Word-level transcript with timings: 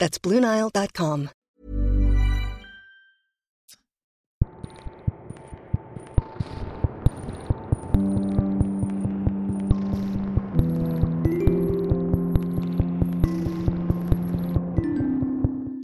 That's 0.00 0.18
BlueNile.com. 0.18 1.28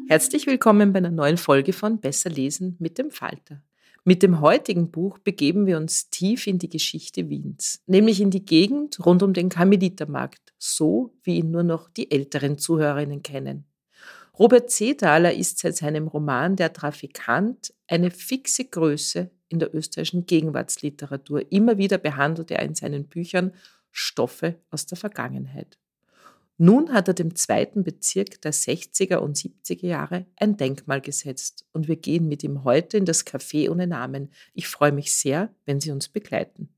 Herzlich 0.09 0.47
willkommen 0.47 0.95
bei 0.95 0.99
einer 0.99 1.11
neuen 1.11 1.37
Folge 1.37 1.75
von 1.75 2.01
Besser 2.01 2.31
lesen 2.31 2.77
mit 2.79 2.97
dem 2.97 3.11
Falter. 3.11 3.63
Mit 4.05 4.23
dem 4.23 4.41
heutigen 4.41 4.91
Buch 4.91 5.19
begeben 5.19 5.67
wir 5.67 5.77
uns 5.77 6.09
tief 6.09 6.47
in 6.47 6.59
die 6.59 6.71
Geschichte 6.71 7.29
Wiens, 7.29 7.83
nämlich 7.87 8.23
in 8.23 8.31
die 8.31 8.47
Gegend 8.47 9.05
rund 9.05 9.23
um 9.23 9.35
den 9.35 9.51
Karmelitermarkt, 9.51 10.55
so 10.57 11.13
wie 11.23 11.37
ihn 11.37 11.51
nur 11.51 11.65
noch 11.65 11.91
die 11.91 12.11
älteren 12.11 12.57
Zuhörerinnen 12.57 13.23
kennen. 13.23 13.67
Robert 14.39 14.71
Zetaler 14.71 15.33
ist 15.33 15.59
seit 15.61 15.77
seinem 15.77 16.09
Roman 16.09 16.57
Der 16.57 16.73
Trafikant 16.73 17.73
eine 17.87 18.11
fixe 18.11 18.67
Größe 18.67 19.31
in 19.49 19.61
der 19.61 19.75
österreichischen 19.75 20.27
Gegenwartsliteratur. 20.27 21.51
Immer 21.51 21.79
wieder 21.79 21.97
behandelt 21.97 22.51
er 22.51 22.61
in 22.63 22.75
seinen 22.75 23.09
Büchern 23.09 23.55
Stoffe 23.91 24.57
aus 24.71 24.85
der 24.85 24.99
Vergangenheit. 24.99 25.79
Nun 26.59 26.93
hat 26.93 27.09
er 27.09 27.15
dem 27.15 27.35
zweiten 27.35 27.83
Bezirk 27.83 28.43
der 28.43 28.53
60er 28.53 29.17
und 29.17 29.37
70er 29.37 29.87
Jahre 29.87 30.27
ein 30.37 30.59
Denkmal 30.59 31.01
gesetzt 31.01 31.67
und 31.73 31.89
wir 31.89 31.97
gehen 31.97 32.29
mit 32.29 32.43
ihm 32.45 32.65
heute 32.65 32.99
in 32.99 33.07
das 33.07 33.27
Café 33.27 33.71
ohne 33.71 33.87
Namen. 33.87 34.31
Ich 34.53 34.69
freue 34.69 34.93
mich 34.93 35.13
sehr, 35.15 35.55
wenn 35.65 35.81
Sie 35.81 35.91
uns 35.91 36.09
begleiten. 36.09 36.76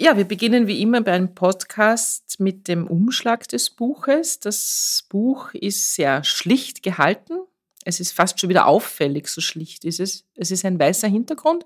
Ja, 0.00 0.16
wir 0.16 0.24
beginnen 0.24 0.68
wie 0.68 0.80
immer 0.80 1.00
beim 1.00 1.34
Podcast 1.34 2.38
mit 2.38 2.68
dem 2.68 2.86
Umschlag 2.86 3.48
des 3.48 3.68
Buches. 3.68 4.38
Das 4.38 5.04
Buch 5.08 5.52
ist 5.54 5.94
sehr 5.94 6.22
schlicht 6.22 6.84
gehalten, 6.84 7.34
es 7.84 8.00
ist 8.00 8.12
fast 8.12 8.38
schon 8.38 8.50
wieder 8.50 8.66
auffällig, 8.66 9.28
so 9.28 9.40
schlicht 9.40 9.84
ist 9.84 9.98
es. 9.98 10.24
Es 10.36 10.50
ist 10.50 10.64
ein 10.64 10.78
weißer 10.78 11.08
Hintergrund, 11.08 11.64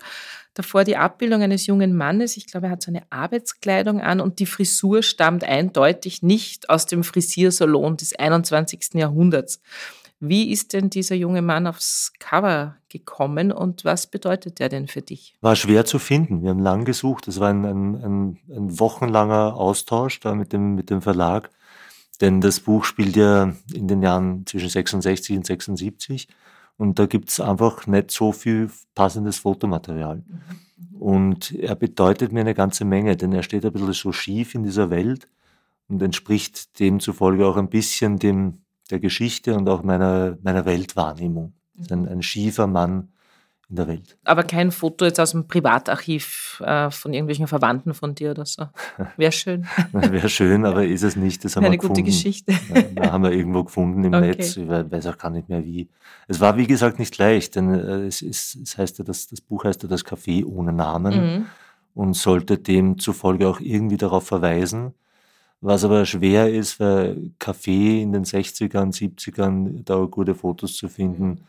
davor 0.53 0.85
die 0.85 0.95
Abbildung 0.95 1.41
eines 1.41 1.67
jungen 1.67 1.95
Mannes. 1.95 2.37
Ich 2.37 2.47
glaube, 2.47 2.67
er 2.67 2.71
hat 2.71 2.81
so 2.81 2.91
eine 2.91 3.03
Arbeitskleidung 3.09 3.99
an 3.99 4.21
und 4.21 4.39
die 4.39 4.45
Frisur 4.45 5.03
stammt 5.03 5.43
eindeutig 5.43 6.23
nicht 6.23 6.69
aus 6.69 6.85
dem 6.85 7.03
Frisiersalon 7.03 7.97
des 7.97 8.15
21. 8.15 8.93
Jahrhunderts. 8.93 9.61
Wie 10.19 10.51
ist 10.51 10.73
denn 10.73 10.89
dieser 10.89 11.15
junge 11.15 11.41
Mann 11.41 11.67
aufs 11.67 12.13
Cover 12.19 12.77
gekommen 12.87 13.51
und 13.51 13.83
was 13.83 14.07
bedeutet 14.07 14.61
er 14.61 14.69
denn 14.69 14.87
für 14.87 15.01
dich? 15.01 15.35
War 15.41 15.55
schwer 15.55 15.85
zu 15.85 15.99
finden. 15.99 16.43
Wir 16.43 16.51
haben 16.51 16.59
lang 16.59 16.85
gesucht. 16.85 17.27
Es 17.27 17.39
war 17.39 17.49
ein, 17.49 17.65
ein, 17.65 17.95
ein, 17.95 18.39
ein 18.49 18.79
wochenlanger 18.79 19.55
Austausch 19.55 20.19
da 20.21 20.33
mit 20.33 20.53
dem, 20.53 20.75
mit 20.75 20.89
dem 20.89 21.01
Verlag. 21.01 21.49
Denn 22.21 22.39
das 22.39 22.61
Buch 22.61 22.85
spielt 22.85 23.15
ja 23.15 23.53
in 23.73 23.87
den 23.87 24.01
Jahren 24.01 24.45
zwischen 24.45 24.69
66 24.69 25.35
und 25.35 25.45
76 25.45 26.27
und 26.77 26.99
da 26.99 27.05
gibt 27.05 27.29
es 27.29 27.39
einfach 27.39 27.87
nicht 27.87 28.11
so 28.11 28.31
viel 28.31 28.71
passendes 28.95 29.39
Fotomaterial. 29.39 30.17
Mhm. 30.17 31.01
Und 31.01 31.51
er 31.51 31.75
bedeutet 31.75 32.31
mir 32.31 32.41
eine 32.41 32.53
ganze 32.53 32.85
Menge, 32.85 33.17
denn 33.17 33.33
er 33.33 33.43
steht 33.43 33.65
ein 33.65 33.73
bisschen 33.73 33.93
so 33.93 34.11
schief 34.11 34.55
in 34.55 34.63
dieser 34.63 34.89
Welt 34.89 35.27
und 35.87 36.01
entspricht 36.01 36.79
demzufolge 36.79 37.45
auch 37.45 37.57
ein 37.57 37.69
bisschen 37.69 38.19
dem, 38.19 38.62
der 38.93 38.99
Geschichte 38.99 39.55
und 39.55 39.67
auch 39.67 39.81
meiner, 39.83 40.37
meiner 40.43 40.65
Weltwahrnehmung. 40.65 41.53
Ein, 41.89 42.07
ein 42.07 42.21
schiefer 42.21 42.67
Mann, 42.67 43.09
in 43.69 43.75
der 43.77 43.87
Welt. 43.87 44.17
Aber 44.23 44.43
kein 44.43 44.71
Foto 44.71 45.03
jetzt 45.05 45.19
aus 45.19 45.31
dem 45.31 45.47
Privatarchiv 45.47 46.61
äh, 46.63 46.91
von 46.91 47.11
irgendwelchen 47.11 47.47
Verwandten 47.47 47.95
von 47.95 48.13
dir 48.13 48.29
oder 48.31 48.45
so. 48.45 48.67
Wäre 49.17 49.31
schön. 49.31 49.65
Wäre 49.91 50.29
schön, 50.29 50.65
aber 50.65 50.85
ist 50.85 51.01
es 51.01 51.15
nicht. 51.15 51.43
Das 51.43 51.55
haben 51.55 51.65
Eine 51.65 51.73
wir 51.73 51.79
gute. 51.79 52.03
Geschichte. 52.03 52.53
Ja, 52.95 53.11
haben 53.11 53.23
wir 53.23 53.31
irgendwo 53.31 53.63
gefunden 53.63 54.03
im 54.03 54.13
Okay. 54.13 54.27
Netz. 54.27 54.57
Ich 54.57 54.67
we- 54.69 54.91
weiß 54.91 55.07
auch 55.07 55.17
gar 55.17 55.31
nicht 55.31 55.49
mehr 55.49 55.63
wie. 55.65 55.89
Es 56.27 56.39
war, 56.39 56.55
wie 56.57 56.67
gesagt, 56.67 56.99
nicht 56.99 57.17
leicht, 57.17 57.55
denn 57.55 57.73
äh, 57.73 58.05
es, 58.05 58.21
ist, 58.21 58.55
es 58.55 58.77
heißt 58.77 58.99
ja, 58.99 59.03
das, 59.05 59.25
das 59.27 59.41
Buch 59.41 59.63
heißt 59.63 59.81
ja 59.81 59.89
das 59.89 60.05
Café 60.05 60.45
ohne 60.45 60.71
Namen 60.71 61.13
Mhm. 61.37 61.45
und 61.95 62.13
sollte 62.15 62.59
demzufolge 62.59 63.47
auch 63.47 63.59
irgendwie 63.59 63.97
darauf 63.97 64.27
verweisen. 64.27 64.93
Was 65.65 65.85
aber 65.85 66.05
schwer 66.05 66.53
ist, 66.53 66.81
weil 66.81 67.31
Café 67.39 68.01
in 68.01 68.11
den 68.11 68.25
60ern, 68.25 68.93
70ern, 68.93 69.85
da 69.85 69.95
gute 70.03 70.35
Fotos 70.35 70.75
zu 70.75 70.89
finden, 70.89 71.45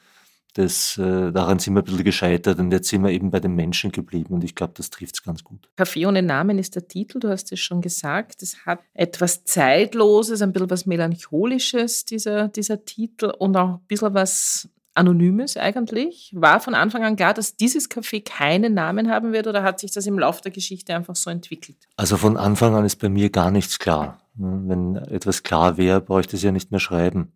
das, 0.53 0.97
äh, 0.99 1.33
daran 1.33 1.59
sind 1.59 1.75
wir 1.75 1.81
ein 1.81 1.85
bisschen 1.85 2.05
gescheitert 2.05 2.61
und 2.61 2.71
jetzt 2.71 2.89
sind 2.89 3.03
wir 3.03 3.11
eben 3.11 3.33
bei 3.33 3.41
den 3.41 3.57
Menschen 3.57 3.91
geblieben 3.91 4.35
und 4.35 4.45
ich 4.45 4.55
glaube, 4.55 4.73
das 4.77 4.89
trifft 4.91 5.17
es 5.17 5.23
ganz 5.25 5.43
gut. 5.43 5.69
Kaffee 5.75 6.07
ohne 6.07 6.23
Namen 6.23 6.61
ist 6.61 6.77
der 6.77 6.87
Titel, 6.87 7.19
du 7.19 7.29
hast 7.29 7.51
es 7.51 7.59
schon 7.59 7.81
gesagt. 7.81 8.41
Es 8.41 8.65
hat 8.65 8.79
etwas 8.93 9.43
Zeitloses, 9.43 10.43
ein 10.43 10.53
bisschen 10.53 10.71
was 10.71 10.87
Melancholisches, 10.87 12.05
dieser, 12.05 12.47
dieser 12.47 12.85
Titel, 12.85 13.33
und 13.37 13.57
auch 13.57 13.79
ein 13.79 13.87
bisschen 13.89 14.15
was 14.15 14.69
Anonymes 14.94 15.56
eigentlich. 15.56 16.32
War 16.34 16.60
von 16.60 16.75
Anfang 16.75 17.05
an 17.05 17.16
klar, 17.16 17.34
dass 17.34 17.56
dieses 17.56 17.91
Café 17.91 18.25
keinen 18.25 18.75
Namen 18.75 19.10
haben 19.10 19.32
wird 19.32 19.47
oder 19.47 19.62
hat 19.62 19.81
sich 19.81 19.93
das 19.93 20.06
im 20.06 20.19
Laufe 20.19 20.43
der 20.43 20.53
Geschichte 20.53 20.94
einfach 20.94 21.16
so 21.16 21.31
entwickelt? 21.31 21.77
Also 21.97 22.16
von 22.16 22.37
Anfang 22.37 22.75
an 22.75 22.84
ist 22.84 22.97
bei 22.97 23.09
mir 23.09 23.31
gar 23.31 23.50
nichts 23.50 23.78
klar. 23.78 24.21
Wenn 24.34 24.97
etwas 24.97 25.43
klar 25.43 25.77
wäre, 25.77 26.00
bräuchte 26.00 26.37
ich 26.37 26.41
es 26.41 26.44
ja 26.44 26.53
nicht 26.53 26.71
mehr 26.71 26.81
schreiben. 26.81 27.32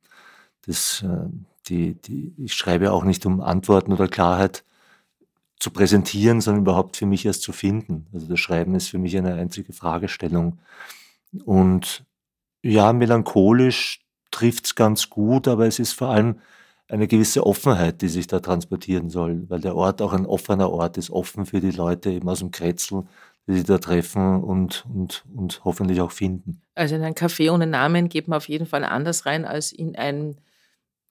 Das, 0.66 1.02
äh, 1.02 1.28
die, 1.68 1.94
die, 1.94 2.34
ich 2.38 2.54
schreibe 2.54 2.92
auch 2.92 3.04
nicht, 3.04 3.26
um 3.26 3.40
Antworten 3.40 3.92
oder 3.92 4.08
Klarheit 4.08 4.64
zu 5.58 5.70
präsentieren, 5.70 6.40
sondern 6.40 6.62
überhaupt 6.62 6.96
für 6.96 7.06
mich 7.06 7.26
erst 7.26 7.42
zu 7.42 7.52
finden. 7.52 8.06
Also 8.12 8.26
das 8.26 8.38
Schreiben 8.38 8.74
ist 8.74 8.88
für 8.88 8.98
mich 8.98 9.16
eine 9.16 9.34
einzige 9.34 9.72
Fragestellung. 9.72 10.58
Und 11.44 12.04
ja, 12.62 12.92
melancholisch 12.92 14.04
trifft 14.30 14.66
es 14.66 14.74
ganz 14.74 15.10
gut, 15.10 15.48
aber 15.48 15.66
es 15.66 15.78
ist 15.78 15.92
vor 15.92 16.08
allem 16.08 16.40
eine 16.88 17.06
gewisse 17.06 17.46
Offenheit, 17.46 18.00
die 18.02 18.08
sich 18.08 18.26
da 18.26 18.40
transportieren 18.40 19.10
soll, 19.10 19.44
weil 19.48 19.60
der 19.60 19.76
Ort 19.76 20.00
auch 20.00 20.12
ein 20.12 20.26
offener 20.26 20.70
Ort 20.70 20.96
ist, 20.96 21.10
offen 21.10 21.46
für 21.46 21.60
die 21.60 21.70
Leute 21.70 22.10
eben 22.10 22.28
aus 22.28 22.38
dem 22.38 22.50
Kretzel, 22.50 23.04
die 23.46 23.54
sich 23.54 23.64
da 23.64 23.78
treffen 23.78 24.42
und, 24.42 24.86
und, 24.92 25.24
und 25.34 25.64
hoffentlich 25.64 26.00
auch 26.00 26.12
finden. 26.12 26.62
Also 26.74 26.94
in 26.94 27.02
ein 27.02 27.14
Café 27.14 27.52
ohne 27.52 27.66
Namen 27.66 28.08
geht 28.08 28.28
man 28.28 28.38
auf 28.38 28.48
jeden 28.48 28.66
Fall 28.66 28.84
anders 28.84 29.26
rein 29.26 29.44
als 29.44 29.72
in 29.72 29.96
ein 29.96 30.38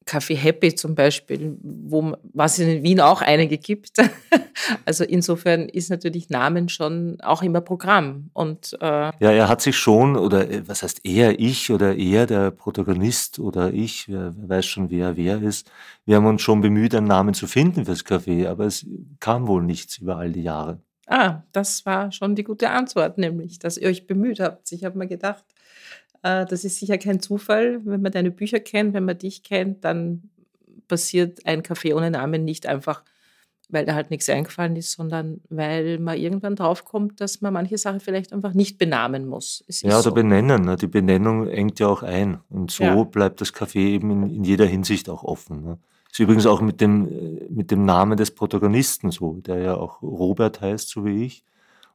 Café 0.07 0.35
Happy 0.35 0.73
zum 0.73 0.95
Beispiel, 0.95 1.57
wo, 1.61 2.15
was 2.33 2.57
es 2.57 2.67
in 2.67 2.83
Wien 2.83 3.01
auch 3.01 3.21
einige 3.21 3.57
gibt. 3.57 3.97
also 4.85 5.03
insofern 5.03 5.69
ist 5.69 5.89
natürlich 5.89 6.29
Namen 6.29 6.69
schon 6.69 7.17
auch 7.21 7.43
immer 7.43 7.61
Programm. 7.61 8.29
Und, 8.33 8.75
äh 8.81 9.11
ja, 9.19 9.31
er 9.31 9.49
hat 9.49 9.61
sich 9.61 9.77
schon, 9.77 10.15
oder 10.15 10.49
äh, 10.49 10.67
was 10.67 10.83
heißt 10.83 11.01
er, 11.03 11.39
ich 11.39 11.71
oder 11.71 11.95
er, 11.95 12.25
der 12.25 12.51
Protagonist 12.51 13.39
oder 13.39 13.73
ich, 13.73 14.09
wer, 14.09 14.33
weiß 14.37 14.65
schon, 14.65 14.89
wer 14.89 15.17
wer 15.17 15.41
ist. 15.41 15.69
Wir 16.05 16.15
haben 16.15 16.25
uns 16.25 16.41
schon 16.41 16.61
bemüht, 16.61 16.95
einen 16.95 17.07
Namen 17.07 17.33
zu 17.33 17.45
finden 17.45 17.85
fürs 17.85 18.05
Café, 18.05 18.47
aber 18.47 18.65
es 18.65 18.85
kam 19.19 19.47
wohl 19.47 19.63
nichts 19.63 19.97
über 19.97 20.17
all 20.17 20.31
die 20.31 20.43
Jahre. 20.43 20.79
Ah, 21.07 21.43
das 21.53 21.85
war 21.85 22.11
schon 22.11 22.35
die 22.35 22.43
gute 22.43 22.69
Antwort, 22.69 23.17
nämlich, 23.17 23.59
dass 23.59 23.77
ihr 23.77 23.87
euch 23.87 24.07
bemüht 24.07 24.39
habt. 24.41 24.71
Ich 24.71 24.83
habe 24.83 24.97
mir 24.97 25.07
gedacht, 25.07 25.45
das 26.21 26.63
ist 26.63 26.79
sicher 26.79 26.97
kein 26.97 27.19
Zufall. 27.19 27.81
Wenn 27.85 28.01
man 28.01 28.11
deine 28.11 28.31
Bücher 28.31 28.59
kennt, 28.59 28.93
wenn 28.93 29.05
man 29.05 29.17
dich 29.17 29.43
kennt, 29.43 29.83
dann 29.83 30.29
passiert 30.87 31.45
ein 31.45 31.63
Café 31.63 31.95
ohne 31.95 32.11
Namen 32.11 32.43
nicht 32.43 32.65
einfach, 32.65 33.03
weil 33.69 33.85
da 33.85 33.95
halt 33.95 34.09
nichts 34.11 34.29
eingefallen 34.29 34.75
ist, 34.75 34.93
sondern 34.93 35.41
weil 35.49 35.99
man 35.99 36.17
irgendwann 36.17 36.55
draufkommt, 36.55 37.19
dass 37.19 37.41
man 37.41 37.53
manche 37.53 37.77
Sachen 37.77 37.99
vielleicht 37.99 38.31
einfach 38.31 38.53
nicht 38.53 38.77
benamen 38.77 39.27
muss. 39.27 39.63
ja, 39.81 39.95
oder 39.95 40.03
so. 40.03 40.13
benennen. 40.13 40.63
Ne? 40.63 40.77
Die 40.77 40.87
Benennung 40.87 41.47
engt 41.47 41.79
ja 41.79 41.87
auch 41.87 42.03
ein. 42.03 42.39
Und 42.49 42.71
so 42.71 42.83
ja. 42.83 43.03
bleibt 43.03 43.41
das 43.41 43.53
Café 43.53 43.79
eben 43.79 44.11
in, 44.11 44.35
in, 44.35 44.43
jeder 44.43 44.65
Hinsicht 44.65 45.09
auch 45.09 45.23
offen. 45.23 45.63
Ne? 45.63 45.77
Ist 46.11 46.19
übrigens 46.19 46.45
auch 46.45 46.61
mit 46.61 46.79
dem, 46.79 47.07
äh, 47.07 47.47
mit 47.49 47.71
dem 47.71 47.85
Namen 47.85 48.17
des 48.17 48.31
Protagonisten 48.31 49.11
so, 49.11 49.35
der 49.41 49.57
ja 49.59 49.75
auch 49.75 50.01
Robert 50.01 50.61
heißt, 50.61 50.89
so 50.89 51.05
wie 51.05 51.25
ich. 51.25 51.43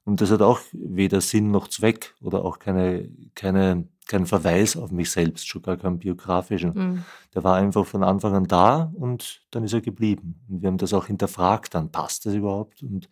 Und 0.05 0.21
das 0.21 0.31
hat 0.31 0.43
auch 0.43 0.61
weder 0.73 1.21
Sinn 1.21 1.51
noch 1.51 1.69
Zweck 1.69 2.15
oder 2.21 2.45
auch 2.45 2.59
keine, 2.59 3.09
keine 3.35 3.87
kein 4.13 4.27
Verweis 4.27 4.77
auf 4.77 4.91
mich 4.91 5.11
selbst, 5.11 5.49
schon 5.49 5.63
gar 5.63 5.79
keinen 5.79 5.99
biografischen. 5.99 6.73
Mhm. 6.75 7.05
Der 7.35 7.43
war 7.45 7.57
einfach 7.57 7.87
von 7.87 8.05
Anfang 8.05 8.35
an 8.35 8.47
da 8.47 8.93
und 8.95 9.41
dann 9.51 9.65
ist 9.65 9.73
er 9.73 9.81
geblieben. 9.81 10.39
Und 10.49 10.61
wir 10.61 10.69
haben 10.69 10.77
das 10.77 10.93
auch 10.93 11.07
hinterfragt, 11.07 11.75
dann 11.75 11.91
passt 11.91 12.27
das 12.27 12.35
überhaupt 12.35 12.83
und 12.83 13.09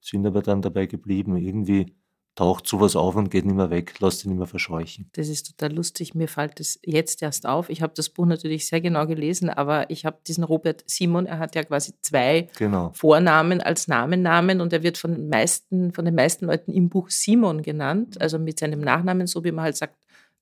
sind 0.00 0.26
aber 0.26 0.42
dann 0.42 0.60
dabei 0.60 0.86
geblieben. 0.86 1.36
Irgendwie 1.36 1.94
taucht 2.34 2.66
sowas 2.66 2.96
auf 2.96 3.14
und 3.14 3.30
geht 3.30 3.44
nicht 3.44 3.54
mehr 3.54 3.70
weg, 3.70 3.94
lasst 4.00 4.24
ihn 4.24 4.30
nicht 4.30 4.38
mehr 4.38 4.46
verscheuchen. 4.48 5.08
Das 5.12 5.28
ist 5.28 5.46
total 5.56 5.72
lustig, 5.72 6.16
mir 6.16 6.26
fällt 6.26 6.58
das 6.58 6.80
jetzt 6.82 7.22
erst 7.22 7.46
auf. 7.46 7.70
Ich 7.70 7.80
habe 7.80 7.92
das 7.94 8.08
Buch 8.08 8.26
natürlich 8.26 8.66
sehr 8.66 8.80
genau 8.80 9.06
gelesen, 9.06 9.50
aber 9.50 9.88
ich 9.88 10.04
habe 10.04 10.18
diesen 10.26 10.42
Robert 10.42 10.82
Simon, 10.86 11.26
er 11.26 11.38
hat 11.38 11.54
ja 11.54 11.62
quasi 11.62 11.92
zwei 12.00 12.48
genau. 12.58 12.90
Vornamen 12.94 13.60
als 13.60 13.86
Namennamen 13.86 14.60
und 14.60 14.72
er 14.72 14.82
wird 14.82 14.98
von 14.98 15.12
den, 15.12 15.28
meisten, 15.28 15.92
von 15.92 16.04
den 16.04 16.14
meisten 16.16 16.46
Leuten 16.46 16.72
im 16.72 16.88
Buch 16.88 17.10
Simon 17.10 17.62
genannt, 17.62 18.20
also 18.20 18.38
mit 18.38 18.58
seinem 18.58 18.80
Nachnamen, 18.80 19.28
so 19.28 19.44
wie 19.44 19.52
man 19.52 19.66
halt 19.66 19.76
sagt, 19.76 19.94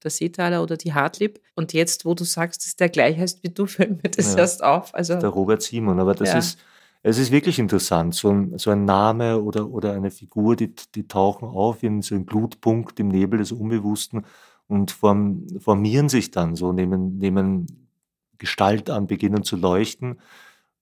der 0.03 0.11
Seetaler 0.11 0.63
oder 0.63 0.77
die 0.77 0.95
Hartlib. 0.95 1.41
Und 1.55 1.73
jetzt, 1.73 2.05
wo 2.05 2.15
du 2.15 2.25
sagst, 2.25 2.65
dass 2.65 2.77
der 2.77 2.89
gleich 2.89 3.19
heißt 3.19 3.43
wie 3.43 3.51
du, 3.51 3.67
fällt 3.67 4.03
mir 4.03 4.11
das 4.11 4.33
ja, 4.33 4.41
erst 4.41 4.63
auf. 4.63 4.95
Also, 4.95 5.19
der 5.19 5.31
Robert 5.31 5.63
Simon, 5.63 6.01
aber 6.01 6.15
das 6.15 6.29
ja. 6.31 6.39
ist, 6.39 6.59
es 7.03 7.19
ist 7.19 7.31
wirklich 7.31 7.59
interessant. 7.59 8.15
So 8.15 8.31
ein, 8.31 8.59
so 8.59 8.71
ein 8.71 8.85
Name 8.85 9.41
oder, 9.41 9.71
oder 9.71 9.93
eine 9.93 10.11
Figur, 10.11 10.57
die, 10.57 10.75
die 10.95 11.07
tauchen 11.07 11.49
auf 11.49 11.83
in 11.83 12.03
so 12.03 12.15
einem 12.15 12.27
Glutpunkt 12.27 12.99
im 13.01 13.09
Nebel 13.09 13.39
des 13.39 13.53
Unbewussten 13.53 14.25
und 14.67 14.91
form, 14.91 15.47
formieren 15.61 16.09
sich 16.09 16.31
dann 16.31 16.55
so, 16.57 16.73
nehmen, 16.73 17.19
nehmen 17.19 17.89
Gestalt 18.39 18.91
an, 18.91 19.07
beginnen 19.07 19.43
zu 19.43 19.57
leuchten. 19.57 20.21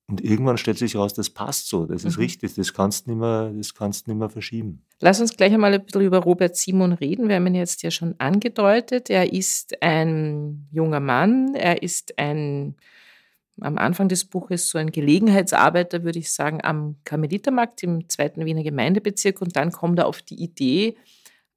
Und 0.08 0.22
irgendwann 0.22 0.56
stellt 0.56 0.78
sich 0.78 0.94
heraus, 0.94 1.14
das 1.14 1.30
passt 1.30 1.68
so, 1.68 1.84
das 1.84 2.04
ist 2.04 2.16
mhm. 2.16 2.22
richtig, 2.22 2.54
das 2.54 2.72
kannst 2.72 3.06
du 3.06 3.10
nicht 3.10 3.18
mehr, 3.18 3.52
das 3.52 3.74
kannst 3.74 4.06
nicht 4.06 4.16
mehr 4.16 4.28
verschieben. 4.28 4.84
Lass 5.00 5.20
uns 5.20 5.36
gleich 5.36 5.52
einmal 5.52 5.74
ein 5.74 5.84
bisschen 5.84 6.02
über 6.02 6.18
Robert 6.18 6.56
Simon 6.56 6.92
reden. 6.92 7.28
Wir 7.28 7.36
haben 7.36 7.46
ihn 7.48 7.56
jetzt 7.56 7.82
ja 7.82 7.90
schon 7.90 8.14
angedeutet. 8.18 9.10
Er 9.10 9.32
ist 9.32 9.82
ein 9.82 10.68
junger 10.70 11.00
Mann, 11.00 11.56
er 11.56 11.82
ist 11.82 12.18
ein, 12.18 12.76
am 13.60 13.78
Anfang 13.78 14.08
des 14.08 14.24
Buches 14.24 14.70
so 14.70 14.78
ein 14.78 14.92
Gelegenheitsarbeiter, 14.92 16.04
würde 16.04 16.20
ich 16.20 16.32
sagen, 16.32 16.60
am 16.62 16.96
Karmelitermarkt 17.02 17.82
im 17.82 18.08
zweiten 18.08 18.44
Wiener 18.44 18.62
Gemeindebezirk. 18.62 19.42
Und 19.42 19.56
dann 19.56 19.72
kommt 19.72 19.98
er 19.98 20.06
auf 20.06 20.22
die 20.22 20.40
Idee, 20.40 20.96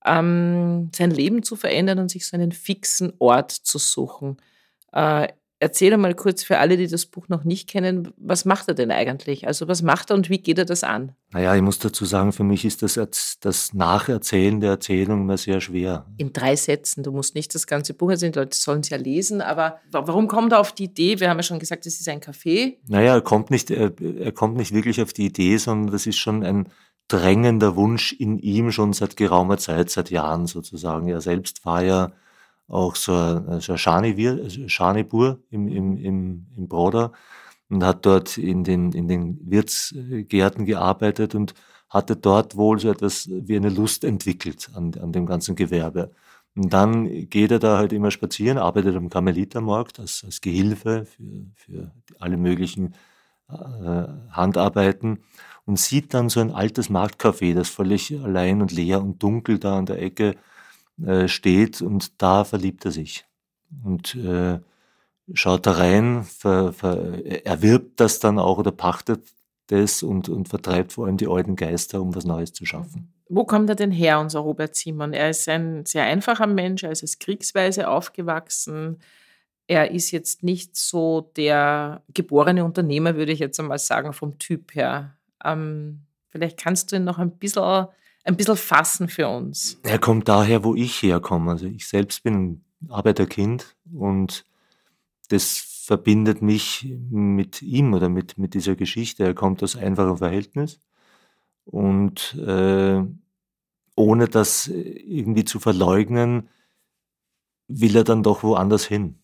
ähm, 0.05 0.89
sein 0.95 1.11
Leben 1.11 1.43
zu 1.43 1.55
verändern 1.55 1.99
und 1.99 2.09
sich 2.09 2.25
so 2.25 2.35
einen 2.35 2.51
fixen 2.51 3.13
Ort 3.19 3.51
zu 3.51 3.77
suchen. 3.77 4.37
Äh, 4.91 5.27
Erzähl 5.61 5.97
mal 5.97 6.15
kurz 6.15 6.41
für 6.41 6.59
alle, 6.59 6.77
die 6.77 6.87
das 6.87 7.05
Buch 7.05 7.27
noch 7.27 7.43
nicht 7.43 7.67
kennen, 7.67 8.13
was 8.15 8.45
macht 8.45 8.69
er 8.69 8.75
denn 8.75 8.91
eigentlich? 8.91 9.45
Also 9.45 9.67
was 9.67 9.81
macht 9.81 10.09
er 10.09 10.15
und 10.15 10.29
wie 10.29 10.37
geht 10.37 10.57
er 10.57 10.63
das 10.63 10.85
an? 10.85 11.11
Naja, 11.31 11.53
ich 11.53 11.61
muss 11.61 11.79
dazu 11.79 12.05
sagen, 12.05 12.31
für 12.31 12.45
mich 12.45 12.63
ist 12.63 12.81
das, 12.81 13.37
das 13.41 13.73
Nacherzählen 13.73 14.61
der 14.61 14.71
Erzählung 14.71 15.21
immer 15.21 15.37
sehr 15.37 15.59
schwer. 15.59 16.05
In 16.17 16.31
drei 16.31 16.55
Sätzen, 16.55 17.03
du 17.03 17.11
musst 17.11 17.35
nicht 17.35 17.53
das 17.53 17.67
ganze 17.67 17.93
Buch 17.93 18.09
erzählen, 18.09 18.31
die 18.31 18.39
Leute 18.39 18.57
sollen 18.57 18.79
es 18.79 18.89
ja 18.89 18.97
lesen, 18.97 19.41
aber 19.41 19.79
warum 19.91 20.29
kommt 20.29 20.53
er 20.53 20.59
auf 20.59 20.71
die 20.71 20.85
Idee? 20.85 21.19
Wir 21.19 21.29
haben 21.29 21.37
ja 21.37 21.43
schon 21.43 21.59
gesagt, 21.59 21.85
es 21.85 21.99
ist 21.99 22.07
ein 22.07 22.21
Café. 22.21 22.77
Naja, 22.87 23.15
er 23.15 23.21
kommt 23.21 23.51
nicht, 23.51 23.69
er, 23.69 23.91
er 23.99 24.31
kommt 24.31 24.55
nicht 24.55 24.73
wirklich 24.73 25.01
auf 25.01 25.11
die 25.11 25.25
Idee, 25.25 25.57
sondern 25.57 25.91
das 25.91 26.07
ist 26.07 26.17
schon 26.17 26.43
ein 26.43 26.69
drängender 27.09 27.75
Wunsch 27.75 28.13
in 28.13 28.39
ihm 28.39 28.71
schon 28.71 28.93
seit 28.93 29.17
geraumer 29.17 29.57
Zeit, 29.57 29.89
seit 29.89 30.09
Jahren 30.09 30.47
sozusagen. 30.47 31.09
Er 31.09 31.19
selbst 31.19 31.65
war 31.65 31.83
ja 31.83 32.11
auch 32.69 32.95
so 32.95 33.13
ein, 33.13 33.59
so 33.59 33.73
ein 33.73 34.95
im, 35.51 35.67
im, 35.67 35.97
im, 35.97 36.45
im 36.55 36.67
Broder 36.67 37.11
und 37.69 37.83
hat 37.83 38.05
dort 38.05 38.37
in 38.37 38.63
den, 38.63 38.91
in 38.91 39.07
den 39.07 39.39
Wirtsgärten 39.49 40.65
gearbeitet 40.65 41.35
und 41.35 41.53
hatte 41.89 42.15
dort 42.15 42.55
wohl 42.55 42.79
so 42.79 42.89
etwas 42.89 43.27
wie 43.29 43.55
eine 43.55 43.69
Lust 43.69 44.03
entwickelt 44.03 44.69
an, 44.73 44.93
an 45.01 45.11
dem 45.11 45.25
ganzen 45.25 45.55
Gewerbe. 45.55 46.11
Und 46.55 46.71
dann 46.71 47.29
geht 47.29 47.51
er 47.51 47.59
da 47.59 47.77
halt 47.77 47.93
immer 47.93 48.11
spazieren, 48.11 48.57
arbeitet 48.57 48.95
am 48.95 49.09
Karmelitermarkt 49.09 49.99
als, 49.99 50.23
als 50.23 50.41
Gehilfe 50.41 51.05
für, 51.05 51.45
für 51.55 51.91
alle 52.19 52.37
möglichen 52.37 52.93
äh, 53.49 54.03
Handarbeiten 54.29 55.19
und 55.65 55.79
sieht 55.79 56.13
dann 56.13 56.29
so 56.29 56.39
ein 56.39 56.51
altes 56.51 56.89
Marktcafé, 56.89 57.55
das 57.55 57.69
völlig 57.69 58.19
allein 58.19 58.61
und 58.61 58.71
leer 58.71 59.01
und 59.01 59.21
dunkel 59.23 59.57
da 59.57 59.77
an 59.77 59.85
der 59.85 60.01
Ecke 60.01 60.29
äh, 60.31 60.35
steht 61.27 61.81
und 61.81 62.21
da 62.21 62.43
verliebt 62.43 62.85
er 62.85 62.91
sich 62.91 63.25
und 63.83 64.15
äh, 64.15 64.59
schaut 65.33 65.65
da 65.65 65.73
rein, 65.73 66.23
ver, 66.23 66.73
ver, 66.73 67.45
erwirbt 67.45 67.99
das 67.99 68.19
dann 68.19 68.39
auch 68.39 68.57
oder 68.57 68.71
pachtet 68.71 69.23
das 69.67 70.01
und, 70.01 70.29
und 70.29 70.49
vertreibt 70.49 70.93
vor 70.93 71.05
allem 71.05 71.17
die 71.17 71.27
alten 71.27 71.55
Geister, 71.55 72.01
um 72.01 72.15
was 72.15 72.25
Neues 72.25 72.53
zu 72.53 72.65
schaffen. 72.65 73.13
Wo 73.29 73.43
kommt 73.43 73.69
er 73.69 73.75
denn 73.75 73.91
her, 73.91 74.19
unser 74.19 74.39
Robert 74.39 74.75
Simon? 74.75 75.13
Er 75.13 75.29
ist 75.29 75.47
ein 75.47 75.85
sehr 75.85 76.03
einfacher 76.05 76.47
Mensch, 76.47 76.83
er 76.83 76.91
ist 76.91 77.03
als 77.03 77.19
kriegsweise 77.19 77.87
aufgewachsen. 77.87 78.97
Er 79.67 79.91
ist 79.91 80.09
jetzt 80.09 80.41
nicht 80.41 80.75
so 80.75 81.29
der 81.35 82.01
geborene 82.11 82.65
Unternehmer, 82.65 83.15
würde 83.15 83.31
ich 83.31 83.37
jetzt 83.37 83.59
einmal 83.59 83.77
sagen, 83.77 84.13
vom 84.13 84.39
Typ 84.39 84.73
her. 84.73 85.15
Ähm, 85.45 86.01
vielleicht 86.29 86.57
kannst 86.59 86.91
du 86.91 86.95
ihn 86.95 87.03
noch 87.03 87.19
ein 87.19 87.37
bisschen 87.37 87.85
ein 88.23 88.37
bisschen 88.37 88.57
fassen 88.57 89.09
für 89.09 89.27
uns? 89.27 89.79
Er 89.83 89.99
kommt 89.99 90.27
daher, 90.27 90.63
wo 90.63 90.75
ich 90.75 91.01
herkomme. 91.01 91.51
Also 91.51 91.65
ich 91.65 91.87
selbst 91.87 92.23
bin 92.23 92.63
Arbeiterkind 92.87 93.75
und 93.91 94.45
das 95.29 95.57
verbindet 95.57 96.41
mich 96.41 96.87
mit 97.09 97.61
ihm 97.61 97.93
oder 97.93 98.09
mit, 98.09 98.37
mit 98.37 98.53
dieser 98.53 98.75
Geschichte. 98.75 99.23
Er 99.23 99.33
kommt 99.33 99.63
aus 99.63 99.75
einfachem 99.75 100.17
Verhältnis 100.17 100.79
und 101.65 102.35
äh, 102.35 103.03
ohne 103.95 104.27
das 104.27 104.67
irgendwie 104.67 105.45
zu 105.45 105.59
verleugnen, 105.59 106.49
will 107.67 107.95
er 107.95 108.03
dann 108.03 108.23
doch 108.23 108.43
woanders 108.43 108.85
hin. 108.85 109.19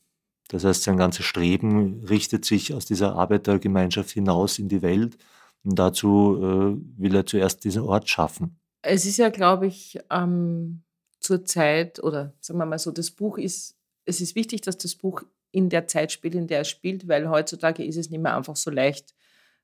Das 0.48 0.64
heißt, 0.64 0.84
sein 0.84 0.98
ganzes 0.98 1.26
Streben 1.26 2.04
richtet 2.06 2.46
sich 2.46 2.74
aus 2.74 2.86
dieser 2.86 3.16
Arbeitergemeinschaft 3.16 4.12
hinaus 4.12 4.60
in 4.60 4.70
die 4.70 4.82
Welt 4.82 5.18
und 5.64 5.80
dazu 5.80 6.38
äh, 6.40 7.02
will 7.02 7.16
er 7.16 7.26
zuerst 7.26 7.64
diesen 7.64 7.82
Ort 7.84 8.10
schaffen. 8.10 8.60
Es 8.88 9.06
ist 9.06 9.18
ja, 9.18 9.30
glaube 9.30 9.66
ich, 9.66 10.00
ähm, 10.12 10.84
zur 11.20 11.44
Zeit, 11.44 12.02
oder 12.04 12.34
sagen 12.40 12.60
wir 12.60 12.66
mal 12.68 12.78
so, 12.78 12.92
das 12.92 13.10
Buch 13.10 13.40
ist, 13.40 13.76
es 14.06 14.22
ist 14.22 14.36
wichtig, 14.36 14.62
dass 14.62 14.78
das 14.78 14.96
Buch 14.96 15.24
in 15.52 15.70
der 15.70 15.88
Zeit 15.88 16.12
spielt, 16.12 16.36
in 16.36 16.48
der 16.48 16.62
es 16.62 16.70
spielt, 16.70 17.08
weil 17.08 17.28
heutzutage 17.30 17.84
ist 17.84 17.98
es 17.98 18.12
nicht 18.12 18.22
mehr 18.22 18.38
einfach 18.38 18.56
so 18.56 18.70
leicht, 18.70 19.16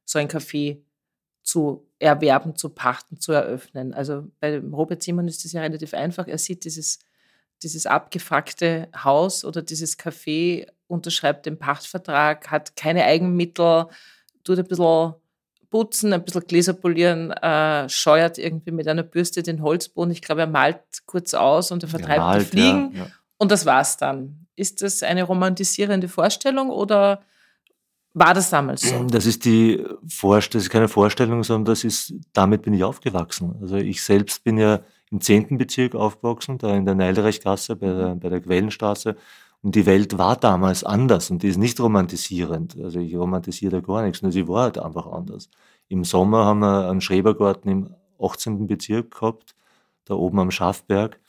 so 0.05 0.17
ein 0.17 0.27
Café 0.27 0.81
zu 1.43 1.87
erwerben, 1.99 2.55
zu 2.55 2.69
pachten, 2.69 3.19
zu 3.19 3.31
eröffnen. 3.31 3.93
Also 3.93 4.27
bei 4.39 4.57
Robert 4.57 5.03
Simon 5.03 5.27
ist 5.27 5.45
das 5.45 5.51
ja 5.51 5.61
relativ 5.61 5.93
einfach. 5.93 6.27
Er 6.27 6.39
sieht 6.39 6.65
dieses, 6.65 6.97
dieses 7.61 7.85
abgefuckte 7.85 8.87
Haus 9.03 9.45
oder 9.45 9.61
dieses 9.61 9.99
Café, 9.99 10.67
unterschreibt 10.87 11.45
den 11.45 11.59
Pachtvertrag, 11.59 12.49
hat 12.49 12.75
keine 12.75 13.05
Eigenmittel, 13.05 13.85
tut 14.43 14.57
ein 14.59 14.67
bisschen 14.67 15.13
putzen, 15.71 16.13
ein 16.13 16.23
bisschen 16.23 16.45
Gläser 16.45 16.73
polieren, 16.73 17.31
äh, 17.31 17.89
scheuert 17.89 18.37
irgendwie 18.37 18.71
mit 18.71 18.87
einer 18.87 19.03
Bürste 19.03 19.41
den 19.41 19.63
Holzboden. 19.63 20.11
Ich 20.11 20.21
glaube, 20.21 20.41
er 20.41 20.47
malt 20.47 20.81
kurz 21.07 21.33
aus 21.33 21.71
und 21.71 21.81
er 21.81 21.89
vertreibt 21.89 22.17
ja, 22.17 22.23
malt, 22.23 22.41
die 22.41 22.45
Fliegen. 22.45 22.91
Ja, 22.93 22.99
ja. 22.99 23.07
Und 23.37 23.51
das 23.51 23.65
war's 23.65 23.97
dann. 23.97 24.45
Ist 24.55 24.83
das 24.83 25.01
eine 25.01 25.23
romantisierende 25.23 26.07
Vorstellung 26.07 26.69
oder 26.69 27.21
war 28.13 28.33
das 28.33 28.49
damals 28.49 28.81
so? 28.81 29.03
Das 29.05 29.25
ist 29.25 29.45
die 29.45 29.83
Vorstellung, 30.07 30.59
das 30.59 30.63
ist 30.63 30.69
keine 30.69 30.89
Vorstellung, 30.89 31.43
sondern 31.43 31.65
das 31.71 31.85
ist, 31.85 32.13
damit 32.33 32.61
bin 32.61 32.73
ich 32.73 32.83
aufgewachsen. 32.83 33.55
Also 33.61 33.77
ich 33.77 34.03
selbst 34.03 34.43
bin 34.43 34.57
ja 34.57 34.81
im 35.09 35.21
10. 35.21 35.57
Bezirk 35.57 35.95
aufgewachsen, 35.95 36.57
da 36.57 36.75
in 36.75 36.85
der 36.85 36.95
Neilreichgasse 36.95 37.77
bei 37.77 37.87
der, 37.87 38.15
bei 38.15 38.29
der 38.29 38.41
Quellenstraße. 38.41 39.15
Und 39.63 39.75
die 39.75 39.85
Welt 39.85 40.17
war 40.17 40.35
damals 40.35 40.83
anders 40.83 41.29
und 41.29 41.43
die 41.43 41.49
ist 41.49 41.57
nicht 41.57 41.79
romantisierend. 41.79 42.77
Also 42.81 42.99
ich 42.99 43.15
romantisiere 43.15 43.79
da 43.79 43.79
gar 43.81 44.03
nichts, 44.03 44.21
nur 44.21 44.31
sie 44.31 44.47
war 44.47 44.63
halt 44.63 44.79
einfach 44.79 45.05
anders. 45.05 45.49
Im 45.87 46.03
Sommer 46.03 46.45
haben 46.45 46.59
wir 46.59 46.89
einen 46.89 47.01
Schrebergarten 47.01 47.69
im 47.71 47.95
18. 48.19 48.65
Bezirk 48.67 49.11
gehabt, 49.11 49.55
da 50.05 50.15
oben 50.15 50.39
am 50.39 50.51
Schaffberg. 50.51 51.19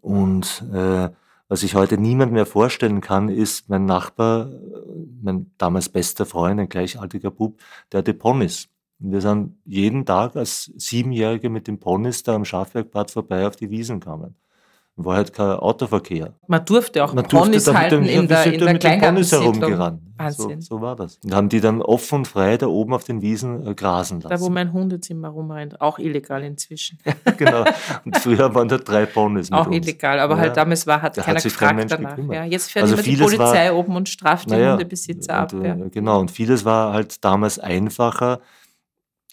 Und 0.00 0.64
äh, 0.72 1.10
was 1.48 1.62
ich 1.62 1.74
heute 1.74 1.98
niemand 1.98 2.32
mehr 2.32 2.46
vorstellen 2.46 3.00
kann, 3.00 3.28
ist 3.28 3.68
mein 3.68 3.86
Nachbar, 3.86 4.50
mein 5.22 5.50
damals 5.58 5.88
bester 5.88 6.26
Freund, 6.26 6.60
ein 6.60 6.68
gleichaltriger 6.68 7.30
Bub, 7.30 7.58
der 7.90 7.98
hatte 7.98 8.14
Ponys. 8.14 8.68
Und 9.00 9.12
wir 9.12 9.20
sind 9.20 9.58
jeden 9.64 10.06
Tag 10.06 10.36
als 10.36 10.72
Siebenjährige 10.76 11.50
mit 11.50 11.66
dem 11.66 11.80
Ponys 11.80 12.22
da 12.22 12.34
am 12.34 12.44
Schafbergbad 12.44 13.10
vorbei 13.10 13.46
auf 13.46 13.56
die 13.56 13.70
Wiesen 13.70 14.00
gekommen 14.00 14.36
war 14.96 15.16
halt 15.16 15.32
kein 15.32 15.56
Autoverkehr. 15.56 16.34
Man 16.46 16.64
durfte 16.64 17.04
auch 17.04 17.12
Man 17.14 17.26
Ponys 17.26 17.64
durfte 17.64 17.80
halten 17.80 18.04
in 18.04 18.28
der, 18.28 18.46
in 18.46 18.60
der 18.60 18.72
mit 18.72 18.84
den 18.84 19.00
Ponys 19.00 19.32
herumgerannt. 19.32 20.00
Wahnsinn. 20.16 20.60
So, 20.60 20.76
so, 20.76 20.80
war 20.80 20.94
das. 20.94 21.18
Und 21.24 21.34
haben 21.34 21.48
die 21.48 21.60
dann 21.60 21.82
offen 21.82 22.18
und 22.18 22.28
frei 22.28 22.56
da 22.56 22.68
oben 22.68 22.94
auf 22.94 23.02
den 23.02 23.20
Wiesen 23.20 23.66
äh, 23.66 23.74
grasen 23.74 24.20
lassen. 24.20 24.30
Da, 24.32 24.40
wo 24.40 24.48
mein 24.48 24.72
Hundezimmer 24.72 25.28
rumrennt. 25.28 25.80
Auch 25.80 25.98
illegal 25.98 26.44
inzwischen. 26.44 27.00
genau. 27.36 27.64
Und 28.04 28.16
früher 28.18 28.54
waren 28.54 28.68
da 28.68 28.78
drei 28.78 29.06
Ponys 29.06 29.50
Auch 29.50 29.68
illegal, 29.68 30.20
aber 30.20 30.36
halt 30.36 30.42
ja. 30.42 30.48
halt 30.48 30.56
damals 30.58 30.86
war, 30.86 31.02
hat 31.02 31.18
da 31.18 31.22
keiner 31.22 31.38
hat 31.38 31.42
gefragt 31.42 31.90
danach. 31.90 32.18
Ja, 32.32 32.44
jetzt 32.44 32.70
fährt 32.70 32.84
also 32.84 32.94
immer 32.94 33.02
die 33.02 33.16
Polizei 33.16 33.68
war, 33.70 33.76
oben 33.76 33.96
und 33.96 34.08
straft 34.08 34.48
die 34.48 34.52
naja, 34.52 34.72
Hundebesitzer 34.72 35.34
ab. 35.34 35.52
Und, 35.52 35.64
ja. 35.64 35.74
Äh, 35.74 35.90
genau, 35.90 36.20
und 36.20 36.30
vieles 36.30 36.64
war 36.64 36.92
halt 36.92 37.24
damals 37.24 37.58
einfacher 37.58 38.40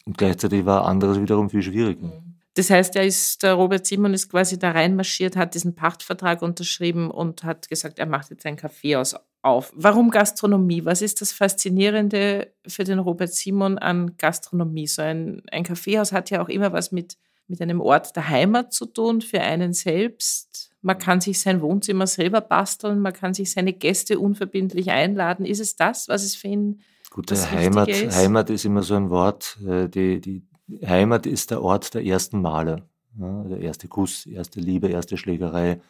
und 0.08 0.18
gleichzeitig 0.18 0.66
war 0.66 0.86
anderes 0.86 1.22
wiederum 1.22 1.52
viel 1.52 1.62
schwieriger. 1.62 2.08
Mhm. 2.08 2.31
Das 2.54 2.70
heißt, 2.70 2.96
er 2.98 3.06
ist, 3.06 3.44
der 3.44 3.54
Robert 3.54 3.86
Simon 3.86 4.14
ist 4.14 4.30
quasi 4.30 4.60
da 4.60 4.72
reinmarschiert, 4.72 5.38
hat 5.38 5.56
diesen 5.56 5.74
Pachtvertrag 5.74 6.42
unterschrieben 6.42 7.10
und 7.10 7.44
hat 7.44 7.70
gesagt, 7.70 7.98
er 7.98 8.06
macht 8.06 8.30
jetzt 8.30 8.46
ein 8.46 8.58
Kaffeehaus 8.58 9.16
auf. 9.42 9.72
Warum 9.76 10.12
Gastronomie? 10.12 10.84
Was 10.84 11.02
ist 11.02 11.22
das 11.22 11.32
Faszinierende 11.32 12.54
für 12.68 12.84
den 12.84 13.00
Robert 13.00 13.34
Simon 13.34 13.78
an 13.78 14.18
Gastronomie? 14.18 14.88
So 14.88 15.02
ein, 15.02 15.44
ein 15.52 15.64
Kaffeehaus 15.64 16.12
hat 16.12 16.30
ja 16.30 16.44
auch 16.44 16.50
immer 16.50 16.74
was 16.74 16.92
mit, 16.92 17.18
mit 17.48 17.62
einem 17.62 17.80
Ort 17.80 18.16
der 18.18 18.28
Heimat 18.28 18.74
zu 18.74 18.86
tun, 18.86 19.22
für 19.22 19.40
einen 19.40 19.74
selbst. 19.74 20.72
Man 20.82 20.98
kann 20.98 21.22
sich 21.22 21.40
sein 21.40 21.62
Wohnzimmer 21.62 22.08
selber 22.08 22.42
basteln, 22.42 23.00
man 23.00 23.14
kann 23.14 23.34
sich 23.34 23.52
seine 23.52 23.72
Gäste 23.72 24.20
unverbindlich 24.20 24.92
einladen. 24.92 25.46
Ist 25.46 25.60
es 25.60 25.76
das, 25.78 26.10
was 26.10 26.24
es 26.24 26.36
für 26.36 26.50
ihn 26.50 26.82
Gute 27.10 27.36
Heimat, 27.52 27.88
ist? 27.88 28.16
Heimat 28.16 28.50
ist 28.50 28.66
immer 28.66 28.84
so 28.84 28.96
ein 28.96 29.10
Wort, 29.10 29.58
äh, 29.68 29.90
die, 29.90 30.22
die 30.22 30.44
Heimat 30.86 31.26
ist 31.26 31.52
der 31.52 31.62
Ort 31.62 31.94
der 31.94 32.06
ersten 32.06 32.42
Male. 32.42 32.84
Ja, 33.20 33.44
der 33.44 33.60
erste 33.60 33.88
Kuss, 33.88 34.26
erste 34.26 34.60
Liebe, 34.60 34.88
erste 34.88 35.18
Schlägerei, 35.18 35.82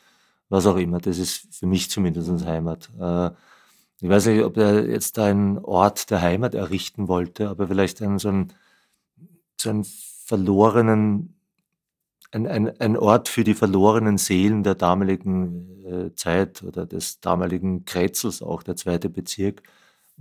was 0.50 0.65
auch 0.65 0.77
immer. 0.77 1.00
Das 1.00 1.17
ist 1.19 1.53
für 1.55 1.67
mich 1.67 1.89
zumindest 1.89 2.45
Heimat. 2.45 2.89
Äh, 3.00 3.31
ich 4.01 4.09
weiß 4.09 4.25
nicht, 4.27 4.43
ob 4.43 4.57
er 4.57 4.89
jetzt 4.89 5.19
einen 5.19 5.59
Ort 5.59 6.09
der 6.09 6.21
Heimat 6.21 6.55
errichten 6.55 7.07
wollte, 7.07 7.50
aber 7.50 7.67
vielleicht 7.67 8.01
einen, 8.01 8.17
so, 8.17 8.29
einen, 8.29 8.53
so 9.59 9.69
einen 9.69 9.83
verlorenen, 10.25 11.35
ein, 12.31 12.47
ein, 12.47 12.79
ein 12.79 12.97
Ort 12.97 13.29
für 13.29 13.43
die 13.43 13.53
verlorenen 13.53 14.17
Seelen 14.17 14.63
der 14.63 14.73
damaligen 14.73 15.85
äh, 15.85 16.15
Zeit 16.15 16.63
oder 16.63 16.88
des 16.88 17.19
damaligen 17.19 17.85
Krätzels, 17.85 18.41
auch 18.41 18.63
der 18.63 18.75
zweite 18.75 19.09
Bezirk, 19.09 19.61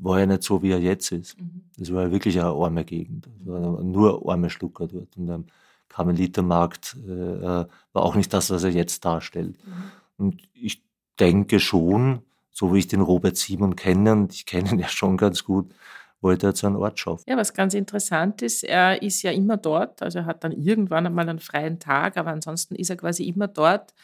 war 0.02 0.20
ja 0.20 0.26
nicht 0.26 0.42
so, 0.42 0.62
wie 0.62 0.70
er 0.70 0.80
jetzt 0.80 1.12
ist. 1.12 1.38
Mhm. 1.40 1.62
Das 1.76 1.92
war 1.92 2.04
ja 2.04 2.10
wirklich 2.10 2.38
eine 2.38 2.48
arme 2.48 2.84
Gegend. 2.84 3.28
Nur 3.44 4.22
arme 4.30 4.50
Schlucker 4.50 4.86
dort. 4.86 5.16
Und 5.16 5.30
am 5.30 5.44
Karmelitermarkt 5.88 6.96
äh, 7.06 7.10
äh, 7.10 7.66
war 7.92 8.02
auch 8.02 8.14
nicht 8.14 8.32
das, 8.32 8.50
was 8.50 8.64
er 8.64 8.70
jetzt 8.70 9.04
darstellt. 9.04 9.56
Mhm. 9.66 9.82
Und 10.16 10.42
ich 10.54 10.82
denke 11.18 11.60
schon, 11.60 12.20
so 12.50 12.74
wie 12.74 12.78
ich 12.78 12.88
den 12.88 13.00
Robert 13.00 13.36
Simon 13.36 13.76
kenne, 13.76 14.12
und 14.12 14.34
ich 14.34 14.46
kenne 14.46 14.70
ihn 14.70 14.78
ja 14.78 14.88
schon 14.88 15.16
ganz 15.16 15.44
gut, 15.44 15.72
wollte 16.20 16.48
er 16.48 16.54
zu 16.54 16.66
einem 16.66 16.76
Ort 16.76 16.98
schaffen. 16.98 17.24
Ja, 17.26 17.36
was 17.36 17.54
ganz 17.54 17.74
interessant 17.74 18.42
ist, 18.42 18.62
er 18.62 19.02
ist 19.02 19.22
ja 19.22 19.30
immer 19.30 19.56
dort, 19.56 20.02
also 20.02 20.18
er 20.18 20.26
hat 20.26 20.44
dann 20.44 20.52
irgendwann 20.52 21.06
einmal 21.06 21.28
einen 21.28 21.38
freien 21.38 21.78
Tag, 21.78 22.16
aber 22.16 22.30
ansonsten 22.30 22.74
ist 22.74 22.90
er 22.90 22.96
quasi 22.96 23.24
immer 23.24 23.48
dort 23.48 23.94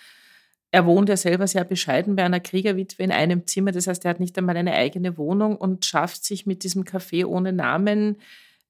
er 0.70 0.86
wohnt 0.86 1.08
ja 1.08 1.16
selber 1.16 1.46
sehr 1.46 1.64
bescheiden 1.64 2.16
bei 2.16 2.24
einer 2.24 2.40
Kriegerwitwe 2.40 3.02
in 3.02 3.12
einem 3.12 3.46
Zimmer. 3.46 3.72
Das 3.72 3.86
heißt, 3.86 4.04
er 4.04 4.10
hat 4.10 4.20
nicht 4.20 4.36
einmal 4.36 4.56
eine 4.56 4.72
eigene 4.72 5.16
Wohnung 5.16 5.56
und 5.56 5.84
schafft 5.84 6.24
sich 6.24 6.46
mit 6.46 6.64
diesem 6.64 6.84
Café 6.84 7.24
ohne 7.24 7.52
Namen 7.52 8.16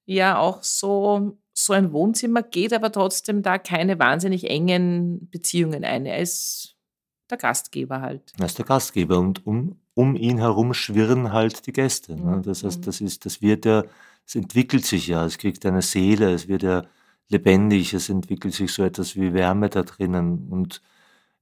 ja 0.05 0.37
auch 0.37 0.63
so, 0.63 1.37
so 1.53 1.73
ein 1.73 1.91
Wohnzimmer, 1.91 2.43
geht 2.43 2.73
aber 2.73 2.91
trotzdem 2.91 3.41
da 3.41 3.57
keine 3.57 3.99
wahnsinnig 3.99 4.49
engen 4.49 5.29
Beziehungen 5.29 5.83
ein. 5.83 6.05
Er 6.05 6.19
ist 6.19 6.75
der 7.29 7.37
Gastgeber 7.37 7.99
halt. 8.01 8.33
Er 8.39 8.45
ist 8.45 8.57
der 8.57 8.65
Gastgeber 8.65 9.19
und 9.19 9.45
um, 9.45 9.75
um 9.93 10.15
ihn 10.15 10.37
herum 10.37 10.73
schwirren 10.73 11.33
halt 11.33 11.65
die 11.67 11.73
Gäste. 11.73 12.15
Ne? 12.15 12.37
Mhm. 12.37 12.43
Das 12.43 12.63
heißt, 12.63 12.79
mhm. 12.81 12.85
das 12.85 13.01
ist, 13.01 13.25
das 13.25 13.41
wird 13.41 13.65
ja, 13.65 13.83
es 14.25 14.35
entwickelt 14.35 14.85
sich 14.85 15.07
ja, 15.07 15.25
es 15.25 15.37
kriegt 15.37 15.65
eine 15.65 15.81
Seele, 15.81 16.31
es 16.31 16.47
wird 16.47 16.63
ja 16.63 16.83
lebendig, 17.27 17.93
es 17.93 18.07
entwickelt 18.07 18.53
sich 18.53 18.71
so 18.71 18.83
etwas 18.83 19.15
wie 19.15 19.33
Wärme 19.33 19.69
da 19.69 19.83
drinnen 19.83 20.47
und 20.49 20.81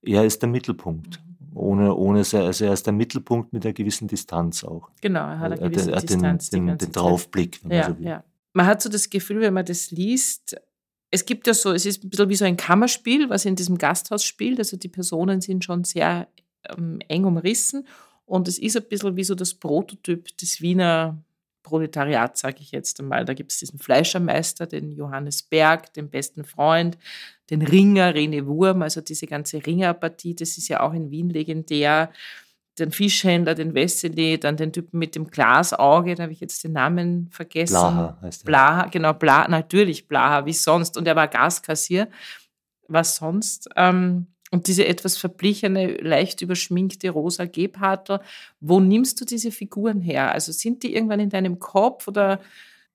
er 0.06 0.26
ist 0.26 0.42
der 0.42 0.50
Mittelpunkt. 0.50 1.22
Ohne, 1.54 1.96
ohne 1.96 2.20
also 2.20 2.66
er 2.66 2.74
ist 2.74 2.86
der 2.86 2.94
Mittelpunkt 2.94 3.54
mit 3.54 3.66
einer 3.66 3.74
gewissen 3.74 4.08
Distanz 4.08 4.64
auch. 4.64 4.90
Genau, 5.02 5.22
er 5.22 5.40
hat 5.40 5.52
eine 5.54 5.70
gewisse 5.70 5.92
er 5.92 5.98
hat 5.98 6.10
Distanz. 6.10 6.50
Den, 6.50 6.68
den, 6.68 6.78
den 6.78 6.92
Draufblick, 6.92 7.64
wenn 7.64 7.72
ja, 7.72 7.84
man 7.84 7.94
so 7.94 8.00
will. 8.00 8.08
Ja. 8.08 8.24
Man 8.54 8.66
hat 8.66 8.82
so 8.82 8.90
das 8.90 9.10
Gefühl, 9.10 9.42
wenn 9.42 9.54
man 9.54 9.66
das 9.66 9.92
liest, 9.92 10.58
es 11.12 11.26
gibt 11.26 11.48
ja 11.48 11.54
so, 11.54 11.72
es 11.72 11.86
ist 11.86 12.04
ein 12.04 12.10
bisschen 12.10 12.30
wie 12.30 12.36
so 12.36 12.46
ein 12.46 12.58
Kammerspiel, 12.58 13.30
was 13.30 13.46
in 13.46 13.56
diesem 13.56 13.78
Gasthaus 13.78 14.24
spielt. 14.24 14.60
Also 14.60 14.76
die 14.76 14.90
Personen 14.90 15.40
sind 15.40 15.64
schon 15.64 15.86
sehr 15.86 16.28
ähm, 16.70 17.00
eng 17.08 17.24
umrissen 17.24 17.88
und 18.26 18.48
es 18.48 18.58
ist 18.58 18.76
ein 18.76 18.84
bisschen 18.90 19.16
wie 19.16 19.24
so 19.24 19.36
das 19.36 19.54
Prototyp 19.54 20.36
des 20.38 20.62
Wiener 20.62 21.18
Proletariat, 21.64 22.38
sage 22.38 22.58
ich 22.60 22.72
jetzt 22.72 23.00
einmal. 23.00 23.26
Da 23.26 23.34
gibt 23.34 23.52
es 23.52 23.60
diesen 23.60 23.80
Fleischermeister, 23.80 24.68
den 24.68 24.92
Johannes 24.92 25.42
Berg, 25.42 25.94
den 25.94 26.10
besten 26.10 26.44
Freund, 26.44 26.98
den 27.50 27.62
Ringer, 27.62 28.14
René 28.14 28.46
Wurm, 28.46 28.82
also 28.82 29.02
diese 29.02 29.28
ganze 29.28 29.66
Ringerpartie, 29.66 30.36
das 30.36 30.58
ist 30.58 30.68
ja 30.68 30.82
auch 30.82 30.94
in 30.94 31.12
Wien 31.12 31.30
legendär. 31.30 32.12
Den 32.78 32.92
Fischhändler, 32.92 33.56
den 33.56 33.74
Wessely, 33.74 34.38
dann 34.38 34.58
den 34.58 34.74
Typen 34.74 35.00
mit 35.00 35.16
dem 35.16 35.28
Glasauge, 35.28 36.16
da 36.16 36.24
habe 36.24 36.34
ich 36.34 36.42
jetzt 36.42 36.64
den 36.64 36.74
Namen 36.74 37.30
vergessen. 37.32 37.74
Blaha 37.74 38.18
heißt 38.22 38.44
er. 38.44 38.46
Blaha, 38.46 38.86
genau, 38.88 39.14
Blaha, 39.14 39.48
natürlich 39.48 40.08
Blaha, 40.08 40.46
wie 40.46 40.54
sonst. 40.54 40.98
Und 40.98 41.08
er 41.08 41.16
war 41.16 41.28
Gaskassier. 41.30 42.10
Was 42.88 43.16
sonst? 43.16 43.70
Ähm, 43.78 44.28
und 44.52 44.68
diese 44.68 44.86
etwas 44.88 45.18
verblichene, 45.18 45.98
leicht 45.98 46.42
überschminkte 46.42 47.10
Rosa 47.10 47.46
Gebharter, 47.46 48.22
wo 48.60 48.80
nimmst 48.80 49.20
du 49.20 49.26
diese 49.26 49.52
Figuren 49.52 50.02
her? 50.02 50.32
Also 50.32 50.52
sind 50.52 50.84
die 50.84 50.94
irgendwann 50.94 51.20
in 51.20 51.30
deinem 51.30 51.60
Kopf 51.60 52.08
oder 52.08 52.40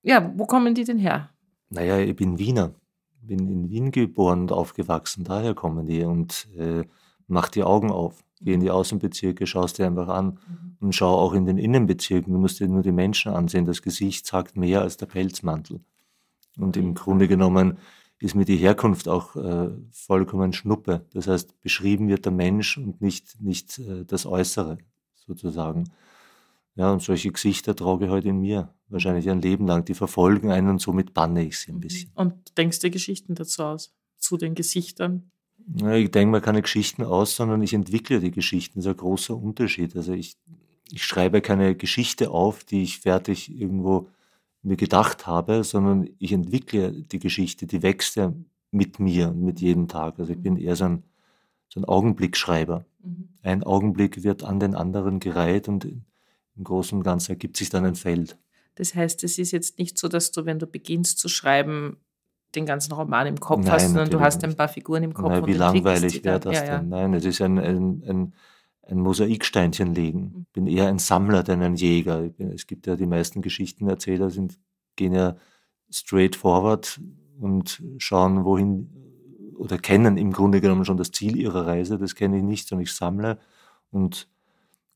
ja, 0.03 0.33
wo 0.37 0.47
kommen 0.47 0.75
die 0.75 0.85
denn 0.85 0.99
her? 0.99 1.31
Naja, 1.71 1.99
ich 1.99 2.17
bin 2.17 2.39
Wiener, 2.39 2.75
bin 3.23 3.49
in 3.49 3.69
Wien 3.69 3.91
geboren 3.91 4.43
und 4.43 4.53
aufgewachsen, 4.53 5.25
daher 5.25 5.55
kommen 5.55 5.87
die 5.87 6.05
und 6.05 6.49
äh, 6.57 6.85
mach 7.27 7.49
die 7.49 7.63
Augen 7.63 7.91
auf. 7.91 8.25
Geh 8.43 8.55
in 8.55 8.61
die 8.61 8.71
Außenbezirke, 8.71 9.47
schaust 9.47 9.79
dir 9.79 9.87
einfach 9.87 10.09
an 10.09 10.39
mhm. 10.49 10.77
und 10.81 10.95
schau 10.95 11.15
auch 11.15 11.35
in 11.35 11.45
den 11.45 11.59
Innenbezirken. 11.59 12.33
Du 12.33 12.39
musst 12.39 12.59
dir 12.59 12.69
nur 12.69 12.83
die 12.83 12.93
Menschen 12.93 13.33
ansehen. 13.33 13.67
Das 13.67 13.83
Gesicht 13.83 14.27
sagt 14.27 14.57
mehr 14.57 14.81
als 14.81 14.97
der 14.97 15.07
Pelzmantel. 15.07 15.81
Und 16.59 16.77
im 16.77 16.95
Grunde 16.95 17.29
genommen 17.29 17.79
ist 18.19 18.35
mir 18.35 18.45
die 18.45 18.57
Herkunft 18.57 19.09
auch 19.09 19.37
äh, 19.37 19.71
vollkommen 19.91 20.53
schnuppe. 20.53 21.07
Das 21.13 21.27
heißt, 21.27 21.61
beschrieben 21.63 22.09
wird 22.09 22.25
der 22.25 22.33
Mensch 22.33 22.79
und 22.79 23.01
nicht, 23.01 23.41
nicht 23.41 23.79
äh, 23.79 24.05
das 24.05 24.27
Äußere 24.27 24.79
sozusagen. 25.15 25.85
Ja, 26.81 26.91
und 26.93 27.03
solche 27.03 27.31
Gesichter 27.31 27.77
trage 27.77 28.07
ich 28.07 28.11
heute 28.11 28.29
in 28.29 28.41
mir, 28.41 28.73
wahrscheinlich 28.89 29.29
ein 29.29 29.43
Leben 29.43 29.67
lang. 29.67 29.85
Die 29.85 29.93
verfolgen 29.93 30.51
einen 30.51 30.71
und 30.71 30.81
somit 30.81 31.13
banne 31.13 31.45
ich 31.45 31.59
sie 31.59 31.73
ein 31.73 31.75
mhm. 31.75 31.81
bisschen. 31.81 32.11
Und 32.15 32.57
denkst 32.57 32.79
du 32.79 32.91
Geschichten 32.91 33.35
dazu 33.35 33.65
aus, 33.65 33.95
zu 34.17 34.39
den 34.39 34.55
Gesichtern? 34.55 35.31
Ja, 35.77 35.93
ich 35.93 36.11
denke 36.11 36.33
mir 36.33 36.41
keine 36.41 36.63
Geschichten 36.63 37.03
aus, 37.03 37.37
sondern 37.37 37.61
ich 37.61 37.75
entwickle 37.75 38.21
die 38.21 38.31
Geschichten. 38.31 38.79
Das 38.79 38.87
ist 38.87 38.93
ein 38.93 38.97
großer 38.97 39.37
Unterschied. 39.37 39.95
Also 39.95 40.15
ich, 40.15 40.39
ich 40.91 41.05
schreibe 41.05 41.43
keine 41.43 41.75
Geschichte 41.75 42.31
auf, 42.31 42.65
die 42.65 42.83
ich 42.83 43.01
fertig 43.01 43.55
irgendwo 43.55 44.09
mir 44.63 44.79
gedacht 44.79 45.27
habe, 45.27 45.65
sondern 45.65 46.09
ich 46.19 46.33
entwickle 46.33 46.93
die 46.93 47.19
Geschichte, 47.19 47.67
die 47.67 47.83
wächst 47.83 48.17
ja 48.17 48.33
mit 48.71 48.99
mir 48.99 49.29
und 49.29 49.43
mit 49.43 49.61
jedem 49.61 49.87
Tag. 49.87 50.19
Also 50.19 50.33
ich 50.33 50.41
bin 50.41 50.57
eher 50.57 50.77
so 50.77 50.85
ein, 50.85 51.03
so 51.69 51.79
ein 51.79 51.85
Augenblickschreiber. 51.85 52.87
Mhm. 53.05 53.29
Ein 53.43 53.65
Augenblick 53.65 54.23
wird 54.23 54.45
an 54.45 54.61
den 54.61 54.75
anderen 54.75 55.21
gereiht 55.21 55.69
und 55.69 55.87
im 56.61 56.65
Großen 56.65 56.97
und 56.97 57.05
Ganzen 57.05 57.33
ergibt 57.33 57.57
sich 57.57 57.71
dann 57.71 57.85
ein 57.85 57.97
Feld. 57.97 58.39
Das 58.77 58.95
heißt, 58.95 59.25
es 59.25 59.39
ist 59.39 59.51
jetzt 59.51 59.79
nicht 59.79 59.99
so, 59.99 60.09
dass 60.09 60.31
du, 60.31 60.47
wenn 60.47 60.59
du 60.59 60.67
beginnst 60.67 61.19
zu 61.19 61.29
schreiben, 61.29 61.97
den 62.55 62.67
ganzen 62.67 62.93
Roman 62.93 63.27
im 63.27 63.41
Kopf 63.41 63.65
Nein, 63.65 63.73
hast, 63.73 63.87
sondern 63.87 64.11
du 64.11 64.21
hast 64.21 64.45
ein 64.45 64.57
paar 64.57 64.69
Figuren 64.69 65.03
im 65.03 65.15
Kopf. 65.15 65.29
Nein, 65.29 65.47
wie 65.47 65.53
langweilig 65.53 66.25
wäre 66.25 66.41
das 66.41 66.55
ja, 66.55 66.65
ja. 66.65 66.79
denn? 66.79 66.89
Nein, 66.89 67.15
es 67.15 67.25
ist 67.25 67.41
ein, 67.41 67.59
ein, 67.59 68.03
ein 68.07 68.33
ein 68.91 68.99
Mosaiksteinchen 68.99 69.95
legen. 69.95 70.47
Ich 70.47 70.53
bin 70.53 70.67
eher 70.67 70.89
ein 70.89 70.99
Sammler 70.99 71.43
denn 71.43 71.63
ein 71.63 71.77
Jäger. 71.77 72.23
Bin, 72.23 72.53
es 72.53 72.67
gibt 72.67 72.87
ja 72.87 72.97
die 72.97 73.07
meisten 73.07 73.43
Geschichtenerzähler, 73.43 74.31
sind, 74.31 74.59
gehen 74.97 75.13
ja 75.13 75.37
straight 75.91 76.37
forward 76.37 77.01
und 77.39 77.83
schauen, 77.99 78.45
wohin 78.45 78.91
oder 79.57 79.79
kennen 79.79 80.17
im 80.17 80.33
Grunde 80.33 80.61
genommen 80.61 80.85
schon 80.85 80.97
das 80.97 81.13
Ziel 81.13 81.37
ihrer 81.37 81.67
Reise. 81.67 81.99
Das 81.99 82.15
kenne 82.15 82.39
ich 82.39 82.43
nicht, 82.43 82.69
sondern 82.69 82.85
ich 82.85 82.93
sammle 82.93 83.39
und 83.91 84.29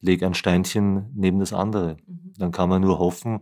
lege 0.05 0.27
ein 0.27 0.35
Steinchen 0.35 1.11
neben 1.15 1.41
das 1.41 1.53
andere. 1.53 1.97
Mhm. 2.07 2.33
Dann 2.39 2.53
kann 2.53 2.69
man 2.69 2.83
nur 2.83 2.99
hoffen, 2.99 3.41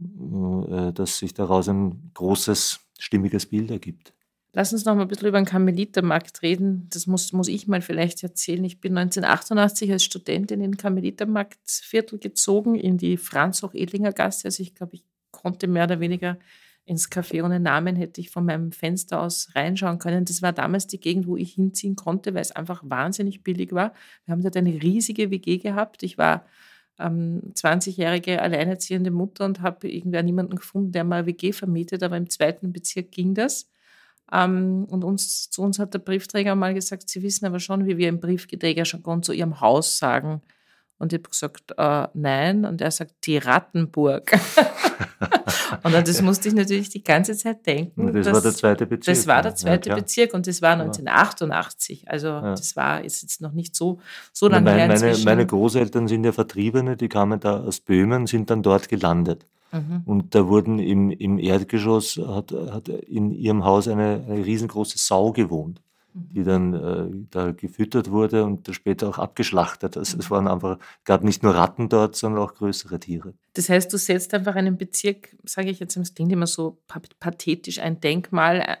äh, 0.00 0.92
dass 0.92 1.18
sich 1.18 1.34
daraus 1.34 1.68
ein 1.68 2.10
großes, 2.14 2.80
stimmiges 2.98 3.46
Bild 3.46 3.70
ergibt. 3.70 4.14
Lass 4.52 4.72
uns 4.72 4.84
noch 4.84 4.96
mal 4.96 5.02
ein 5.02 5.08
bisschen 5.08 5.28
über 5.28 5.40
den 5.40 5.46
Karmelitermarkt 5.46 6.42
reden. 6.42 6.88
Das 6.90 7.06
muss, 7.06 7.32
muss 7.32 7.46
ich 7.46 7.68
mal 7.68 7.82
vielleicht 7.82 8.22
erzählen. 8.22 8.64
Ich 8.64 8.80
bin 8.80 8.98
1988 8.98 9.92
als 9.92 10.02
Studentin 10.02 10.60
in 10.60 10.72
den 10.72 10.76
Karmelitermarktviertel 10.76 12.18
gezogen, 12.18 12.74
in 12.74 12.98
die 12.98 13.16
Franz-Hoch-Edlinger 13.16 14.12
Gasse. 14.12 14.46
Also 14.46 14.62
ich 14.62 14.74
glaube, 14.74 14.96
ich 14.96 15.04
konnte 15.30 15.68
mehr 15.68 15.84
oder 15.84 16.00
weniger 16.00 16.36
ins 16.90 17.08
Café 17.08 17.44
ohne 17.44 17.60
Namen, 17.60 17.94
hätte 17.94 18.20
ich 18.20 18.30
von 18.30 18.44
meinem 18.44 18.72
Fenster 18.72 19.22
aus 19.22 19.50
reinschauen 19.54 20.00
können. 20.00 20.24
Das 20.24 20.42
war 20.42 20.52
damals 20.52 20.88
die 20.88 20.98
Gegend, 20.98 21.28
wo 21.28 21.36
ich 21.36 21.54
hinziehen 21.54 21.94
konnte, 21.94 22.34
weil 22.34 22.42
es 22.42 22.50
einfach 22.50 22.82
wahnsinnig 22.84 23.44
billig 23.44 23.72
war. 23.72 23.94
Wir 24.24 24.32
haben 24.32 24.42
dort 24.42 24.56
eine 24.56 24.82
riesige 24.82 25.30
WG 25.30 25.58
gehabt. 25.58 26.02
Ich 26.02 26.18
war 26.18 26.44
ähm, 26.98 27.52
20-jährige 27.54 28.42
alleinerziehende 28.42 29.12
Mutter 29.12 29.44
und 29.44 29.62
habe 29.62 29.88
irgendwie 29.88 30.20
niemanden 30.20 30.56
gefunden, 30.56 30.90
der 30.90 31.04
mal 31.04 31.26
WG 31.26 31.52
vermietet, 31.52 32.02
aber 32.02 32.16
im 32.16 32.28
zweiten 32.28 32.72
Bezirk 32.72 33.12
ging 33.12 33.34
das. 33.34 33.70
Ähm, 34.32 34.84
und 34.90 35.04
uns, 35.04 35.48
zu 35.48 35.62
uns 35.62 35.78
hat 35.78 35.94
der 35.94 36.00
Briefträger 36.00 36.56
mal 36.56 36.74
gesagt, 36.74 37.08
Sie 37.08 37.22
wissen 37.22 37.46
aber 37.46 37.60
schon, 37.60 37.86
wie 37.86 37.98
wir 37.98 38.08
im 38.08 38.18
Briefträgerjargon 38.18 39.22
zu 39.22 39.32
Ihrem 39.32 39.60
Haus 39.60 39.96
sagen. 39.96 40.42
Und 40.98 41.12
ich 41.12 41.20
habe 41.20 41.30
gesagt, 41.30 41.72
äh, 41.78 42.08
nein. 42.14 42.64
Und 42.64 42.80
er 42.80 42.90
sagt, 42.90 43.14
die 43.26 43.38
Rattenburg. 43.38 44.32
und 45.82 45.94
an 45.94 46.04
das 46.04 46.22
musste 46.22 46.48
ich 46.48 46.54
natürlich 46.54 46.88
die 46.88 47.02
ganze 47.02 47.36
Zeit 47.36 47.66
denken. 47.66 48.12
Das 48.12 48.32
war 48.32 48.40
der 48.40 48.52
zweite 48.52 48.86
Bezirk. 48.86 49.16
Das 49.16 49.26
war 49.26 49.42
der 49.42 49.54
zweite 49.54 49.90
ja, 49.90 49.94
Bezirk 49.96 50.34
und 50.34 50.46
das 50.46 50.62
war 50.62 50.72
1988. 50.72 52.08
Also 52.08 52.28
ja. 52.28 52.50
das 52.50 52.76
war 52.76 53.04
ist 53.04 53.22
jetzt 53.22 53.40
noch 53.40 53.52
nicht 53.52 53.74
so, 53.76 54.00
so 54.32 54.48
lange 54.48 54.64
meine, 54.64 54.78
her. 54.78 54.88
Meine, 54.88 55.18
meine 55.24 55.46
Großeltern 55.46 56.08
sind 56.08 56.24
ja 56.24 56.32
Vertriebene, 56.32 56.96
die 56.96 57.08
kamen 57.08 57.40
da 57.40 57.60
aus 57.60 57.80
Böhmen, 57.80 58.26
sind 58.26 58.50
dann 58.50 58.62
dort 58.62 58.88
gelandet. 58.88 59.46
Mhm. 59.72 60.02
Und 60.04 60.34
da 60.34 60.48
wurden 60.48 60.78
im, 60.78 61.10
im 61.10 61.38
Erdgeschoss, 61.38 62.16
hat, 62.16 62.52
hat 62.52 62.88
in 62.88 63.30
ihrem 63.32 63.64
Haus 63.64 63.88
eine, 63.88 64.24
eine 64.26 64.44
riesengroße 64.44 64.98
Sau 64.98 65.32
gewohnt. 65.32 65.80
Die 66.12 66.42
dann 66.42 66.74
äh, 66.74 67.26
da 67.30 67.52
gefüttert 67.52 68.10
wurde 68.10 68.44
und 68.44 68.68
später 68.74 69.08
auch 69.08 69.18
abgeschlachtet. 69.18 69.96
Also 69.96 70.18
es 70.18 70.30
waren 70.30 70.48
einfach, 70.48 70.78
gab 71.04 71.22
nicht 71.22 71.42
nur 71.42 71.54
Ratten 71.54 71.88
dort, 71.88 72.16
sondern 72.16 72.42
auch 72.42 72.54
größere 72.54 72.98
Tiere. 72.98 73.34
Das 73.54 73.68
heißt, 73.68 73.92
du 73.92 73.98
setzt 73.98 74.34
einfach 74.34 74.54
einen 74.54 74.76
Bezirk, 74.76 75.36
sage 75.44 75.70
ich 75.70 75.80
jetzt, 75.80 75.96
es 75.96 76.14
klingt 76.14 76.32
immer 76.32 76.46
so 76.46 76.78
pathetisch, 77.18 77.78
ein 77.78 78.00
Denkmal, 78.00 78.78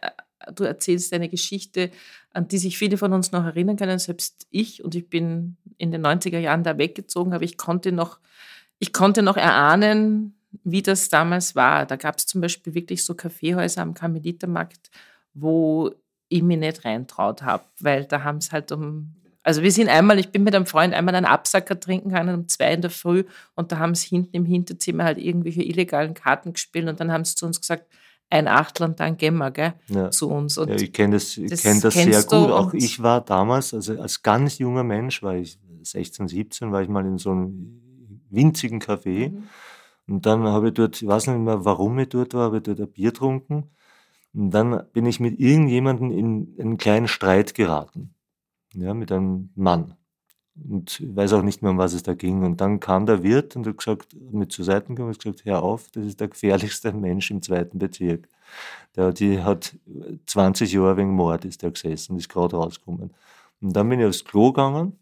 du 0.54 0.64
erzählst 0.64 1.12
eine 1.12 1.28
Geschichte, 1.28 1.90
an 2.32 2.48
die 2.48 2.58
sich 2.58 2.78
viele 2.78 2.96
von 2.96 3.12
uns 3.12 3.32
noch 3.32 3.44
erinnern 3.44 3.76
können, 3.76 3.98
selbst 3.98 4.46
ich, 4.50 4.82
und 4.84 4.94
ich 4.94 5.08
bin 5.08 5.56
in 5.78 5.90
den 5.90 6.04
90er 6.04 6.38
Jahren 6.38 6.64
da 6.64 6.78
weggezogen, 6.78 7.32
aber 7.32 7.44
ich 7.44 7.56
konnte 7.56 7.92
noch, 7.92 8.18
ich 8.78 8.92
konnte 8.92 9.22
noch 9.22 9.36
erahnen, 9.36 10.34
wie 10.64 10.82
das 10.82 11.08
damals 11.08 11.54
war. 11.54 11.86
Da 11.86 11.96
gab 11.96 12.16
es 12.16 12.26
zum 12.26 12.40
Beispiel 12.40 12.74
wirklich 12.74 13.04
so 13.04 13.14
Kaffeehäuser 13.14 13.82
am 13.82 13.94
Karmelitermarkt, 13.94 14.90
wo 15.34 15.92
ich 16.30 16.42
mich 16.42 16.58
nicht 16.58 16.84
reintraut 16.84 17.42
habe, 17.42 17.64
weil 17.80 18.06
da 18.06 18.24
haben 18.24 18.38
es 18.38 18.52
halt 18.52 18.72
um. 18.72 19.14
Also 19.42 19.62
wir 19.62 19.72
sind 19.72 19.88
einmal, 19.88 20.18
ich 20.18 20.30
bin 20.30 20.44
mit 20.44 20.54
einem 20.54 20.66
Freund 20.66 20.94
einmal 20.94 21.14
einen 21.14 21.26
Absacker 21.26 21.78
trinken 21.78 22.10
gegangen 22.10 22.34
um 22.34 22.48
zwei 22.48 22.72
in 22.72 22.82
der 22.82 22.90
Früh 22.90 23.24
und 23.54 23.72
da 23.72 23.78
haben 23.78 23.94
sie 23.94 24.08
hinten 24.08 24.36
im 24.36 24.44
Hinterzimmer 24.44 25.04
halt 25.04 25.18
irgendwelche 25.18 25.62
illegalen 25.62 26.14
Karten 26.14 26.52
gespielt 26.52 26.88
und 26.88 27.00
dann 27.00 27.10
haben 27.10 27.24
sie 27.24 27.34
zu 27.34 27.46
uns 27.46 27.60
gesagt, 27.60 27.86
ein 28.28 28.48
Achtel 28.48 28.86
und 28.86 29.00
dann 29.00 29.16
gehen 29.16 29.36
wir 29.38 29.50
gell, 29.50 29.72
ja. 29.88 30.10
zu 30.10 30.30
uns. 30.30 30.56
Und 30.56 30.68
ja, 30.68 30.76
ich 30.76 30.92
kenne 30.92 31.16
das, 31.16 31.36
ich 31.36 31.50
das, 31.50 31.62
kenn 31.62 31.80
das 31.80 31.94
sehr 31.94 32.22
gut. 32.22 32.50
Auch 32.50 32.74
ich 32.74 33.02
war 33.02 33.22
damals, 33.22 33.74
also 33.74 34.00
als 34.00 34.22
ganz 34.22 34.58
junger 34.58 34.84
Mensch, 34.84 35.22
war 35.22 35.34
ich 35.34 35.58
16, 35.82 36.28
17, 36.28 36.70
war 36.70 36.82
ich 36.82 36.88
mal 36.88 37.04
in 37.04 37.18
so 37.18 37.30
einem 37.32 38.22
winzigen 38.30 38.80
Café. 38.80 39.30
Mhm 39.30 39.48
und 40.10 40.26
dann 40.26 40.42
habe 40.42 40.68
ich 40.68 40.74
dort, 40.74 41.00
ich 41.00 41.06
weiß 41.06 41.28
nicht 41.28 41.38
mehr, 41.38 41.64
warum 41.64 41.98
ich 42.00 42.08
dort 42.08 42.34
war, 42.34 42.46
habe 42.46 42.56
ich 42.56 42.64
dort 42.64 42.80
ein 42.80 42.90
Bier 42.90 43.12
getrunken. 43.12 43.70
Und 44.32 44.50
dann 44.52 44.84
bin 44.92 45.06
ich 45.06 45.20
mit 45.20 45.40
irgendjemandem 45.40 46.10
in 46.10 46.54
einen 46.58 46.78
kleinen 46.78 47.08
Streit 47.08 47.54
geraten. 47.54 48.14
Ja, 48.74 48.94
mit 48.94 49.10
einem 49.10 49.50
Mann. 49.56 49.96
Und 50.68 51.00
ich 51.00 51.16
weiß 51.16 51.32
auch 51.32 51.42
nicht 51.42 51.62
mehr, 51.62 51.70
um 51.70 51.78
was 51.78 51.92
es 51.92 52.02
da 52.02 52.14
ging. 52.14 52.44
Und 52.44 52.60
dann 52.60 52.80
kam 52.80 53.06
der 53.06 53.22
Wirt 53.22 53.56
und 53.56 53.66
hat 53.66 53.78
gesagt, 53.78 54.14
mit 54.14 54.52
zur 54.52 54.64
Seite 54.64 54.88
gekommen 54.88 55.08
und 55.08 55.18
gesagt, 55.18 55.44
hör 55.44 55.62
auf, 55.62 55.90
das 55.92 56.06
ist 56.06 56.20
der 56.20 56.28
gefährlichste 56.28 56.92
Mensch 56.92 57.30
im 57.30 57.42
zweiten 57.42 57.78
Bezirk. 57.78 58.28
Der, 58.96 59.12
die 59.12 59.40
hat 59.40 59.76
20 60.26 60.72
Jahre 60.72 60.96
wegen 60.96 61.12
Mord 61.12 61.44
ist 61.44 61.62
der 61.62 61.70
gesessen, 61.70 62.16
ist 62.16 62.28
gerade 62.28 62.56
rausgekommen. 62.56 63.12
Und 63.60 63.76
dann 63.76 63.88
bin 63.88 64.00
ich 64.00 64.06
aufs 64.06 64.24
Klo 64.24 64.52
gegangen 64.52 64.98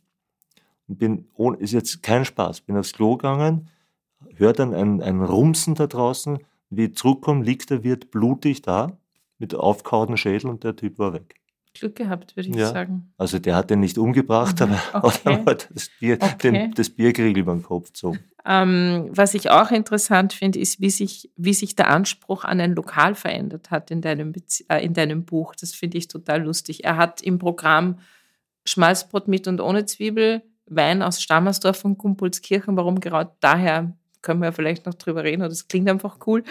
und 0.86 0.98
bin, 0.98 1.26
ohne, 1.34 1.56
ist 1.58 1.72
jetzt 1.72 2.02
kein 2.02 2.24
Spaß, 2.24 2.62
bin 2.62 2.76
aufs 2.76 2.92
Klo 2.92 3.16
gegangen, 3.16 3.68
höre 4.36 4.52
dann 4.52 4.74
ein, 4.74 5.02
ein 5.02 5.22
Rumsen 5.22 5.74
da 5.74 5.86
draußen, 5.86 6.38
wie 6.70 6.86
ich 6.86 6.96
zurückkomme, 6.96 7.44
liegt 7.44 7.70
der 7.70 7.84
Wirt 7.84 8.10
blutig 8.10 8.62
da, 8.62 8.98
mit 9.38 9.54
aufgehauten 9.54 10.16
Schädel 10.16 10.50
und 10.50 10.64
der 10.64 10.76
Typ 10.76 10.98
war 10.98 11.12
weg. 11.12 11.38
Glück 11.74 11.96
gehabt, 11.96 12.36
würde 12.36 12.48
ich 12.48 12.56
ja. 12.56 12.68
sagen. 12.68 13.12
Also 13.18 13.38
der 13.38 13.54
hat 13.54 13.70
den 13.70 13.80
nicht 13.80 13.98
umgebracht, 13.98 14.60
mhm. 14.60 14.74
aber 14.92 15.04
okay. 15.06 15.42
hat 15.46 15.68
das, 15.72 15.90
Bier, 16.00 16.18
okay. 16.20 16.50
den, 16.50 16.72
das 16.72 16.90
Biergriegel 16.90 17.44
beim 17.44 17.62
Kopf 17.62 17.88
gezogen. 17.88 18.18
Ähm, 18.44 19.10
was 19.10 19.34
ich 19.34 19.50
auch 19.50 19.70
interessant 19.70 20.32
finde, 20.32 20.58
ist, 20.58 20.80
wie 20.80 20.90
sich, 20.90 21.30
wie 21.36 21.54
sich 21.54 21.76
der 21.76 21.88
Anspruch 21.88 22.44
an 22.44 22.60
ein 22.60 22.74
Lokal 22.74 23.14
verändert 23.14 23.70
hat 23.70 23.90
in 23.90 24.00
deinem, 24.00 24.32
äh, 24.68 24.84
in 24.84 24.94
deinem 24.94 25.24
Buch. 25.24 25.54
Das 25.54 25.72
finde 25.72 25.98
ich 25.98 26.08
total 26.08 26.42
lustig. 26.42 26.84
Er 26.84 26.96
hat 26.96 27.20
im 27.20 27.38
Programm 27.38 27.98
Schmalzbrot 28.64 29.28
mit 29.28 29.46
und 29.46 29.60
ohne 29.60 29.86
Zwiebel, 29.86 30.42
Wein 30.70 31.02
aus 31.02 31.22
Stammersdorf 31.22 31.84
und 31.84 31.96
Kumpolskirchen. 31.96 32.76
Warum 32.76 33.00
gerade 33.00 33.32
daher 33.40 33.96
können 34.22 34.42
wir 34.42 34.52
vielleicht 34.52 34.86
noch 34.86 34.94
drüber 34.94 35.24
reden, 35.24 35.42
das 35.42 35.68
klingt 35.68 35.88
einfach 35.88 36.18
cool. 36.26 36.44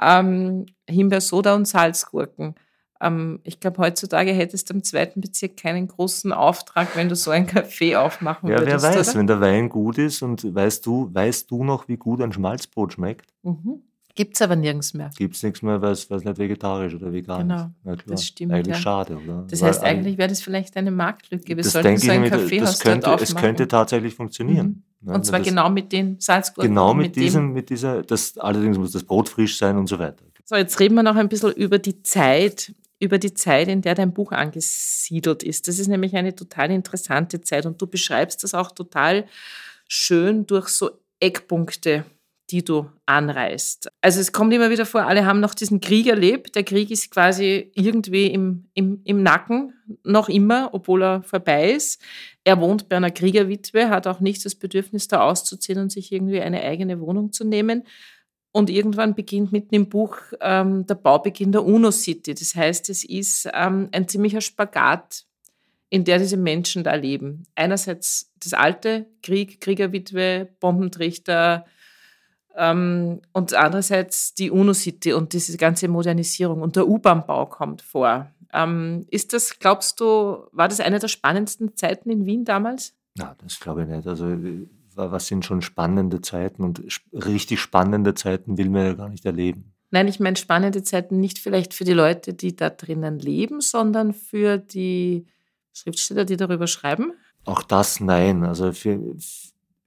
Ähm, 0.00 0.66
Himbeersoda 0.88 1.54
und 1.54 1.66
Salzgurken. 1.66 2.54
Ähm, 3.00 3.40
ich 3.42 3.60
glaube, 3.60 3.78
heutzutage 3.78 4.32
hättest 4.32 4.70
du 4.70 4.74
im 4.74 4.84
zweiten 4.84 5.20
Bezirk 5.20 5.56
keinen 5.56 5.88
großen 5.88 6.32
Auftrag, 6.32 6.96
wenn 6.96 7.08
du 7.08 7.16
so 7.16 7.30
ein 7.30 7.46
Café 7.48 7.96
aufmachen 7.96 8.48
ja, 8.48 8.58
würdest. 8.58 8.84
Ja, 8.84 8.90
wer 8.90 8.98
weiß, 8.98 9.10
oder? 9.10 9.18
wenn 9.18 9.26
der 9.26 9.40
Wein 9.40 9.68
gut 9.68 9.98
ist 9.98 10.22
und 10.22 10.54
weißt 10.54 10.84
du, 10.86 11.10
weißt 11.12 11.50
du 11.50 11.64
noch, 11.64 11.88
wie 11.88 11.96
gut 11.96 12.20
ein 12.20 12.32
Schmalzbrot 12.32 12.94
schmeckt? 12.94 13.32
Mhm. 13.42 13.82
Gibt 14.16 14.36
es 14.36 14.42
aber 14.42 14.54
nirgends 14.54 14.94
mehr. 14.94 15.10
Gibt 15.16 15.34
es 15.34 15.42
nichts 15.42 15.60
mehr, 15.62 15.82
weil 15.82 15.90
es 15.90 16.08
nicht 16.08 16.38
vegetarisch 16.38 16.94
oder 16.94 17.12
vegan 17.12 17.48
genau, 17.48 17.92
ist. 17.92 18.04
das 18.06 18.24
stimmt. 18.24 18.52
Eigentlich 18.52 18.76
ja. 18.76 18.82
schade, 18.82 19.16
oder? 19.16 19.44
Das 19.50 19.60
heißt, 19.60 19.82
weil, 19.82 19.90
eigentlich 19.90 20.18
wäre 20.18 20.28
das 20.28 20.40
vielleicht 20.40 20.76
eine 20.76 20.92
Marktlücke. 20.92 21.56
Wir 21.56 21.64
sollten 21.64 21.96
so 21.96 22.12
ein 22.12 22.22
dort 22.22 22.34
aufmachen. 22.34 23.22
Es 23.22 23.34
könnte 23.34 23.66
tatsächlich 23.66 24.14
funktionieren. 24.14 24.66
Mhm. 24.66 24.82
Ja, 25.06 25.14
und 25.14 25.26
zwar 25.26 25.40
genau 25.40 25.68
mit 25.68 25.92
den 25.92 26.18
Salzgurken. 26.18 26.70
Genau 26.70 26.94
mit, 26.94 27.08
mit 27.08 27.16
diesem, 27.16 27.52
mit 27.52 27.68
dieser, 27.70 28.02
das, 28.02 28.38
allerdings 28.38 28.78
muss 28.78 28.92
das 28.92 29.04
Brot 29.04 29.28
frisch 29.28 29.58
sein 29.58 29.76
und 29.76 29.86
so 29.86 29.98
weiter. 29.98 30.24
So, 30.44 30.56
jetzt 30.56 30.78
reden 30.80 30.94
wir 30.94 31.02
noch 31.02 31.16
ein 31.16 31.28
bisschen 31.28 31.52
über 31.52 31.78
die 31.78 32.02
Zeit, 32.02 32.74
über 33.00 33.18
die 33.18 33.34
Zeit, 33.34 33.68
in 33.68 33.82
der 33.82 33.94
dein 33.94 34.12
Buch 34.12 34.32
angesiedelt 34.32 35.42
ist. 35.42 35.68
Das 35.68 35.78
ist 35.78 35.88
nämlich 35.88 36.14
eine 36.16 36.34
total 36.34 36.70
interessante 36.70 37.40
Zeit 37.40 37.66
und 37.66 37.80
du 37.80 37.86
beschreibst 37.86 38.42
das 38.44 38.54
auch 38.54 38.70
total 38.70 39.26
schön 39.88 40.46
durch 40.46 40.68
so 40.68 40.90
Eckpunkte, 41.20 42.04
die 42.54 42.62
du 42.62 42.88
anreißt. 43.06 43.90
Also 44.00 44.20
es 44.20 44.30
kommt 44.30 44.54
immer 44.54 44.70
wieder 44.70 44.86
vor, 44.86 45.02
alle 45.08 45.26
haben 45.26 45.40
noch 45.40 45.54
diesen 45.54 45.80
Krieg 45.80 46.06
erlebt. 46.06 46.54
Der 46.54 46.62
Krieg 46.62 46.88
ist 46.92 47.10
quasi 47.10 47.72
irgendwie 47.74 48.28
im, 48.28 48.66
im, 48.74 49.00
im 49.02 49.24
Nacken, 49.24 49.72
noch 50.04 50.28
immer, 50.28 50.70
obwohl 50.72 51.02
er 51.02 51.22
vorbei 51.24 51.72
ist. 51.72 52.00
Er 52.44 52.60
wohnt 52.60 52.88
bei 52.88 52.96
einer 52.96 53.10
Kriegerwitwe, 53.10 53.90
hat 53.90 54.06
auch 54.06 54.20
nicht 54.20 54.44
das 54.44 54.54
Bedürfnis, 54.54 55.08
da 55.08 55.22
auszuziehen 55.22 55.80
und 55.80 55.90
sich 55.90 56.12
irgendwie 56.12 56.40
eine 56.40 56.62
eigene 56.62 57.00
Wohnung 57.00 57.32
zu 57.32 57.42
nehmen. 57.42 57.82
Und 58.52 58.70
irgendwann 58.70 59.16
beginnt 59.16 59.50
mitten 59.50 59.74
im 59.74 59.88
Buch 59.88 60.16
ähm, 60.40 60.86
der 60.86 60.94
Baubeginn 60.94 61.50
der 61.50 61.64
UNO-City. 61.64 62.34
Das 62.34 62.54
heißt, 62.54 62.88
es 62.88 63.02
ist 63.02 63.50
ähm, 63.52 63.88
ein 63.90 64.06
ziemlicher 64.06 64.40
Spagat, 64.40 65.24
in 65.90 66.04
der 66.04 66.20
diese 66.20 66.36
Menschen 66.36 66.84
da 66.84 66.94
leben. 66.94 67.48
Einerseits 67.56 68.32
das 68.38 68.52
alte, 68.52 69.06
Krieg, 69.24 69.60
Kriegerwitwe, 69.60 70.50
Bombentrichter, 70.60 71.64
ähm, 72.56 73.20
und 73.32 73.54
andererseits 73.54 74.34
die 74.34 74.50
UNO-City 74.50 75.12
und 75.12 75.32
diese 75.32 75.56
ganze 75.56 75.88
Modernisierung 75.88 76.62
und 76.62 76.76
der 76.76 76.88
U-Bahn-Bau 76.88 77.46
kommt 77.46 77.82
vor. 77.82 78.30
Ähm, 78.52 79.06
ist 79.10 79.32
das, 79.32 79.58
glaubst 79.58 80.00
du, 80.00 80.46
war 80.52 80.68
das 80.68 80.80
eine 80.80 80.98
der 80.98 81.08
spannendsten 81.08 81.76
Zeiten 81.76 82.10
in 82.10 82.26
Wien 82.26 82.44
damals? 82.44 82.94
Na, 83.16 83.36
das 83.42 83.58
glaube 83.58 83.82
ich 83.82 83.88
nicht. 83.88 84.06
Also 84.06 84.36
was 84.96 85.26
sind 85.26 85.44
schon 85.44 85.62
spannende 85.62 86.20
Zeiten 86.20 86.62
und 86.62 86.82
richtig 87.12 87.60
spannende 87.60 88.14
Zeiten 88.14 88.58
will 88.58 88.70
man 88.70 88.86
ja 88.86 88.92
gar 88.94 89.08
nicht 89.08 89.24
erleben. 89.24 89.72
Nein, 89.90 90.08
ich 90.08 90.20
meine 90.20 90.36
spannende 90.36 90.82
Zeiten 90.82 91.20
nicht 91.20 91.38
vielleicht 91.38 91.74
für 91.74 91.84
die 91.84 91.92
Leute, 91.92 92.34
die 92.34 92.56
da 92.56 92.70
drinnen 92.70 93.18
leben, 93.18 93.60
sondern 93.60 94.12
für 94.12 94.58
die 94.58 95.26
Schriftsteller, 95.72 96.24
die 96.24 96.36
darüber 96.36 96.66
schreiben? 96.66 97.12
Auch 97.44 97.62
das 97.62 98.00
nein. 98.00 98.44
Also 98.44 98.72
für, 98.72 98.98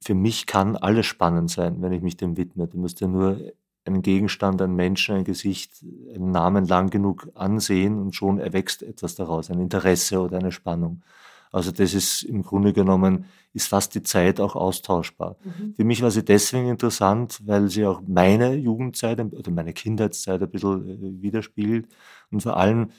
für 0.07 0.15
mich 0.15 0.45
kann 0.45 0.77
alles 0.77 1.05
spannend 1.05 1.51
sein, 1.51 1.81
wenn 1.81 1.91
ich 1.91 2.01
mich 2.01 2.15
dem 2.15 2.37
widme. 2.37 2.65
Du 2.69 2.77
musst 2.77 3.01
ja 3.01 3.09
nur 3.09 3.41
einen 3.83 4.01
Gegenstand, 4.01 4.61
einen 4.61 4.73
Menschen, 4.73 5.15
ein 5.15 5.25
Gesicht, 5.25 5.83
einen 6.15 6.31
Namen 6.31 6.65
lang 6.65 6.89
genug 6.89 7.27
ansehen 7.35 7.99
und 7.99 8.15
schon 8.15 8.39
erwächst 8.39 8.83
etwas 8.83 9.15
daraus, 9.15 9.51
ein 9.51 9.59
Interesse 9.59 10.21
oder 10.21 10.37
eine 10.37 10.53
Spannung. 10.53 11.03
Also 11.51 11.71
das 11.71 11.93
ist 11.93 12.23
im 12.23 12.41
Grunde 12.41 12.71
genommen, 12.71 13.25
ist 13.51 13.67
fast 13.67 13.95
die 13.95 14.01
Zeit 14.01 14.39
auch 14.39 14.55
austauschbar. 14.55 15.35
Mhm. 15.43 15.73
Für 15.75 15.83
mich 15.83 16.01
war 16.01 16.11
sie 16.11 16.23
deswegen 16.23 16.69
interessant, 16.69 17.41
weil 17.45 17.67
sie 17.67 17.85
auch 17.85 18.01
meine 18.07 18.55
Jugendzeit 18.55 19.19
oder 19.19 19.51
meine 19.51 19.73
Kindheitszeit 19.73 20.41
ein 20.41 20.49
bisschen 20.49 20.87
äh, 20.87 21.21
widerspiegelt 21.21 21.89
und 22.31 22.43
vor 22.43 22.55
allem 22.55 22.91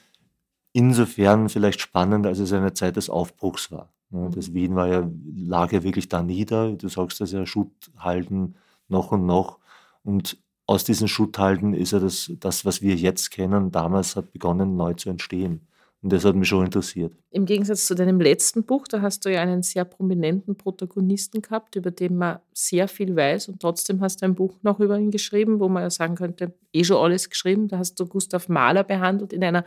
insofern 0.75 1.49
vielleicht 1.49 1.81
spannend, 1.81 2.27
als 2.27 2.39
es 2.39 2.53
eine 2.53 2.75
Zeit 2.75 2.97
des 2.97 3.09
Aufbruchs 3.09 3.73
war. 3.73 3.95
Mhm. 4.11 4.31
Das 4.33 4.55
Wien 4.55 4.75
war 4.75 4.89
ja, 4.89 5.11
lag 5.35 5.73
ja 5.73 5.83
wirklich 5.83 6.09
da 6.09 6.23
nieder. 6.23 6.73
Du 6.73 6.89
sagst 6.89 7.21
das 7.21 7.33
ja, 7.33 7.47
Schutthalden 7.47 8.57
noch 8.89 9.13
und 9.13 9.27
noch. 9.27 9.59
Und 10.03 10.39
aus 10.67 10.85
diesen 10.85 11.09
Schutthalden 11.09 11.75
ist 11.75 11.93
ja 11.93 11.99
das, 11.99 12.33
das, 12.41 12.65
was 12.65 12.83
wir 12.83 12.95
jetzt 12.95 13.31
kennen, 13.31 13.71
damals 13.71 14.17
hat 14.17 14.33
begonnen 14.33 14.77
neu 14.77 14.95
zu 14.95 15.09
entstehen. 15.11 15.67
Und 16.01 16.13
das 16.13 16.25
hat 16.25 16.37
mich 16.37 16.49
schon 16.49 16.65
interessiert. 16.65 17.13
Im 17.31 17.45
Gegensatz 17.45 17.87
zu 17.87 17.95
deinem 17.97 18.21
letzten 18.21 18.63
Buch, 18.63 18.87
da 18.87 19.01
hast 19.03 19.25
du 19.25 19.33
ja 19.33 19.41
einen 19.41 19.65
sehr 19.65 19.85
prominenten 19.85 20.57
Protagonisten 20.57 21.43
gehabt, 21.43 21.75
über 21.75 21.91
den 21.91 22.17
man 22.17 22.39
sehr 22.53 22.87
viel 22.87 23.17
weiß 23.17 23.49
und 23.49 23.61
trotzdem 23.61 24.01
hast 24.01 24.23
du 24.23 24.27
ein 24.27 24.37
Buch 24.37 24.55
noch 24.63 24.79
über 24.79 24.97
ihn 24.97 25.11
geschrieben, 25.11 25.59
wo 25.59 25.69
man 25.69 25.83
ja 25.83 25.91
sagen 25.91 26.15
könnte, 26.15 26.55
eh 26.73 26.85
schon 26.85 26.99
alles 26.99 27.31
geschrieben. 27.31 27.67
Da 27.67 27.79
hast 27.79 27.99
du 27.99 28.07
Gustav 28.07 28.49
Mahler 28.49 28.85
behandelt 28.85 29.33
in 29.33 29.43
einer 29.43 29.65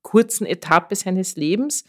kurzen 0.00 0.46
Etappe 0.46 0.96
seines 0.96 1.36
Lebens. 1.36 1.84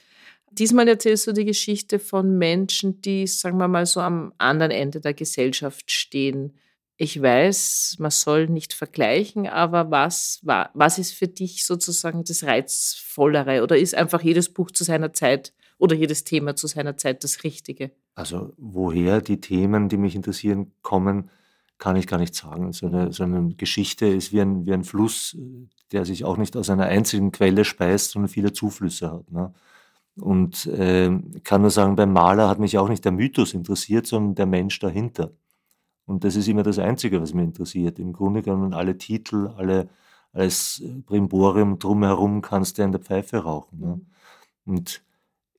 Diesmal 0.57 0.87
erzählst 0.87 1.27
du 1.27 1.33
die 1.33 1.43
Geschichte 1.43 1.99
von 1.99 2.37
Menschen, 2.37 3.01
die, 3.01 3.27
sagen 3.27 3.57
wir 3.57 3.67
mal, 3.67 3.85
so 3.85 3.99
am 3.99 4.33
anderen 4.37 4.71
Ende 4.71 5.01
der 5.01 5.13
Gesellschaft 5.13 5.91
stehen. 5.91 6.53
Ich 6.95 7.21
weiß, 7.21 7.97
man 7.99 8.11
soll 8.11 8.47
nicht 8.47 8.73
vergleichen, 8.73 9.47
aber 9.47 9.91
was, 9.91 10.39
was 10.43 10.97
ist 10.97 11.11
für 11.11 11.27
dich 11.27 11.65
sozusagen 11.65 12.23
das 12.23 12.43
Reizvollere? 12.43 13.63
Oder 13.63 13.77
ist 13.77 13.95
einfach 13.95 14.21
jedes 14.21 14.47
Buch 14.47 14.71
zu 14.71 14.85
seiner 14.85 15.11
Zeit 15.11 15.51
oder 15.77 15.93
jedes 15.93 16.23
Thema 16.23 16.55
zu 16.55 16.67
seiner 16.67 16.95
Zeit 16.95 17.25
das 17.25 17.43
Richtige? 17.43 17.91
Also 18.15 18.53
woher 18.55 19.19
die 19.19 19.41
Themen, 19.41 19.89
die 19.89 19.97
mich 19.97 20.15
interessieren, 20.15 20.71
kommen, 20.81 21.29
kann 21.77 21.97
ich 21.97 22.07
gar 22.07 22.17
nicht 22.17 22.33
sagen. 22.33 22.71
So 22.71 22.87
eine, 22.87 23.11
so 23.11 23.23
eine 23.23 23.53
Geschichte 23.55 24.05
ist 24.05 24.31
wie 24.31 24.39
ein, 24.39 24.65
wie 24.65 24.71
ein 24.71 24.85
Fluss, 24.85 25.37
der 25.91 26.05
sich 26.05 26.23
auch 26.23 26.37
nicht 26.37 26.55
aus 26.55 26.69
einer 26.69 26.85
einzigen 26.85 27.33
Quelle 27.33 27.65
speist, 27.65 28.11
sondern 28.11 28.29
viele 28.29 28.53
Zuflüsse 28.53 29.11
hat. 29.11 29.29
Ne? 29.31 29.53
Und 30.19 30.65
äh, 30.67 31.11
kann 31.43 31.61
nur 31.61 31.71
sagen, 31.71 31.95
beim 31.95 32.13
Maler 32.13 32.47
hat 32.47 32.59
mich 32.59 32.77
auch 32.77 32.87
nicht 32.87 33.03
der 33.03 33.11
Mythos 33.11 33.53
interessiert, 33.53 34.07
sondern 34.07 34.35
der 34.35 34.45
Mensch 34.45 34.79
dahinter. 34.79 35.31
Und 36.05 36.23
das 36.23 36.35
ist 36.35 36.47
immer 36.47 36.63
das 36.63 36.79
Einzige, 36.79 37.21
was 37.21 37.33
mich 37.33 37.45
interessiert. 37.45 37.99
Im 37.99 38.13
Grunde 38.13 38.41
genommen 38.41 38.73
alle 38.73 38.97
Titel, 38.97 39.51
alle, 39.57 39.89
alles 40.31 40.83
Brimborium 41.05 41.79
drumherum 41.79 42.41
kannst 42.41 42.77
du 42.77 42.83
in 42.83 42.91
der 42.91 43.01
Pfeife 43.01 43.39
rauchen. 43.39 43.79
Ne? 43.79 44.01
Und 44.65 45.03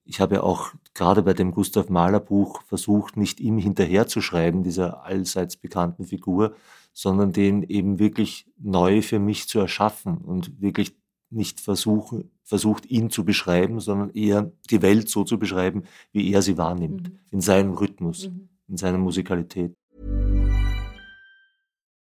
ich 0.04 0.20
habe 0.20 0.36
ja 0.36 0.42
auch 0.42 0.72
gerade 0.94 1.22
bei 1.22 1.34
dem 1.34 1.50
Gustav 1.50 1.88
Mahler 1.90 2.20
Buch 2.20 2.62
versucht, 2.62 3.16
nicht 3.16 3.40
ihm 3.40 3.58
hinterherzuschreiben, 3.58 4.62
dieser 4.62 5.04
allseits 5.04 5.56
bekannten 5.56 6.04
Figur, 6.04 6.54
sondern 6.92 7.32
den 7.32 7.62
eben 7.62 7.98
wirklich 7.98 8.46
neu 8.58 9.02
für 9.02 9.18
mich 9.18 9.48
zu 9.48 9.58
erschaffen 9.58 10.18
und 10.18 10.60
wirklich 10.62 10.96
nicht 11.30 11.60
versuchen, 11.60 12.30
versucht, 12.44 12.86
ihn 12.86 13.10
zu 13.10 13.24
beschreiben, 13.24 13.80
sondern 13.80 14.10
eher 14.10 14.52
die 14.70 14.82
Welt 14.82 15.08
so 15.08 15.24
zu 15.24 15.38
beschreiben, 15.38 15.84
wie 16.12 16.32
er 16.32 16.42
sie 16.42 16.56
wahrnimmt, 16.56 17.08
mhm. 17.08 17.18
in 17.30 17.40
seinem 17.40 17.72
Rhythmus, 17.72 18.28
mhm. 18.28 18.48
in 18.68 18.76
seiner 18.76 18.98
Musikalität. 18.98 19.74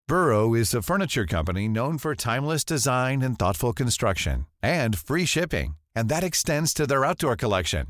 Burrow 0.09 0.55
is 0.55 0.75
a 0.75 0.83
furniture 0.83 1.27
company 1.27 1.69
known 1.69 1.97
for 1.97 2.15
timeless 2.15 2.65
design 2.65 3.23
and 3.23 3.39
thoughtful 3.39 3.73
construction 3.73 4.47
and 4.63 4.99
free 4.99 5.25
shipping, 5.25 5.77
and 5.95 6.09
that 6.09 6.25
extends 6.25 6.75
to 6.75 6.87
their 6.87 7.05
outdoor 7.05 7.37
collection. 7.37 7.87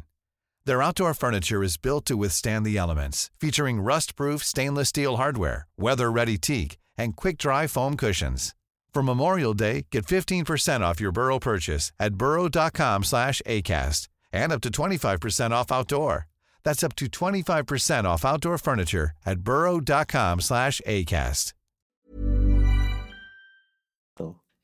Their 0.64 0.82
outdoor 0.82 1.14
furniture 1.14 1.64
is 1.64 1.76
built 1.76 2.06
to 2.06 2.16
withstand 2.16 2.64
the 2.64 2.78
elements, 2.78 3.30
featuring 3.40 3.80
rust-proof 3.80 4.44
stainless 4.44 4.90
steel 4.90 5.16
hardware, 5.16 5.66
weather-ready 5.76 6.38
teak, 6.38 6.78
and 6.96 7.16
quick-dry 7.16 7.66
foam 7.66 7.96
cushions. 7.96 8.54
For 8.92 9.02
Memorial 9.02 9.54
Day, 9.54 9.86
get 9.90 10.04
15% 10.04 10.82
off 10.82 11.00
your 11.00 11.12
Burrow 11.12 11.38
purchase 11.38 11.92
at 11.98 12.14
burrow.com 12.14 13.04
slash 13.04 13.40
ACAST 13.46 14.08
and 14.32 14.52
up 14.52 14.60
to 14.60 14.70
25% 14.70 15.50
off 15.50 15.72
outdoor. 15.72 16.28
That's 16.62 16.84
up 16.84 16.94
to 16.96 17.06
25% 17.06 18.04
off 18.04 18.24
outdoor 18.24 18.58
furniture 18.58 19.12
at 19.24 19.40
burrow.com 19.40 20.40
slash 20.40 20.82
ACAST. 20.86 21.54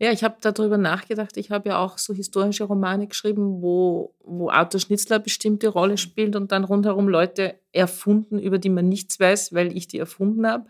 Ja, 0.01 0.13
ich 0.13 0.23
habe 0.23 0.37
darüber 0.41 0.79
nachgedacht. 0.79 1.37
Ich 1.39 1.51
habe 1.51 1.71
ja 1.71 1.79
auch 1.79 1.99
so 1.99 2.15
historische 2.15 2.63
Romane 2.63 3.09
geschrieben, 3.09 3.61
wo, 3.61 4.15
wo 4.21 4.49
Arthur 4.49 4.79
Schnitzler 4.79 5.19
bestimmte 5.19 5.67
Rolle 5.67 5.99
spielt 5.99 6.37
und 6.37 6.53
dann 6.53 6.63
rundherum 6.63 7.09
Leute 7.09 7.59
erfunden, 7.73 8.39
über 8.39 8.59
die 8.59 8.69
man 8.69 8.89
nichts 8.89 9.19
weiß, 9.19 9.53
weil 9.55 9.77
ich 9.77 9.89
die 9.89 9.99
erfunden 9.99 10.47
habe 10.47 10.67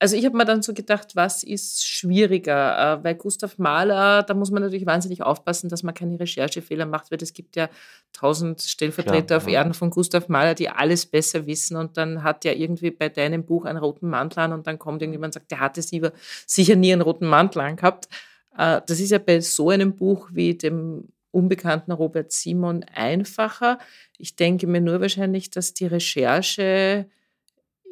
also 0.00 0.16
ich 0.16 0.24
habe 0.24 0.34
mir 0.34 0.46
dann 0.46 0.62
so 0.62 0.72
gedacht, 0.72 1.14
was 1.14 1.42
ist 1.42 1.86
schwieriger? 1.86 3.00
Äh, 3.00 3.04
weil 3.04 3.14
Gustav 3.14 3.58
Mahler, 3.58 4.22
da 4.22 4.32
muss 4.32 4.50
man 4.50 4.62
natürlich 4.62 4.86
wahnsinnig 4.86 5.22
aufpassen, 5.22 5.68
dass 5.68 5.82
man 5.82 5.94
keine 5.94 6.18
Recherchefehler 6.18 6.86
macht, 6.86 7.10
weil 7.10 7.22
es 7.22 7.34
gibt 7.34 7.54
ja 7.54 7.68
tausend 8.14 8.62
Stellvertreter 8.62 9.26
Klar, 9.26 9.36
auf 9.36 9.46
ja. 9.46 9.58
Erden 9.58 9.74
von 9.74 9.90
Gustav 9.90 10.28
Mahler, 10.28 10.54
die 10.54 10.70
alles 10.70 11.04
besser 11.04 11.46
wissen 11.46 11.76
und 11.76 11.98
dann 11.98 12.22
hat 12.22 12.46
ja 12.46 12.52
irgendwie 12.52 12.90
bei 12.90 13.10
deinem 13.10 13.44
Buch 13.44 13.66
einen 13.66 13.78
roten 13.78 14.08
Mantel 14.08 14.40
an 14.40 14.54
und 14.54 14.66
dann 14.66 14.78
kommt 14.78 15.02
irgendjemand 15.02 15.36
und 15.36 15.40
sagt, 15.42 15.50
der 15.50 15.60
hatte 15.60 15.82
sicher 15.82 16.76
nie 16.76 16.92
einen 16.94 17.02
roten 17.02 17.26
Mantel 17.26 17.60
angehabt. 17.60 18.08
Äh, 18.56 18.80
das 18.86 19.00
ist 19.00 19.10
ja 19.10 19.18
bei 19.18 19.40
so 19.40 19.68
einem 19.68 19.96
Buch 19.96 20.30
wie 20.32 20.54
dem 20.54 21.08
unbekannten 21.30 21.92
Robert 21.92 22.32
Simon 22.32 22.84
einfacher. 22.84 23.78
Ich 24.16 24.34
denke 24.34 24.66
mir 24.66 24.80
nur 24.80 25.02
wahrscheinlich, 25.02 25.50
dass 25.50 25.74
die 25.74 25.86
Recherche 25.86 27.06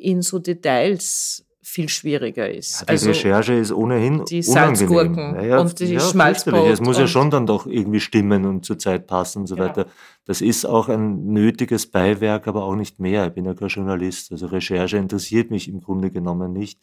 in 0.01 0.23
so 0.23 0.39
Details 0.39 1.45
viel 1.69 1.89
schwieriger 1.89 2.51
ist. 2.51 2.81
Ja, 2.81 2.87
die 2.87 2.91
also 2.93 3.09
Recherche 3.11 3.53
ist 3.55 3.73
ohnehin 3.73 4.25
die 4.25 4.43
Salzgurken 4.43 5.35
naja, 5.35 5.61
und 5.61 5.79
die 5.79 5.93
ja, 5.93 6.01
Schmalzbrot. 6.01 6.71
Es 6.71 6.81
muss 6.81 6.99
ja 6.99 7.07
schon 7.07 7.31
dann 7.31 7.47
doch 7.47 7.67
irgendwie 7.67 8.01
stimmen 8.01 8.47
und 8.47 8.65
zur 8.65 8.79
Zeit 8.79 9.07
passen 9.07 9.41
und 9.41 9.47
so 9.47 9.55
genau. 9.55 9.69
weiter. 9.69 9.87
Das 10.25 10.41
ist 10.41 10.65
auch 10.65 10.89
ein 10.89 11.27
nötiges 11.27 11.91
Beiwerk, 11.91 12.49
aber 12.49 12.65
auch 12.65 12.75
nicht 12.75 13.01
mehr. 13.01 13.27
Ich 13.27 13.35
bin 13.35 13.45
ja 13.45 13.55
kein 13.55 13.69
Journalist. 13.69 14.33
Also 14.33 14.47
Recherche 14.47 14.97
interessiert 14.97 15.51
mich 15.51 15.69
im 15.69 15.81
Grunde 15.81 16.11
genommen 16.11 16.53
nicht. 16.53 16.81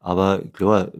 Aber 0.00 0.42
klar, 0.52 0.92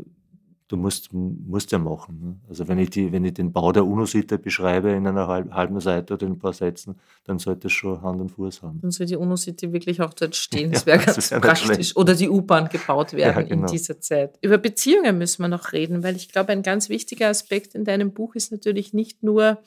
du 0.69 0.77
musst, 0.77 1.13
musst 1.13 1.73
ja 1.73 1.79
machen. 1.79 2.21
Ne? 2.21 2.37
Also 2.49 2.69
wenn 2.69 2.79
ich, 2.79 2.91
die, 2.91 3.11
wenn 3.11 3.25
ich 3.25 3.35
den 3.35 3.53
Bau 3.53 3.73
der 3.73 3.87
UNO-Sitte 3.87 4.39
beschreibe 4.39 4.91
in 4.91 5.07
einer 5.07 5.27
halben 5.27 5.81
Seite 5.81 6.15
oder 6.15 6.27
in 6.27 6.35
ein 6.35 6.39
paar 6.39 6.53
Sätzen, 6.53 7.01
dann 7.25 7.39
sollte 7.39 7.69
es 7.69 7.73
schon 7.73 8.01
Hand 8.03 8.21
und 8.21 8.31
Fuß 8.31 8.63
haben. 8.63 8.79
Dann 8.83 8.91
soll 8.91 9.07
die 9.07 9.17
UNO-Sitte 9.17 9.73
wirklich 9.73 10.01
auch 10.01 10.13
dort 10.15 10.37
stehen. 10.37 10.73
Das 10.79 10.87
wäre 10.87 10.99
ja, 10.99 11.05
ganz 11.05 11.31
wär 11.31 11.41
praktisch. 11.41 11.97
Oder 11.97 12.15
die 12.15 12.29
U-Bahn 12.29 12.69
gebaut 12.69 13.13
werden 13.15 13.37
ja, 13.37 13.43
genau. 13.43 13.67
in 13.67 13.73
dieser 13.73 14.01
Zeit. 14.01 14.39
Über 14.43 14.59
Beziehungen 14.59 15.17
müssen 15.17 15.43
wir 15.43 15.49
noch 15.49 15.73
reden, 15.73 16.03
weil 16.03 16.15
ich 16.15 16.29
glaube, 16.29 16.53
ein 16.53 16.63
ganz 16.63 16.89
wichtiger 16.89 17.29
Aspekt 17.29 17.75
in 17.75 17.85
deinem 17.85 18.13
Buch 18.13 18.35
ist 18.35 18.53
natürlich 18.53 18.93
nicht 18.93 19.23
nur 19.23 19.59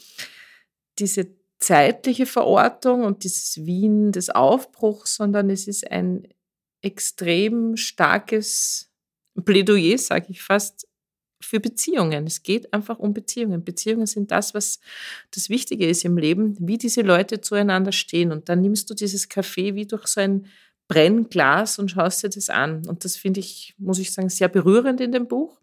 diese 1.00 1.28
zeitliche 1.60 2.26
Verortung 2.26 3.04
und 3.04 3.24
dieses 3.24 3.66
Wien 3.66 4.12
des 4.12 4.30
Aufbruchs, 4.30 5.16
sondern 5.16 5.50
es 5.50 5.68
ist 5.68 5.90
ein 5.90 6.28
extrem 6.82 7.76
starkes 7.76 8.92
Plädoyer, 9.46 9.98
sage 9.98 10.28
ich 10.30 10.42
fast, 10.42 10.88
für 11.42 11.60
Beziehungen. 11.60 12.28
Es 12.28 12.44
geht 12.44 12.74
einfach 12.74 13.00
um 13.00 13.14
Beziehungen. 13.14 13.64
Beziehungen 13.64 14.06
sind 14.06 14.32
das, 14.32 14.54
was 14.54 14.80
das 15.34 15.50
Wichtige 15.50 15.88
ist 15.88 16.06
im 16.06 16.18
Leben, 16.18 16.56
wie 16.60 16.78
diese 16.78 17.02
Leute 17.02 17.42
zueinander 17.42 17.92
stehen. 17.92 18.32
Und 18.32 18.50
dann 18.50 18.62
nimmst 18.62 18.90
du 18.90 18.94
dieses 18.94 19.30
Kaffee 19.30 19.76
wie 19.76 19.86
durch 19.86 20.08
so 20.08 20.22
ein 20.22 20.48
Brennglas 20.88 21.80
und 21.80 21.90
schaust 21.90 22.24
dir 22.24 22.30
das 22.30 22.50
an. 22.50 22.86
Und 22.86 23.06
das 23.06 23.16
finde 23.16 23.40
ich, 23.40 23.76
muss 23.78 24.00
ich 24.00 24.12
sagen, 24.12 24.30
sehr 24.30 24.50
berührend 24.50 25.00
in 25.00 25.12
dem 25.12 25.28
Buch. 25.28 25.58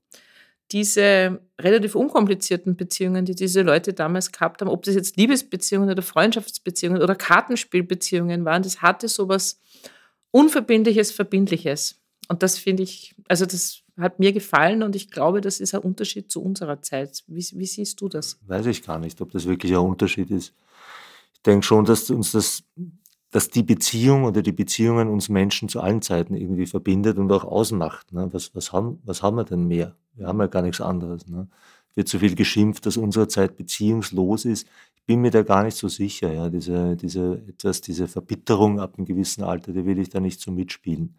Diese 0.73 1.41
relativ 1.61 1.95
unkomplizierten 1.95 2.77
Beziehungen, 2.77 3.25
die 3.25 3.35
diese 3.35 3.63
Leute 3.63 3.93
damals 3.93 4.33
gehabt 4.33 4.61
haben, 4.61 4.69
ob 4.69 4.83
das 4.85 4.95
jetzt 4.95 5.17
Liebesbeziehungen 5.17 5.91
oder 5.91 6.03
Freundschaftsbeziehungen 6.03 7.03
oder 7.03 7.15
Kartenspielbeziehungen 7.15 8.45
waren, 8.45 8.63
das 8.63 8.83
hatte 8.83 9.09
sowas 9.09 9.61
Unverbindliches, 10.31 11.11
Verbindliches. 11.11 12.01
Und 12.29 12.43
das 12.43 12.59
finde 12.59 12.83
ich, 12.83 13.15
also 13.29 13.47
das 13.47 13.83
hat 13.99 14.19
mir 14.19 14.33
gefallen 14.33 14.83
und 14.83 14.95
ich 14.97 15.11
glaube, 15.11 15.41
das 15.41 15.61
ist 15.61 15.75
ein 15.75 15.81
Unterschied 15.81 16.31
zu 16.31 16.43
unserer 16.43 16.81
Zeit. 16.83 17.25
Wie, 17.27 17.45
wie 17.55 17.67
siehst 17.67 18.01
du 18.01 18.09
das? 18.09 18.39
Weiß 18.47 18.67
ich 18.67 18.83
gar 18.83 18.99
nicht, 18.99 19.21
ob 19.21 19.33
das 19.33 19.47
wirklich 19.47 19.73
ein 19.73 19.79
Unterschied 19.79 20.31
ist. 20.31 20.55
Ich 21.35 21.43
denke 21.43 21.67
schon, 21.67 21.85
dass 21.85 22.11
uns 22.11 22.33
das, 22.33 22.63
dass 23.31 23.49
die 23.51 23.63
Beziehung 23.63 24.25
oder 24.25 24.43
die 24.43 24.53
Beziehungen 24.53 25.09
uns 25.09 25.29
Menschen 25.29 25.69
zu 25.69 25.81
allen 25.81 26.03
Zeiten 26.03 26.35
irgendwie 26.35 26.67
verbindet 26.67 27.19
und 27.19 27.31
auch 27.33 27.45
ausmacht. 27.45 28.13
Ne? 28.13 28.29
Was, 28.33 28.55
was, 28.55 28.73
haben, 28.73 29.01
was 29.05 29.23
haben 29.23 29.37
wir 29.37 29.45
denn 29.45 29.67
mehr? 29.67 29.97
Wir 30.15 30.27
haben 30.27 30.41
ja 30.41 30.47
gar 30.47 30.63
nichts 30.63 30.81
anderes. 30.81 31.27
Ne? 31.27 31.49
Wird 31.95 32.09
so 32.09 32.19
viel 32.19 32.35
geschimpft, 32.35 32.87
dass 32.87 32.97
unsere 32.97 33.29
Zeit 33.29 33.57
beziehungslos 33.57 34.45
ist. 34.45 34.67
Ich 34.95 35.03
bin 35.05 35.21
mir 35.21 35.31
da 35.31 35.43
gar 35.43 35.65
nicht 35.65 35.77
so 35.77 35.89
sicher. 35.89 36.33
Ja? 36.33 36.49
Diese, 36.49 36.97
diese, 36.97 37.43
etwas, 37.49 37.81
diese 37.81 38.09
Verbitterung 38.09 38.81
ab 38.81 38.95
einem 38.97 39.07
gewissen 39.07 39.43
Alter, 39.43 39.73
die 39.73 39.85
will 39.85 39.99
ich 39.99 40.09
da 40.09 40.21
nicht 40.21 40.41
so 40.41 40.53
mitspielen. 40.53 41.17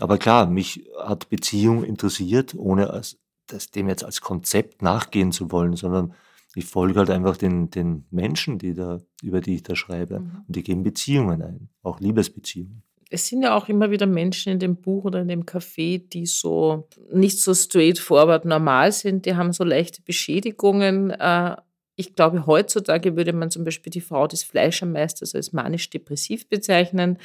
Aber 0.00 0.18
klar, 0.18 0.46
mich 0.46 0.88
hat 0.98 1.28
Beziehung 1.28 1.84
interessiert, 1.84 2.54
ohne 2.56 2.90
als, 2.90 3.18
das, 3.46 3.70
dem 3.70 3.88
jetzt 3.88 4.04
als 4.04 4.20
Konzept 4.20 4.82
nachgehen 4.82 5.32
zu 5.32 5.50
wollen, 5.50 5.74
sondern 5.76 6.14
ich 6.54 6.64
folge 6.64 6.98
halt 6.98 7.10
einfach 7.10 7.36
den, 7.36 7.70
den 7.70 8.04
Menschen, 8.10 8.58
die 8.58 8.74
da, 8.74 9.00
über 9.22 9.40
die 9.40 9.56
ich 9.56 9.62
da 9.62 9.76
schreibe. 9.76 10.20
Mhm. 10.20 10.44
Und 10.46 10.56
die 10.56 10.62
gehen 10.62 10.82
Beziehungen 10.82 11.42
ein, 11.42 11.68
auch 11.82 12.00
Liebesbeziehungen. 12.00 12.82
Es 13.10 13.26
sind 13.26 13.42
ja 13.42 13.56
auch 13.56 13.68
immer 13.68 13.90
wieder 13.90 14.06
Menschen 14.06 14.52
in 14.52 14.58
dem 14.58 14.76
Buch 14.76 15.04
oder 15.04 15.22
in 15.22 15.28
dem 15.28 15.44
Café, 15.44 15.98
die 16.08 16.26
so 16.26 16.88
nicht 17.12 17.40
so 17.40 17.54
straightforward 17.54 18.44
normal 18.44 18.92
sind. 18.92 19.24
Die 19.24 19.34
haben 19.34 19.52
so 19.52 19.64
leichte 19.64 20.02
Beschädigungen. 20.02 21.10
Äh, 21.10 21.56
Ich 22.00 22.14
glaube, 22.14 22.46
heutzutage 22.46 23.16
würde 23.16 23.32
man 23.32 23.50
zum 23.50 23.64
Beispiel 23.64 23.90
die 23.90 24.00
Frau 24.00 24.28
des 24.28 24.44
Fleischermeisters 24.44 25.34
als 25.34 25.52
manisch-depressiv 25.52 26.48
bezeichnen. 26.48 27.18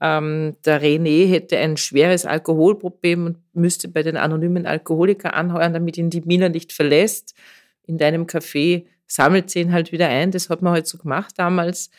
Ähm, 0.00 0.56
der 0.64 0.82
René 0.82 1.28
hätte 1.28 1.58
ein 1.58 1.76
schweres 1.76 2.26
Alkoholproblem 2.26 3.26
und 3.26 3.38
müsste 3.54 3.88
bei 3.88 4.02
den 4.02 4.16
anonymen 4.16 4.66
Alkoholikern 4.66 5.32
anheuern, 5.32 5.72
damit 5.72 5.96
ihn 5.96 6.10
die 6.10 6.20
Mina 6.20 6.48
nicht 6.48 6.72
verlässt. 6.72 7.34
In 7.86 7.98
deinem 7.98 8.26
Café 8.26 8.84
sammelt 9.06 9.50
sie 9.50 9.60
ihn 9.60 9.72
halt 9.72 9.92
wieder 9.92 10.08
ein. 10.08 10.30
Das 10.30 10.50
hat 10.50 10.62
man 10.62 10.74
halt 10.74 10.86
so 10.86 10.98
gemacht 10.98 11.34
damals. 11.38 11.90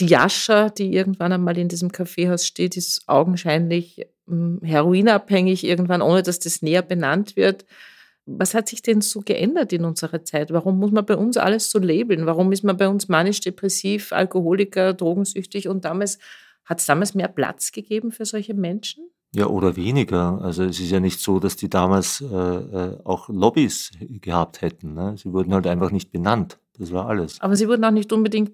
Die 0.00 0.06
Jascha, 0.06 0.70
die 0.70 0.94
irgendwann 0.94 1.32
einmal 1.32 1.58
in 1.58 1.68
diesem 1.68 1.92
Kaffeehaus 1.92 2.46
steht, 2.46 2.76
ist 2.76 3.02
augenscheinlich 3.06 4.06
ähm, 4.28 4.60
heroinabhängig 4.62 5.64
irgendwann, 5.64 6.00
ohne 6.00 6.22
dass 6.22 6.38
das 6.38 6.62
näher 6.62 6.82
benannt 6.82 7.36
wird. 7.36 7.66
Was 8.24 8.54
hat 8.54 8.68
sich 8.68 8.82
denn 8.82 9.00
so 9.00 9.20
geändert 9.20 9.72
in 9.72 9.84
unserer 9.84 10.24
Zeit? 10.24 10.52
Warum 10.52 10.78
muss 10.78 10.92
man 10.92 11.04
bei 11.04 11.16
uns 11.16 11.36
alles 11.36 11.70
so 11.70 11.78
labeln? 11.78 12.24
Warum 12.24 12.52
ist 12.52 12.62
man 12.62 12.76
bei 12.76 12.88
uns 12.88 13.08
manisch-depressiv, 13.08 14.12
Alkoholiker, 14.12 14.94
drogensüchtig 14.94 15.68
und 15.68 15.84
damals 15.84 16.18
hat 16.64 16.80
es 16.80 16.86
damals 16.86 17.14
mehr 17.14 17.28
Platz 17.28 17.72
gegeben 17.72 18.12
für 18.12 18.24
solche 18.24 18.54
Menschen? 18.54 19.08
Ja, 19.34 19.46
oder 19.46 19.76
weniger. 19.76 20.40
Also 20.42 20.62
es 20.64 20.78
ist 20.78 20.90
ja 20.90 21.00
nicht 21.00 21.20
so, 21.20 21.38
dass 21.40 21.56
die 21.56 21.70
damals 21.70 22.20
äh, 22.20 22.26
äh, 22.26 22.98
auch 23.04 23.28
Lobbys 23.30 23.90
gehabt 24.20 24.60
hätten. 24.60 24.92
Ne? 24.94 25.14
Sie 25.16 25.32
wurden 25.32 25.54
halt 25.54 25.66
einfach 25.66 25.90
nicht 25.90 26.12
benannt. 26.12 26.58
Das 26.78 26.92
war 26.92 27.06
alles. 27.08 27.40
Aber 27.40 27.56
sie 27.56 27.66
wurden 27.68 27.84
auch 27.84 27.90
nicht 27.90 28.12
unbedingt 28.12 28.52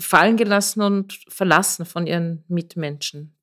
fallen 0.00 0.36
gelassen 0.36 0.80
und 0.82 1.18
verlassen 1.28 1.84
von 1.84 2.06
ihren 2.06 2.44
Mitmenschen. 2.48 3.34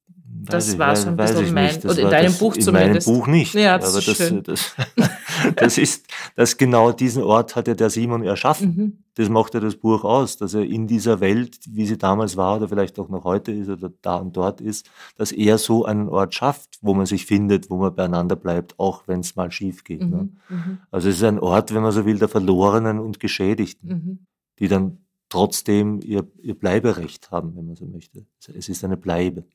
Das 0.46 0.66
Weiß 0.68 0.74
ich- 0.74 0.80
war 0.80 0.96
so 0.96 1.08
ein 1.10 1.16
bisschen 1.18 1.46
ich 1.46 1.52
mein- 1.52 1.78
oder 1.84 2.00
in 2.00 2.10
deinem 2.10 2.34
Buch 2.34 2.56
in 2.56 2.62
zumindest. 2.62 3.08
meinem 3.08 3.20
Buch 3.20 3.28
nicht. 3.28 3.54
Ja, 3.54 3.78
das 3.78 3.90
Aber 3.90 4.00
ist 4.00 4.08
das, 4.08 4.18
schön. 4.18 4.44
Das, 4.44 4.76
das 5.56 5.78
ist, 5.78 6.08
das 6.36 6.58
genau 6.58 6.92
diesen 6.92 7.22
Ort 7.24 7.56
hat 7.56 7.68
ja 7.68 7.76
der 7.76 7.90
Simon 7.92 8.24
erschaffen. 8.24 8.76
Mhm. 8.76 9.03
Das 9.16 9.30
macht 9.30 9.54
ja 9.54 9.60
das 9.60 9.76
Buch 9.76 10.04
aus, 10.04 10.38
dass 10.38 10.54
er 10.54 10.64
in 10.64 10.88
dieser 10.88 11.20
Welt, 11.20 11.60
wie 11.70 11.86
sie 11.86 11.98
damals 11.98 12.36
war 12.36 12.58
oder 12.58 12.68
vielleicht 12.70 12.98
auch 13.00 13.10
noch 13.10 13.24
heute 13.24 13.52
ist 13.52 13.70
oder 13.70 13.92
da 14.02 14.16
und 14.16 14.36
dort 14.36 14.60
ist, 14.60 14.90
dass 15.18 15.32
er 15.32 15.58
so 15.58 15.86
einen 15.86 16.10
Ort 16.10 16.34
schafft, 16.34 16.80
wo 16.82 16.94
man 16.94 17.06
sich 17.06 17.26
findet, 17.26 17.70
wo 17.70 17.78
man 17.78 17.94
beieinander 17.94 18.36
bleibt, 18.36 18.80
auch 18.80 19.08
wenn 19.08 19.20
es 19.20 19.36
mal 19.36 19.52
schief 19.52 19.84
geht. 19.84 20.02
Ne? 20.02 20.30
Mhm. 20.50 20.56
Mhm. 20.56 20.78
Also 20.90 21.10
es 21.10 21.18
ist 21.18 21.24
ein 21.24 21.40
Ort, 21.40 21.74
wenn 21.74 21.84
man 21.84 21.92
so 21.92 22.06
will, 22.06 22.18
der 22.18 22.30
Verlorenen 22.30 23.00
und 23.00 23.20
Geschädigten, 23.20 23.90
Mhm. 23.90 24.20
die 24.60 24.68
dann 24.68 24.98
trotzdem 25.30 26.00
ihr, 26.04 26.28
ihr 26.42 26.54
Bleiberecht 26.58 27.32
haben, 27.32 27.56
wenn 27.56 27.68
man 27.68 27.76
so 27.76 27.86
möchte. 27.86 28.26
Es 28.54 28.70
ist 28.70 28.84
eine 28.84 28.98
Bleibe. 28.98 29.46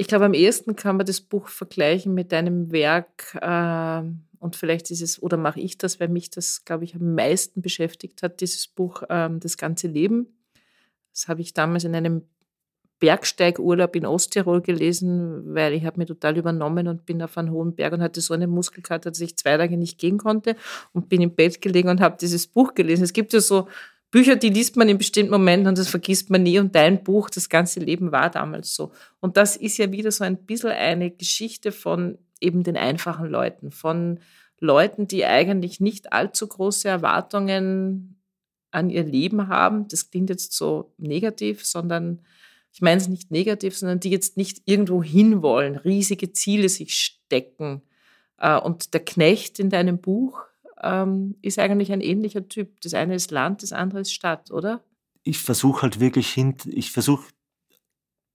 Ich 0.00 0.06
glaube, 0.06 0.26
am 0.26 0.32
ehesten 0.32 0.76
kann 0.76 0.96
man 0.96 1.06
das 1.06 1.20
Buch 1.20 1.48
vergleichen 1.48 2.14
mit 2.14 2.30
deinem 2.30 2.70
Werk. 2.70 3.36
Äh, 3.40 4.02
und 4.38 4.54
vielleicht 4.54 4.92
ist 4.92 5.02
es, 5.02 5.20
oder 5.20 5.36
mache 5.36 5.58
ich 5.58 5.76
das, 5.76 5.98
weil 5.98 6.06
mich 6.06 6.30
das, 6.30 6.64
glaube 6.64 6.84
ich, 6.84 6.94
am 6.94 7.16
meisten 7.16 7.62
beschäftigt 7.62 8.22
hat, 8.22 8.40
dieses 8.40 8.68
Buch 8.68 9.02
ähm, 9.10 9.40
Das 9.40 9.56
ganze 9.56 9.88
Leben. 9.88 10.38
Das 11.12 11.26
habe 11.26 11.40
ich 11.40 11.52
damals 11.52 11.82
in 11.82 11.96
einem 11.96 12.22
Bergsteigurlaub 13.00 13.96
in 13.96 14.06
Osttirol 14.06 14.62
gelesen, 14.62 15.52
weil 15.52 15.72
ich 15.72 15.84
habe 15.84 15.98
mich 15.98 16.06
total 16.06 16.36
übernommen 16.36 16.86
und 16.86 17.04
bin 17.04 17.20
auf 17.20 17.36
einen 17.36 17.50
hohen 17.50 17.74
Berg 17.74 17.92
und 17.92 18.00
hatte 18.00 18.20
so 18.20 18.34
eine 18.34 18.46
Muskelkater, 18.46 19.10
dass 19.10 19.20
ich 19.20 19.36
zwei 19.36 19.56
Tage 19.56 19.76
nicht 19.76 19.98
gehen 19.98 20.18
konnte 20.18 20.54
und 20.92 21.08
bin 21.08 21.22
im 21.22 21.34
Bett 21.34 21.60
gelegen 21.60 21.88
und 21.88 22.00
habe 22.00 22.16
dieses 22.20 22.46
Buch 22.46 22.74
gelesen. 22.74 23.02
Es 23.02 23.12
gibt 23.12 23.32
ja 23.32 23.40
so 23.40 23.66
Bücher, 24.10 24.36
die 24.36 24.48
liest 24.48 24.76
man 24.76 24.88
in 24.88 24.98
bestimmten 24.98 25.32
Momenten 25.32 25.68
und 25.68 25.78
das 25.78 25.88
vergisst 25.88 26.30
man 26.30 26.42
nie. 26.42 26.58
Und 26.58 26.74
dein 26.74 27.04
Buch, 27.04 27.28
das 27.28 27.48
ganze 27.48 27.80
Leben 27.80 28.10
war 28.10 28.30
damals 28.30 28.74
so. 28.74 28.92
Und 29.20 29.36
das 29.36 29.56
ist 29.56 29.76
ja 29.76 29.92
wieder 29.92 30.10
so 30.10 30.24
ein 30.24 30.38
bisschen 30.38 30.70
eine 30.70 31.10
Geschichte 31.10 31.72
von 31.72 32.18
eben 32.40 32.62
den 32.62 32.76
einfachen 32.76 33.28
Leuten, 33.28 33.70
von 33.70 34.20
Leuten, 34.60 35.06
die 35.06 35.24
eigentlich 35.24 35.80
nicht 35.80 36.12
allzu 36.12 36.46
große 36.46 36.88
Erwartungen 36.88 38.18
an 38.70 38.90
ihr 38.90 39.04
Leben 39.04 39.48
haben. 39.48 39.88
Das 39.88 40.10
klingt 40.10 40.30
jetzt 40.30 40.52
so 40.52 40.92
negativ, 40.98 41.64
sondern 41.64 42.20
ich 42.72 42.80
meine 42.80 43.00
es 43.00 43.08
nicht 43.08 43.30
negativ, 43.30 43.76
sondern 43.76 44.00
die 44.00 44.10
jetzt 44.10 44.36
nicht 44.36 44.62
irgendwo 44.64 45.02
hinwollen, 45.02 45.76
riesige 45.76 46.32
Ziele 46.32 46.68
sich 46.68 46.94
stecken. 46.94 47.82
Äh, 48.38 48.58
Und 48.58 48.94
der 48.94 49.04
Knecht 49.04 49.58
in 49.58 49.70
deinem 49.70 49.98
Buch 49.98 50.40
ähm, 50.82 51.36
ist 51.42 51.58
eigentlich 51.58 51.92
ein 51.92 52.00
ähnlicher 52.00 52.48
Typ. 52.48 52.80
Das 52.80 52.94
eine 52.94 53.14
ist 53.14 53.30
Land, 53.30 53.62
das 53.62 53.72
andere 53.72 54.00
ist 54.00 54.12
Stadt, 54.12 54.50
oder? 54.50 54.82
ich 55.28 55.38
versuche 55.38 55.82
halt 55.82 56.00
wirklich 56.00 56.30
hin, 56.30 56.54
ich 56.66 56.90
versuche 56.90 57.28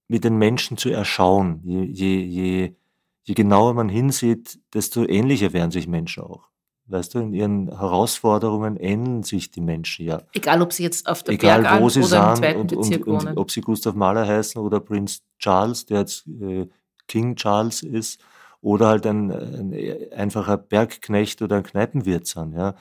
mit 0.07 0.23
den 0.23 0.37
Menschen 0.37 0.77
zu 0.77 0.89
erschauen. 0.89 1.61
Je, 1.63 1.83
je, 1.83 2.19
je, 2.23 2.75
je 3.23 3.33
genauer 3.33 3.73
man 3.73 3.89
hinsieht, 3.89 4.59
desto 4.73 5.05
ähnlicher 5.05 5.53
werden 5.53 5.71
sich 5.71 5.87
Menschen 5.87 6.23
auch. 6.23 6.49
Weißt 6.85 7.15
du, 7.15 7.19
in 7.19 7.33
ihren 7.33 7.69
Herausforderungen 7.69 8.75
ähneln 8.75 9.23
sich 9.23 9.49
die 9.49 9.61
Menschen 9.61 10.05
ja. 10.05 10.21
Egal, 10.33 10.61
ob 10.61 10.73
sie 10.73 10.83
jetzt 10.83 11.07
auf 11.07 11.23
der 11.23 11.35
Egal 11.35 11.61
Bergalp 11.61 11.81
wo 11.81 11.89
sie 11.89 12.03
oder 12.03 12.19
im 12.19 12.35
sind 12.35 12.37
zweiten 12.37 12.59
und, 12.59 12.67
Bezirk 12.67 13.07
und 13.07 13.37
ob 13.37 13.49
sie 13.49 13.61
Gustav 13.61 13.95
Mahler 13.95 14.27
heißen 14.27 14.61
oder 14.61 14.79
Prince 14.81 15.21
Charles, 15.39 15.85
der 15.85 15.99
jetzt 15.99 16.27
äh, 16.27 16.67
King 17.07 17.35
Charles 17.35 17.83
ist, 17.83 18.19
oder 18.63 18.87
halt 18.87 19.05
ein, 19.05 19.29
ein 19.29 20.11
einfacher 20.13 20.57
Bergknecht 20.57 21.41
oder 21.41 21.57
ein 21.57 21.63
Kneipenwirt 21.63 22.25
sind. 22.25 22.53
Ja. 22.53 22.75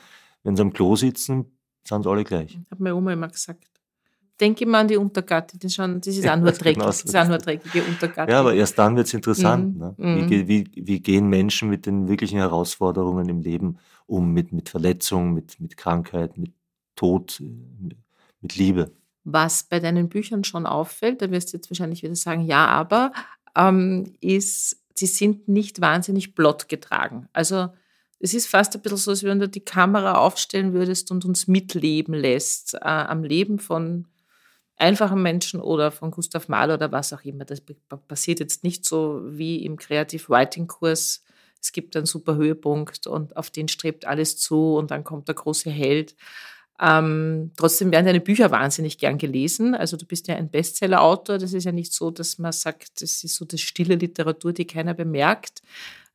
Wenn 0.45 0.57
sie 0.57 0.63
am 0.63 0.73
Klo 0.73 0.95
sitzen, 0.97 1.59
sind 1.87 2.05
sie 2.05 2.09
alle 2.11 2.25
gleich. 2.25 2.59
Hat 2.71 2.79
meine 2.79 2.95
Oma 2.95 3.13
immer 3.13 3.29
gesagt. 3.29 3.65
Denke 4.41 4.65
immer 4.65 4.79
an 4.79 4.89
die 4.89 4.97
Untergatte, 4.97 5.59
das 5.59 5.73
ist, 5.73 5.81
auch 5.81 5.87
nur 5.89 6.01
dreckig, 6.53 6.75
Genau 6.75 6.87
das 6.87 7.03
ist 7.03 7.15
auch 7.15 7.29
nur 7.29 7.39
dreckige 7.39 7.83
Untergatte. 7.83 8.33
Ja, 8.33 8.41
aber 8.41 8.55
erst 8.55 8.79
dann 8.79 8.97
wird 8.97 9.09
es 9.09 9.15
interessant. 9.15 9.75
Mhm, 9.75 9.81
Ne? 9.81 9.95
mhm. 9.99 10.31
Wie, 10.31 10.49
wie, 10.49 10.71
wie 10.75 11.01
gehen 11.01 11.29
Menschen 11.29 11.69
mit 11.69 11.87
den 11.87 12.09
wirklichen 12.09 12.39
Herausforderungen 12.39 13.29
im 13.29 13.41
Leben 13.41 13.79
um, 14.07 14.33
mit, 14.33 14.53
mit 14.53 14.69
Verletzung, 14.69 15.35
mit, 15.35 15.61
mit 15.61 15.77
Krankheit, 15.77 16.39
mit 16.39 16.53
Tod, 16.97 17.43
mit 18.41 18.57
Liebe? 18.57 18.93
Was 19.25 19.65
bei 19.65 19.81
deinen 19.81 20.09
Büchern 20.09 20.45
schon 20.45 20.67
auffällt, 20.67 21.23
da 21.23 21.31
wirst 21.31 21.53
du 21.53 21.57
jetzt 21.57 21.71
wahrscheinlich 21.71 22.03
wieder 22.03 22.15
sagen, 22.15 22.43
ja, 22.43 22.67
aber, 22.67 23.13
ähm, 23.57 24.15
ist, 24.21 24.82
sie 24.99 25.07
sind 25.07 25.49
nicht 25.49 25.81
wahnsinnig 25.81 26.35
plot 26.35 26.69
getragen. 26.69 27.29
Also 27.33 27.69
es 28.19 28.35
ist 28.35 28.47
fast 28.47 28.75
ein 28.75 28.83
bisschen 28.83 28.99
so, 28.99 29.11
als 29.11 29.25
wenn 29.25 29.41
du 29.41 29.49
die 29.49 29.65
Kamera 29.65 30.15
aufstellen 30.15 30.73
würdest 30.73 31.11
und 31.11 31.25
uns 31.25 31.49
mitleben 31.49 32.15
lässt 32.15 32.75
äh, 32.75 32.79
am 32.79 33.25
Leben 33.25 33.59
von 33.59 34.07
einfachen 34.77 35.23
Menschen 35.23 35.61
oder 35.61 35.91
von 35.91 36.11
Gustav 36.11 36.49
Mahler 36.49 36.75
oder 36.75 36.93
was 36.93 37.13
auch 37.13 37.23
immer. 37.23 37.45
Das 37.45 37.63
passiert 38.09 38.41
jetzt 38.41 38.65
nicht 38.65 38.85
so 38.85 39.23
wie 39.25 39.65
im 39.65 39.77
Creative 39.77 40.29
Writing 40.29 40.67
Kurs. 40.67 41.25
Es 41.61 41.73
gibt 41.73 41.97
einen 41.97 42.07
super 42.07 42.37
Höhepunkt 42.37 43.07
und 43.07 43.37
auf 43.37 43.51
den 43.51 43.69
strebt 43.69 44.05
alles 44.05 44.37
zu 44.37 44.75
und 44.75 44.91
dann 44.91 45.05
kommt 45.05 45.29
der 45.29 45.35
große 45.35 45.71
Held. 45.71 46.17
Ähm, 46.85 47.53
trotzdem 47.57 47.93
werden 47.93 48.07
deine 48.07 48.21
Bücher 48.21 48.51
wahnsinnig 48.51 48.99
gern 48.99 49.17
gelesen. 49.17 49.75
Also 49.77 49.97
du 49.97 50.05
bist 50.05 50.27
ja 50.27 50.35
ein 50.35 50.51
Bestseller-Autor. 50.51 51.39
Das 51.39 51.53
ist 51.53 51.63
ja 51.65 51.71
nicht 51.73 51.93
so, 51.93 52.11
dass 52.11 52.39
man 52.39 52.51
sagt, 52.53 53.01
das 53.01 53.23
ist 53.23 53.37
so 53.37 53.45
das 53.45 53.61
stille 53.61 53.95
Literatur, 53.95 54.53
die 54.53 54.67
keiner 54.67 54.93
bemerkt. 54.93 55.63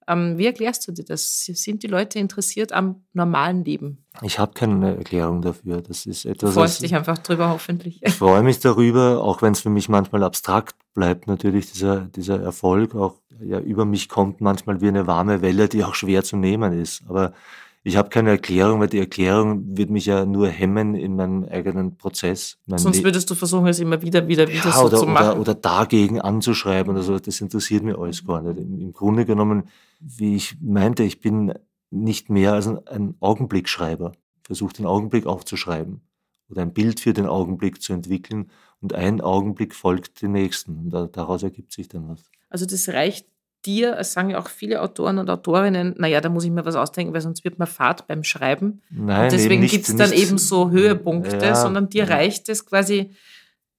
Ähm, 0.10 0.38
wie 0.38 0.45
erklärst 0.45 0.88
du 0.88 0.91
dir 0.93 1.03
das? 1.03 1.45
Sind 1.45 1.84
die 1.84 1.88
Leute 1.88 2.17
interessiert 2.19 2.71
am 2.73 3.03
normalen 3.13 3.63
Leben? 3.65 4.03
Ich 4.21 4.39
habe 4.39 4.53
keine 4.53 4.95
Erklärung 4.97 5.41
dafür. 5.41 5.82
Das 5.82 6.06
ist 6.06 6.25
Du 6.25 6.30
etwas, 6.30 6.53
freust 6.53 6.75
was- 6.75 6.80
dich 6.80 6.95
einfach 6.95 7.17
drüber, 7.17 7.49
hoffentlich. 7.49 7.99
Ich 8.01 8.13
freue 8.13 8.41
mich 8.43 8.60
darüber, 8.60 9.21
auch 9.23 9.41
wenn 9.41 9.53
es 9.53 9.62
für 9.62 9.69
mich 9.69 9.89
manchmal 9.89 10.23
abstrakt 10.23 10.75
bleibt, 10.93 11.27
natürlich 11.27 11.71
dieser, 11.71 12.01
dieser 12.15 12.41
Erfolg 12.41 12.95
auch 12.95 13.15
ja, 13.41 13.60
über 13.60 13.86
mich 13.86 14.10
kommt 14.10 14.41
manchmal 14.41 14.82
wie 14.82 14.88
eine 14.88 15.08
warme 15.08 15.41
Welle, 15.41 15.69
die 15.69 15.84
auch 15.84 15.93
schwer 15.93 16.23
zu 16.23 16.36
nehmen 16.38 16.73
ist. 16.73 17.03
Aber 17.08 17.34
ich 17.88 17.95
habe 17.95 18.10
keine 18.10 18.32
Erklärung, 18.32 18.82
weil 18.82 18.89
die 18.89 19.00
Erklärung 19.00 19.78
wird 19.78 19.89
mich 19.89 20.06
ja 20.06 20.26
nur 20.26 20.50
hemmen 20.50 20.93
in 20.93 21.15
meinem 21.15 21.45
eigenen 21.45 21.95
Prozess. 21.95 22.58
Mein 22.65 22.80
Sonst 22.80 23.02
würdest 23.02 23.30
du 23.30 23.36
versuchen, 23.36 23.65
es 23.67 23.80
immer 23.80 24.02
wieder, 24.02 24.28
wieder, 24.28 24.45
wieder 24.45 24.65
ja, 24.65 24.71
so 24.73 24.86
oder, 24.88 24.97
zu 24.97 25.06
machen. 25.06 25.30
oder, 25.30 25.39
oder 25.39 25.56
dagegen 25.56 26.19
anzuschreiben 26.19 26.91
oder 26.91 27.02
so, 27.02 27.17
das 27.17 27.39
interessiert 27.39 27.84
mir 27.84 27.97
alles 27.97 28.26
gar 28.26 28.41
nicht. 28.41 28.60
Im, 28.60 28.91
Grunde 28.91 29.26
genommen, 29.26 29.69
wie 30.02 30.36
ich 30.36 30.58
meinte, 30.60 31.04
ich 31.04 31.21
bin 31.21 31.54
nicht 31.89 32.30
mehr 32.30 32.54
als 32.54 32.67
ein, 32.67 32.86
ein 32.88 33.15
Augenblickschreiber. 33.21 34.12
Ich 34.41 34.47
versuche 34.47 34.73
den 34.73 34.86
Augenblick 34.86 35.26
aufzuschreiben 35.26 36.02
oder 36.50 36.63
ein 36.63 36.73
Bild 36.73 37.00
für 37.00 37.13
den 37.13 37.26
Augenblick 37.26 37.82
zu 37.82 37.93
entwickeln 37.93 38.52
und 38.82 38.93
ein 38.95 39.21
Augenblick 39.21 39.73
folgt 39.73 40.21
dem 40.21 40.34
nächsten 40.34 40.78
und 40.78 40.89
da, 40.89 41.08
daraus 41.08 41.41
ergibt 41.41 41.71
sich 41.71 41.88
dann 41.88 42.10
was. 42.10 42.30
Also 42.50 42.65
das 42.65 42.89
reicht 42.89 43.28
dir, 43.67 43.97
es 43.99 44.13
sagen 44.13 44.32
ja 44.32 44.39
auch 44.39 44.47
viele 44.47 44.82
Autoren 44.82 45.19
und 45.19 45.30
Autorinnen, 45.30 45.95
naja, 45.97 46.21
da 46.21 46.30
muss 46.30 46.45
ich 46.45 46.51
mir 46.51 46.65
was 46.65 46.75
ausdenken, 46.75 47.13
weil 47.13 47.21
sonst 47.21 47.43
wird 47.43 47.60
man 47.60 47.67
fad 47.67 48.08
beim 48.08 48.23
Schreiben. 48.23 48.82
Nein, 48.89 49.25
und 49.25 49.32
deswegen 49.32 49.67
gibt 49.67 49.88
es 49.88 49.95
dann 49.95 50.10
nicht- 50.10 50.23
eben 50.23 50.38
so 50.38 50.71
Höhepunkte, 50.71 51.38
Ja, 51.45 51.56
sondern 51.56 51.89
dir 51.89 52.06
ja. 52.06 52.15
reicht 52.15 52.49
es 52.49 52.65
quasi, 52.65 53.12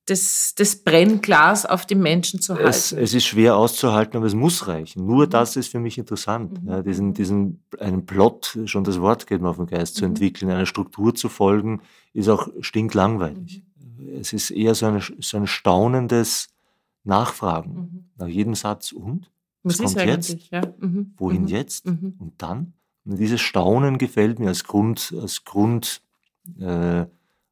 das, 0.09 0.55
das 0.57 0.77
Brennglas 0.77 1.67
auf 1.67 1.87
die 1.87 1.95
Menschen 1.95 2.41
zu 2.41 2.55
halten. 2.55 2.69
Es, 2.69 2.93
es, 2.93 3.15
ist 3.15 3.27
schwer 3.27 3.57
auszuhalten, 3.57 4.17
aber 4.17 4.27
es 4.27 4.35
muss 4.35 4.67
reichen. 4.67 5.05
Nur 5.05 5.27
mhm. 5.27 5.31
das 5.31 5.57
ist 5.57 5.69
für 5.69 5.81
mich 5.81 5.99
interessant. 5.99 6.63
Mhm. 6.63 6.69
Ja, 6.69 6.83
diesen, 6.83 7.15
diesen, 7.15 7.63
einen 7.79 8.07
Plot, 8.07 8.59
schon 8.67 8.85
das 8.85 9.01
Wort 9.01 9.27
geht 9.27 9.41
mir 9.41 9.51
auf 9.51 9.57
den 9.57 9.67
Geist, 9.67 9.97
zu 9.97 10.05
mhm. 10.05 10.13
entwickeln, 10.13 10.51
einer 10.51 10.67
Struktur 10.67 11.15
zu 11.15 11.29
folgen, 11.29 11.83
ist 12.15 12.29
auch 12.29 12.49
stinklangweilig. 12.61 13.63
Mhm. 13.77 14.21
Es 14.21 14.33
ist 14.33 14.51
eher 14.51 14.75
so, 14.75 14.87
eine, 14.87 15.01
so 15.01 15.37
ein 15.37 15.47
staunendes 15.47 16.49
Nachfragen 17.05 17.75
mhm. 17.75 18.05
nach 18.17 18.29
jedem 18.29 18.55
Satz. 18.55 18.93
Und? 18.93 19.31
Was, 19.63 19.79
kommt 19.79 19.97
jetzt? 19.97 20.51
Ja. 20.51 20.63
Mhm. 20.79 21.15
Wohin 21.17 21.49
jetzt? 21.49 21.87
Und 21.87 22.33
dann? 22.39 22.75
Und 23.05 23.19
dieses 23.19 23.41
Staunen 23.41 23.99
gefällt 23.99 24.39
mir 24.39 24.49
als 24.49 24.65
Grund, 24.65 25.15
als 25.21 25.45
Grund, 25.45 26.03
äh, 26.59 27.07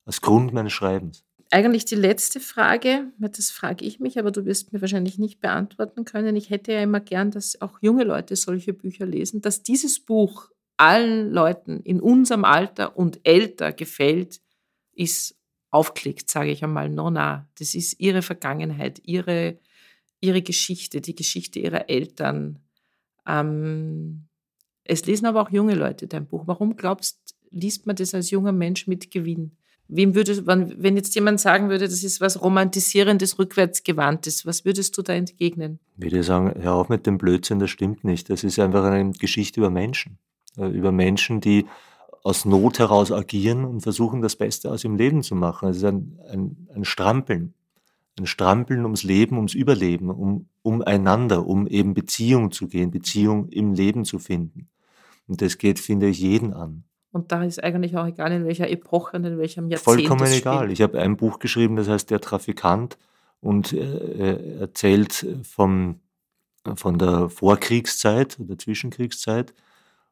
als 0.04 0.20
Grund 0.20 0.52
meines 0.52 0.72
Schreibens 0.72 1.26
eigentlich 1.50 1.84
die 1.84 1.94
letzte 1.94 2.40
Frage, 2.40 3.12
das 3.18 3.50
frage 3.50 3.84
ich 3.84 4.00
mich, 4.00 4.18
aber 4.18 4.30
du 4.30 4.44
wirst 4.44 4.72
mir 4.72 4.80
wahrscheinlich 4.80 5.18
nicht 5.18 5.40
beantworten 5.40 6.04
können. 6.04 6.36
Ich 6.36 6.50
hätte 6.50 6.72
ja 6.72 6.82
immer 6.82 7.00
gern, 7.00 7.30
dass 7.30 7.60
auch 7.60 7.78
junge 7.80 8.04
Leute 8.04 8.36
solche 8.36 8.72
Bücher 8.72 9.06
lesen, 9.06 9.40
dass 9.40 9.62
dieses 9.62 10.00
Buch 10.00 10.50
allen 10.76 11.30
Leuten 11.30 11.80
in 11.80 12.00
unserem 12.00 12.44
Alter 12.44 12.96
und 12.96 13.20
älter 13.22 13.72
gefällt, 13.72 14.40
ist 14.92 15.36
aufklickt, 15.70 16.30
sage 16.30 16.50
ich 16.50 16.64
einmal, 16.64 16.88
nona. 16.88 17.48
Das 17.58 17.74
ist 17.74 18.00
ihre 18.00 18.22
Vergangenheit, 18.22 19.00
ihre, 19.04 19.58
ihre 20.20 20.42
Geschichte, 20.42 21.00
die 21.00 21.14
Geschichte 21.14 21.58
ihrer 21.58 21.88
Eltern. 21.88 22.58
Ähm, 23.26 24.28
es 24.84 25.04
lesen 25.06 25.26
aber 25.26 25.42
auch 25.42 25.50
junge 25.50 25.74
Leute 25.74 26.06
dein 26.06 26.26
Buch. 26.26 26.44
Warum 26.46 26.76
glaubst, 26.76 27.36
liest 27.50 27.86
man 27.86 27.96
das 27.96 28.14
als 28.14 28.30
junger 28.30 28.52
Mensch 28.52 28.86
mit 28.86 29.10
Gewinn? 29.10 29.56
Wem 29.88 30.16
würde, 30.16 30.46
wenn 30.46 30.96
jetzt 30.96 31.14
jemand 31.14 31.40
sagen 31.40 31.68
würde, 31.68 31.86
das 31.86 32.02
ist 32.02 32.20
was 32.20 32.42
Romantisierendes, 32.42 33.38
Rückwärtsgewandtes, 33.38 34.44
was 34.44 34.64
würdest 34.64 34.98
du 34.98 35.02
da 35.02 35.12
entgegnen? 35.12 35.78
Ich 35.98 36.04
würde 36.04 36.24
sagen, 36.24 36.52
hör 36.60 36.74
auf 36.74 36.88
mit 36.88 37.06
dem 37.06 37.18
Blödsinn, 37.18 37.60
das 37.60 37.70
stimmt 37.70 38.02
nicht. 38.02 38.28
Das 38.28 38.42
ist 38.42 38.58
einfach 38.58 38.84
eine 38.84 39.12
Geschichte 39.12 39.60
über 39.60 39.70
Menschen. 39.70 40.18
Äh, 40.56 40.68
über 40.68 40.90
Menschen, 40.90 41.40
die 41.40 41.66
aus 42.24 42.44
Not 42.44 42.80
heraus 42.80 43.12
agieren 43.12 43.64
und 43.64 43.82
versuchen, 43.82 44.22
das 44.22 44.34
Beste 44.34 44.72
aus 44.72 44.82
ihrem 44.82 44.96
Leben 44.96 45.22
zu 45.22 45.36
machen. 45.36 45.68
Es 45.68 45.76
ist 45.76 45.84
ein, 45.84 46.18
ein, 46.28 46.68
ein 46.74 46.84
Strampeln. 46.84 47.54
Ein 48.18 48.26
Strampeln 48.26 48.84
ums 48.84 49.02
Leben, 49.02 49.36
ums 49.36 49.54
Überleben, 49.54 50.10
um, 50.10 50.48
umeinander, 50.62 51.46
um 51.46 51.66
eben 51.66 51.94
Beziehung 51.94 52.50
zu 52.50 52.66
gehen, 52.66 52.90
Beziehung 52.90 53.48
im 53.48 53.74
Leben 53.74 54.04
zu 54.04 54.18
finden. 54.18 54.68
Und 55.28 55.42
das 55.42 55.58
geht, 55.58 55.78
finde 55.78 56.08
ich, 56.08 56.18
jeden 56.18 56.52
an. 56.52 56.84
Und 57.12 57.32
da 57.32 57.42
ist 57.42 57.62
eigentlich 57.62 57.96
auch 57.96 58.06
egal, 58.06 58.32
in 58.32 58.44
welcher 58.44 58.68
Epoche 58.70 59.16
und 59.16 59.24
in 59.24 59.38
welchem 59.38 59.68
Jahrzehnt. 59.68 59.84
Vollkommen 59.84 60.30
egal. 60.32 60.70
Ich 60.70 60.82
habe 60.82 61.00
ein 61.00 61.16
Buch 61.16 61.38
geschrieben, 61.38 61.76
das 61.76 61.88
heißt 61.88 62.10
Der 62.10 62.20
Trafikant 62.20 62.98
und 63.40 63.72
äh, 63.72 64.60
erzählt 64.60 65.26
vom, 65.42 66.00
von 66.74 66.98
der 66.98 67.28
Vorkriegszeit 67.28 68.38
oder 68.40 68.58
Zwischenkriegszeit 68.58 69.54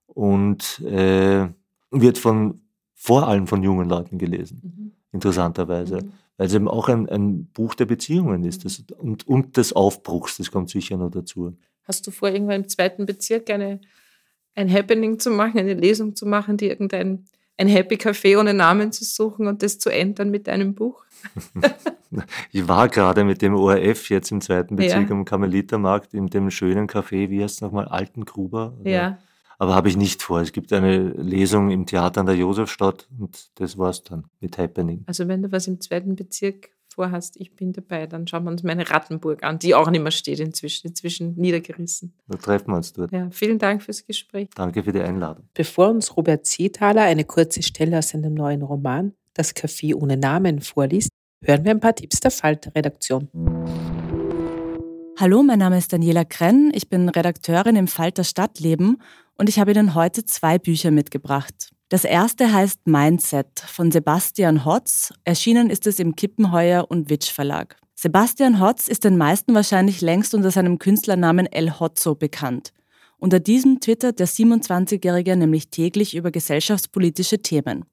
und 0.07 0.81
äh, 0.81 1.49
wird 1.91 2.19
von 2.19 2.61
vor 2.95 3.29
allem 3.29 3.47
von 3.47 3.63
jungen 3.63 3.89
Leuten 3.89 4.17
gelesen, 4.17 4.63
mhm. 4.63 4.93
interessanterweise. 5.13 5.97
Mhm. 5.97 6.13
Weil 6.37 6.47
es 6.49 6.55
eben 6.55 6.69
auch 6.69 6.89
ein, 6.89 7.09
ein 7.09 7.47
Buch 7.47 7.75
der 7.75 7.87
Beziehungen 7.87 8.45
ist 8.45 8.65
das, 8.65 8.83
und, 8.99 9.27
und 9.27 9.57
des 9.57 9.73
Aufbruchs, 9.73 10.37
das 10.37 10.51
kommt 10.51 10.71
sicher 10.71 10.97
noch 10.97 11.11
dazu. 11.11 11.57
Hast 11.85 12.07
du 12.07 12.11
vor, 12.11 12.31
irgendwann 12.31 12.63
im 12.63 12.69
zweiten 12.69 13.07
Bezirk 13.07 13.51
eine 13.51 13.81
ein 14.55 14.73
Happening 14.73 15.19
zu 15.19 15.31
machen, 15.31 15.59
eine 15.59 15.75
Lesung 15.75 16.15
zu 16.15 16.27
machen, 16.27 16.57
die 16.57 16.69
irgendein 16.69 17.25
ein 17.57 17.69
Happy 17.69 17.95
Café 17.95 18.39
ohne 18.39 18.53
Namen 18.53 18.91
zu 18.91 19.05
suchen 19.05 19.47
und 19.47 19.63
das 19.63 19.79
zu 19.79 19.91
ändern 19.91 20.31
mit 20.31 20.49
deinem 20.49 20.75
Buch? 20.75 21.05
ich 22.53 22.67
war 22.67 22.89
gerade 22.89 23.25
mit 23.25 23.43
dem 23.43 23.55
ORF 23.55 24.11
jetzt 24.11 24.33
im 24.33 24.41
zweiten 24.41 24.75
Bezirk 24.77 25.09
ja. 25.09 25.15
am 25.15 25.25
Karmelitermarkt 25.25 26.15
in 26.15 26.27
dem 26.27 26.51
schönen 26.51 26.89
Café, 26.89 27.31
wie 27.31 27.43
heißt 27.43 27.57
es 27.57 27.61
nochmal, 27.61 27.87
Altengruber? 27.87 28.77
Oder? 28.81 28.91
Ja. 28.91 29.19
Aber 29.59 29.75
habe 29.75 29.89
ich 29.89 29.97
nicht 29.97 30.23
vor. 30.23 30.41
Es 30.41 30.53
gibt 30.53 30.73
eine 30.73 31.11
Lesung 31.11 31.71
im 31.71 31.87
Theater 31.87 32.21
an 32.21 32.27
der 32.27 32.37
Josefstadt 32.37 33.09
und 33.19 33.51
das 33.55 33.79
war's 33.79 34.03
dann 34.03 34.25
mit 34.41 34.59
Happening. 34.59 35.05
Also 35.07 35.29
wenn 35.29 35.43
du 35.43 35.53
was 35.53 35.67
im 35.67 35.81
zweiten 35.81 36.17
Bezirk 36.17 36.71
vorhast, 36.89 37.37
ich 37.37 37.55
bin 37.55 37.73
dabei, 37.73 38.07
dann 38.07 38.27
schauen 38.27 38.45
wir 38.45 38.51
uns 38.51 38.63
meine 38.63 38.89
Rattenburg 38.89 39.43
an, 39.43 39.59
die 39.59 39.75
auch 39.75 39.91
nicht 39.91 40.03
mehr 40.03 40.13
steht 40.13 40.41
inzwischen, 40.41 40.89
inzwischen 40.89 41.35
niedergerissen. 41.35 42.15
Da 42.29 42.39
treffen 42.39 42.69
wir 42.69 42.77
uns 42.77 42.93
dort. 42.93 43.13
Ja, 43.13 43.29
vielen 43.31 43.59
Dank 43.59 43.83
fürs 43.83 44.07
Gespräch. 44.07 44.49
Danke 44.55 44.83
für 44.83 44.93
die 44.93 45.01
Einladung. 45.01 45.49
Bevor 45.55 45.89
uns 45.89 46.17
Robert 46.17 46.47
Zetaler 46.47 47.03
eine 47.03 47.25
kurze 47.25 47.63
Stelle 47.63 47.99
aus 47.99 48.11
seinem 48.11 48.35
neuen 48.35 48.63
Roman 48.63 49.13
Das 49.35 49.55
Café 49.55 49.95
ohne 49.95 50.17
Namen 50.17 50.61
vorliest, 50.61 51.11
hören 51.43 51.65
wir 51.65 51.73
ein 51.73 51.81
paar 51.81 51.95
Tipps 51.95 52.21
der 52.21 52.31
Falter-Redaktion. 52.31 53.29
Hallo, 55.17 55.45
mein 55.45 55.61
Name 55.61 55.79
ist 55.79 55.93
Daniela 55.93 56.25
Krenn, 56.25 56.73
ich 56.75 56.89
bin 56.89 57.09
Redakteurin 57.09 57.77
im 57.77 57.87
Falter 57.87 58.25
Stadtleben 58.25 59.01
und 59.37 59.49
ich 59.49 59.59
habe 59.59 59.73
Ihnen 59.73 59.95
heute 59.95 60.25
zwei 60.25 60.59
Bücher 60.59 60.91
mitgebracht. 60.91 61.71
Das 61.89 62.05
erste 62.05 62.53
heißt 62.53 62.87
Mindset 62.87 63.61
von 63.61 63.93
Sebastian 63.93 64.65
Hotz. 64.65 65.13
Erschienen 65.25 65.71
ist 65.71 65.87
es 65.87 65.99
im 65.99 66.17
Kippenheuer 66.17 66.87
und 66.89 67.11
Witsch 67.11 67.31
Verlag. 67.31 67.77
Sebastian 67.95 68.61
Hotz 68.61 68.89
ist 68.89 69.05
den 69.05 69.17
meisten 69.17 69.55
wahrscheinlich 69.55 70.01
längst 70.01 70.35
unter 70.35 70.51
seinem 70.51 70.79
Künstlernamen 70.79 71.47
El 71.47 71.79
Hotzo 71.79 72.15
bekannt. 72.15 72.73
Unter 73.19 73.41
diesem 73.41 73.81
twittert 73.81 74.19
der 74.19 74.29
27-Jährige 74.29 75.37
nämlich 75.37 75.71
täglich 75.71 76.17
über 76.17 76.31
gesellschaftspolitische 76.31 77.41
Themen. 77.41 77.85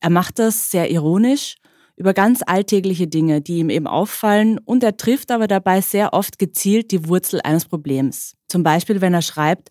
Er 0.00 0.10
macht 0.10 0.38
das 0.38 0.70
sehr 0.70 0.90
ironisch, 0.90 1.56
über 1.96 2.14
ganz 2.14 2.42
alltägliche 2.46 3.08
Dinge, 3.08 3.40
die 3.40 3.58
ihm 3.58 3.70
eben 3.70 3.88
auffallen, 3.88 4.58
und 4.64 4.84
er 4.84 4.96
trifft 4.96 5.30
aber 5.32 5.48
dabei 5.48 5.80
sehr 5.80 6.12
oft 6.12 6.38
gezielt 6.38 6.92
die 6.92 7.08
Wurzel 7.08 7.40
eines 7.42 7.64
Problems. 7.64 8.36
Zum 8.48 8.62
Beispiel, 8.62 9.00
wenn 9.00 9.14
er 9.14 9.22
schreibt, 9.22 9.70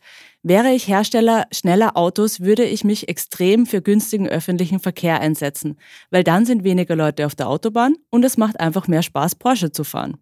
Wäre 0.50 0.72
ich 0.72 0.88
Hersteller 0.88 1.46
schneller 1.52 1.98
Autos, 1.98 2.40
würde 2.40 2.64
ich 2.64 2.86
mich 2.86 3.10
extrem 3.10 3.66
für 3.66 3.82
günstigen 3.82 4.30
öffentlichen 4.30 4.80
Verkehr 4.80 5.20
einsetzen, 5.20 5.78
weil 6.10 6.24
dann 6.24 6.46
sind 6.46 6.64
weniger 6.64 6.96
Leute 6.96 7.26
auf 7.26 7.36
der 7.36 7.50
Autobahn 7.50 7.96
und 8.12 8.24
es 8.24 8.38
macht 8.38 8.58
einfach 8.62 8.88
mehr 8.88 9.04
Spaß, 9.04 9.36
Porsche 9.36 9.74
zu 9.74 9.84
fahren. 9.84 10.16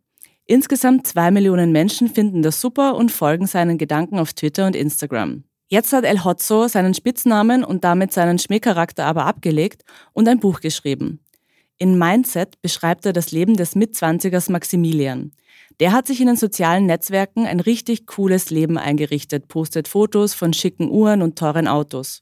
Insgesamt 0.48 1.06
zwei 1.06 1.30
Millionen 1.30 1.72
Menschen 1.72 2.10
finden 2.10 2.42
das 2.42 2.60
super 2.60 2.96
und 2.96 3.12
folgen 3.12 3.46
seinen 3.46 3.78
Gedanken 3.78 4.18
auf 4.18 4.34
Twitter 4.34 4.66
und 4.66 4.76
Instagram. 4.76 5.44
Jetzt 5.68 5.94
hat 5.94 6.06
El 6.06 6.24
Hotzo 6.24 6.68
seinen 6.68 6.96
Spitznamen 6.96 7.64
und 7.64 7.84
damit 7.84 8.12
seinen 8.12 8.40
Schmähcharakter 8.40 9.06
aber 9.06 9.28
abgelegt 9.28 9.84
und 10.14 10.28
ein 10.28 10.40
Buch 10.40 10.60
geschrieben. 10.60 11.20
In 11.78 12.00
Mindset 12.00 12.60
beschreibt 12.64 13.06
er 13.06 13.14
das 13.14 13.32
Leben 13.32 13.58
des 13.58 13.76
Mitzwanzigers 13.76 14.50
Maximilian. 14.50 15.34
Der 15.80 15.92
hat 15.92 16.08
sich 16.08 16.22
in 16.22 16.28
den 16.28 16.38
sozialen 16.38 16.86
Netzwerken 16.86 17.46
ein 17.46 17.60
richtig 17.60 18.08
cooles 18.08 18.50
Leben 18.50 18.78
eingerichtet, 18.78 19.48
postet 19.48 19.88
Fotos 19.88 20.34
von 20.34 20.54
schicken 20.54 20.90
Uhren 20.90 21.22
und 21.22 21.38
teuren 21.38 21.68
Autos. 21.68 22.22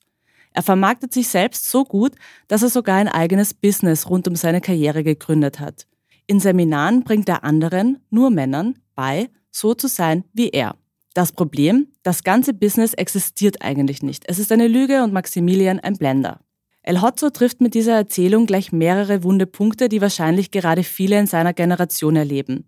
Er 0.54 0.64
vermarktet 0.64 1.14
sich 1.14 1.28
selbst 1.28 1.70
so 1.70 1.84
gut, 1.84 2.14
dass 2.48 2.64
er 2.64 2.70
sogar 2.70 2.98
ein 2.98 3.08
eigenes 3.08 3.54
Business 3.54 4.10
rund 4.10 4.28
um 4.28 4.36
seine 4.36 4.62
Karriere 4.62 5.04
gegründet 5.04 5.60
hat. 5.60 5.88
In 6.26 6.40
Seminaren 6.40 7.04
bringt 7.04 7.28
er 7.28 7.44
anderen, 7.44 8.00
nur 8.10 8.30
Männern, 8.30 8.80
bei, 8.96 9.30
so 9.52 9.74
zu 9.74 9.88
sein 9.88 10.24
wie 10.34 10.50
er. 10.50 10.76
Das 11.14 11.32
Problem, 11.32 11.88
das 12.02 12.24
ganze 12.24 12.54
Business 12.54 12.94
existiert 12.94 13.62
eigentlich 13.62 14.02
nicht. 14.02 14.24
Es 14.28 14.40
ist 14.40 14.52
eine 14.52 14.68
Lüge 14.68 15.04
und 15.04 15.14
Maximilian 15.14 15.80
ein 15.80 15.98
Blender. 15.98 16.40
El 16.82 17.02
Hotzo 17.02 17.30
trifft 17.30 17.62
mit 17.62 17.76
dieser 17.76 17.96
Erzählung 17.96 18.46
gleich 18.46 18.72
mehrere 18.72 19.24
wunde 19.24 19.46
Punkte, 19.46 19.90
die 19.90 20.02
wahrscheinlich 20.02 20.52
gerade 20.52 20.84
viele 20.84 21.20
in 21.20 21.28
seiner 21.28 21.54
Generation 21.54 22.16
erleben. 22.16 22.68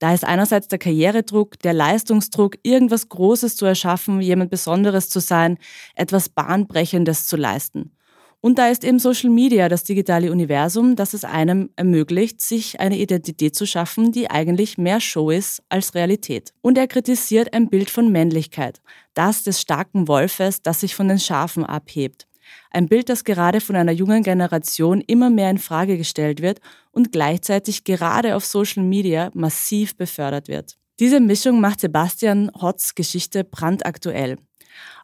Da 0.00 0.14
ist 0.14 0.24
einerseits 0.24 0.66
der 0.66 0.78
Karrieredruck, 0.78 1.58
der 1.60 1.74
Leistungsdruck, 1.74 2.56
irgendwas 2.62 3.08
Großes 3.10 3.54
zu 3.54 3.66
erschaffen, 3.66 4.20
jemand 4.20 4.50
Besonderes 4.50 5.10
zu 5.10 5.20
sein, 5.20 5.58
etwas 5.94 6.30
Bahnbrechendes 6.30 7.26
zu 7.26 7.36
leisten. 7.36 7.92
Und 8.40 8.58
da 8.58 8.68
ist 8.68 8.84
eben 8.84 8.98
Social 8.98 9.28
Media, 9.28 9.68
das 9.68 9.84
digitale 9.84 10.32
Universum, 10.32 10.96
das 10.96 11.12
es 11.12 11.24
einem 11.24 11.68
ermöglicht, 11.76 12.40
sich 12.40 12.80
eine 12.80 12.96
Identität 12.96 13.54
zu 13.54 13.66
schaffen, 13.66 14.12
die 14.12 14.30
eigentlich 14.30 14.78
mehr 14.78 15.00
Show 15.00 15.28
ist 15.28 15.62
als 15.68 15.94
Realität. 15.94 16.54
Und 16.62 16.78
er 16.78 16.88
kritisiert 16.88 17.52
ein 17.52 17.68
Bild 17.68 17.90
von 17.90 18.10
Männlichkeit, 18.10 18.80
das 19.12 19.42
des 19.42 19.60
starken 19.60 20.08
Wolfes, 20.08 20.62
das 20.62 20.80
sich 20.80 20.94
von 20.94 21.08
den 21.08 21.18
Schafen 21.18 21.66
abhebt. 21.66 22.29
Ein 22.70 22.86
Bild, 22.86 23.08
das 23.08 23.24
gerade 23.24 23.60
von 23.60 23.76
einer 23.76 23.92
jungen 23.92 24.22
Generation 24.22 25.00
immer 25.00 25.30
mehr 25.30 25.50
in 25.50 25.58
Frage 25.58 25.96
gestellt 25.98 26.42
wird 26.42 26.60
und 26.90 27.12
gleichzeitig 27.12 27.84
gerade 27.84 28.36
auf 28.36 28.44
Social 28.44 28.82
Media 28.82 29.30
massiv 29.34 29.96
befördert 29.96 30.48
wird. 30.48 30.76
Diese 31.00 31.20
Mischung 31.20 31.60
macht 31.60 31.80
Sebastian 31.80 32.50
Hotz 32.60 32.94
Geschichte 32.94 33.42
brandaktuell. 33.42 34.36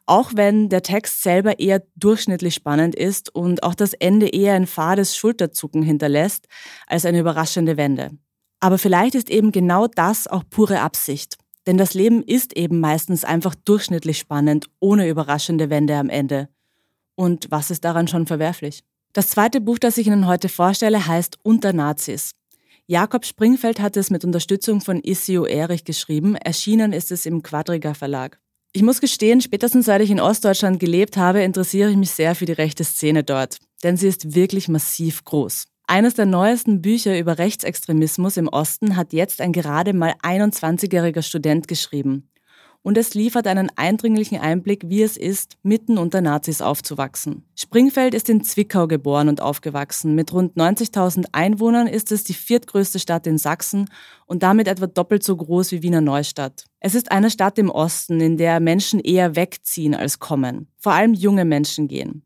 Auch 0.05 0.31
wenn 0.35 0.69
der 0.69 0.83
Text 0.83 1.23
selber 1.23 1.59
eher 1.59 1.83
durchschnittlich 1.95 2.53
spannend 2.53 2.95
ist 2.95 3.33
und 3.33 3.63
auch 3.63 3.75
das 3.75 3.93
Ende 3.93 4.27
eher 4.27 4.53
ein 4.53 4.67
fades 4.67 5.17
Schulterzucken 5.17 5.83
hinterlässt 5.83 6.47
als 6.85 7.05
eine 7.05 7.19
überraschende 7.19 7.75
Wende. 7.77 8.11
Aber 8.59 8.77
vielleicht 8.77 9.15
ist 9.15 9.29
eben 9.29 9.51
genau 9.51 9.87
das 9.87 10.27
auch 10.27 10.43
pure 10.49 10.79
Absicht. 10.81 11.37
Denn 11.67 11.77
das 11.77 11.93
Leben 11.93 12.23
ist 12.23 12.55
eben 12.55 12.79
meistens 12.79 13.25
einfach 13.25 13.53
durchschnittlich 13.53 14.17
spannend, 14.17 14.67
ohne 14.79 15.09
überraschende 15.09 15.69
Wende 15.69 15.95
am 15.97 16.09
Ende. 16.09 16.47
Und 17.17 17.49
was 17.49 17.71
ist 17.71 17.83
daran 17.83 18.07
schon 18.07 18.27
verwerflich? 18.27 18.83
Das 19.11 19.29
zweite 19.29 19.59
Buch, 19.59 19.79
das 19.79 19.97
ich 19.97 20.05
Ihnen 20.05 20.27
heute 20.27 20.49
vorstelle, 20.49 21.07
heißt 21.07 21.39
Unter 21.41 21.73
Nazis. 21.73 22.31
Jakob 22.85 23.25
Springfeld 23.25 23.79
hat 23.79 23.97
es 23.97 24.11
mit 24.11 24.23
Unterstützung 24.23 24.81
von 24.81 24.99
Issio 25.01 25.45
Erich 25.45 25.83
geschrieben. 25.83 26.35
Erschienen 26.35 26.93
ist 26.93 27.11
es 27.11 27.25
im 27.25 27.41
Quadriga 27.41 27.95
Verlag. 27.95 28.39
Ich 28.71 28.83
muss 28.83 29.01
gestehen, 29.01 29.41
spätestens 29.41 29.87
seit 29.87 30.01
ich 30.01 30.11
in 30.11 30.19
Ostdeutschland 30.19 30.79
gelebt 30.79 31.17
habe, 31.17 31.41
interessiere 31.41 31.89
ich 31.89 31.97
mich 31.97 32.11
sehr 32.11 32.35
für 32.35 32.45
die 32.45 32.51
rechte 32.51 32.83
Szene 32.83 33.23
dort. 33.23 33.57
Denn 33.83 33.97
sie 33.97 34.07
ist 34.07 34.35
wirklich 34.35 34.67
massiv 34.67 35.23
groß. 35.23 35.65
Eines 35.87 36.13
der 36.13 36.27
neuesten 36.27 36.83
Bücher 36.83 37.17
über 37.17 37.39
Rechtsextremismus 37.39 38.37
im 38.37 38.47
Osten 38.47 38.95
hat 38.95 39.11
jetzt 39.11 39.41
ein 39.41 39.53
gerade 39.53 39.93
mal 39.93 40.13
21-jähriger 40.21 41.23
Student 41.23 41.67
geschrieben 41.67 42.29
und 42.87 42.97
es 42.97 43.15
liefert 43.15 43.47
einen 43.47 43.69
eindringlichen 43.75 44.39
Einblick, 44.39 44.83
wie 44.87 45.03
es 45.03 45.17
ist, 45.17 45.57
mitten 45.61 45.97
unter 45.97 46.21
Nazis 46.21 46.61
aufzuwachsen. 46.61 47.43
Springfeld 47.53 48.13
ist 48.13 48.29
in 48.29 48.45
Zwickau 48.45 48.87
geboren 48.87 49.27
und 49.27 49.41
aufgewachsen. 49.41 50.15
Mit 50.15 50.31
rund 50.31 50.55
90.000 50.55 51.25
Einwohnern 51.33 51.87
ist 51.87 52.13
es 52.13 52.23
die 52.23 52.33
viertgrößte 52.33 52.99
Stadt 52.99 53.27
in 53.27 53.37
Sachsen 53.37 53.89
und 54.25 54.41
damit 54.41 54.69
etwa 54.69 54.87
doppelt 54.87 55.21
so 55.21 55.35
groß 55.35 55.73
wie 55.73 55.83
Wiener 55.83 55.99
Neustadt. 55.99 56.63
Es 56.79 56.95
ist 56.95 57.11
eine 57.11 57.29
Stadt 57.29 57.59
im 57.59 57.69
Osten, 57.69 58.21
in 58.21 58.37
der 58.37 58.61
Menschen 58.61 59.01
eher 59.01 59.35
wegziehen 59.35 59.93
als 59.93 60.19
kommen. 60.19 60.69
Vor 60.77 60.93
allem 60.93 61.13
junge 61.13 61.43
Menschen 61.43 61.89
gehen. 61.89 62.23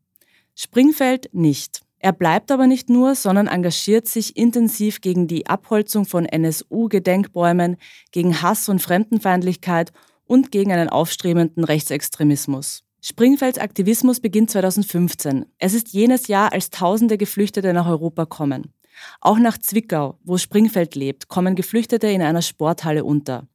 Springfeld 0.54 1.28
nicht. 1.32 1.80
Er 1.98 2.12
bleibt 2.12 2.52
aber 2.52 2.68
nicht 2.68 2.88
nur, 2.88 3.16
sondern 3.16 3.48
engagiert 3.48 4.06
sich 4.06 4.36
intensiv 4.36 5.00
gegen 5.00 5.26
die 5.26 5.48
Abholzung 5.48 6.04
von 6.04 6.24
NSU-Gedenkbäumen, 6.24 7.78
gegen 8.12 8.42
Hass 8.42 8.68
und 8.68 8.80
Fremdenfeindlichkeit 8.80 9.92
und 10.26 10.50
gegen 10.50 10.72
einen 10.72 10.88
aufstrebenden 10.88 11.64
Rechtsextremismus. 11.64 12.84
Springfelds 13.00 13.58
Aktivismus 13.58 14.20
beginnt 14.20 14.50
2015. 14.50 15.46
Es 15.58 15.74
ist 15.74 15.88
jenes 15.88 16.28
Jahr, 16.28 16.52
als 16.52 16.70
tausende 16.70 17.18
Geflüchtete 17.18 17.72
nach 17.72 17.88
Europa 17.88 18.26
kommen. 18.26 18.72
Auch 19.20 19.38
nach 19.38 19.58
Zwickau, 19.58 20.18
wo 20.22 20.38
Springfeld 20.38 20.94
lebt, 20.94 21.28
kommen 21.28 21.56
Geflüchtete 21.56 22.06
in 22.06 22.22
einer 22.22 22.42
Sporthalle 22.42 23.04
unter. 23.04 23.48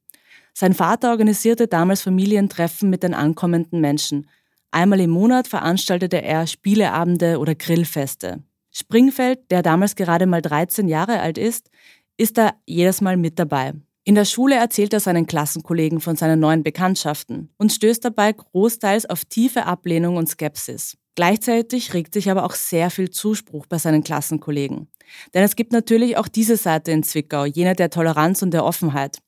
Sein 0.52 0.74
Vater 0.74 1.10
organisierte 1.10 1.68
damals 1.68 2.02
Familientreffen 2.02 2.90
mit 2.90 3.02
den 3.02 3.14
ankommenden 3.14 3.80
Menschen. 3.80 4.28
Einmal 4.70 5.00
im 5.00 5.10
Monat 5.10 5.48
veranstaltete 5.48 6.20
er 6.20 6.46
Spieleabende 6.46 7.38
oder 7.38 7.54
Grillfeste. 7.54 8.42
Springfeld, 8.70 9.50
der 9.50 9.62
damals 9.62 9.96
gerade 9.96 10.26
mal 10.26 10.42
13 10.42 10.88
Jahre 10.88 11.20
alt 11.20 11.38
ist, 11.38 11.70
ist 12.16 12.36
da 12.36 12.52
jedes 12.66 13.00
Mal 13.00 13.16
mit 13.16 13.38
dabei. 13.38 13.72
In 14.08 14.14
der 14.14 14.24
Schule 14.24 14.54
erzählt 14.54 14.94
er 14.94 15.00
seinen 15.00 15.26
Klassenkollegen 15.26 16.00
von 16.00 16.16
seinen 16.16 16.40
neuen 16.40 16.62
Bekanntschaften 16.62 17.50
und 17.58 17.74
stößt 17.74 18.02
dabei 18.02 18.32
großteils 18.32 19.04
auf 19.04 19.26
tiefe 19.26 19.66
Ablehnung 19.66 20.16
und 20.16 20.30
Skepsis. 20.30 20.96
Gleichzeitig 21.14 21.92
regt 21.92 22.14
sich 22.14 22.30
aber 22.30 22.44
auch 22.44 22.54
sehr 22.54 22.88
viel 22.88 23.10
Zuspruch 23.10 23.66
bei 23.66 23.76
seinen 23.76 24.02
Klassenkollegen. 24.02 24.88
Denn 25.34 25.42
es 25.42 25.56
gibt 25.56 25.72
natürlich 25.72 26.16
auch 26.16 26.26
diese 26.26 26.56
Seite 26.56 26.90
in 26.90 27.02
Zwickau, 27.02 27.44
jene 27.44 27.74
der 27.74 27.90
Toleranz 27.90 28.40
und 28.40 28.52
der 28.52 28.64
Offenheit. 28.64 29.18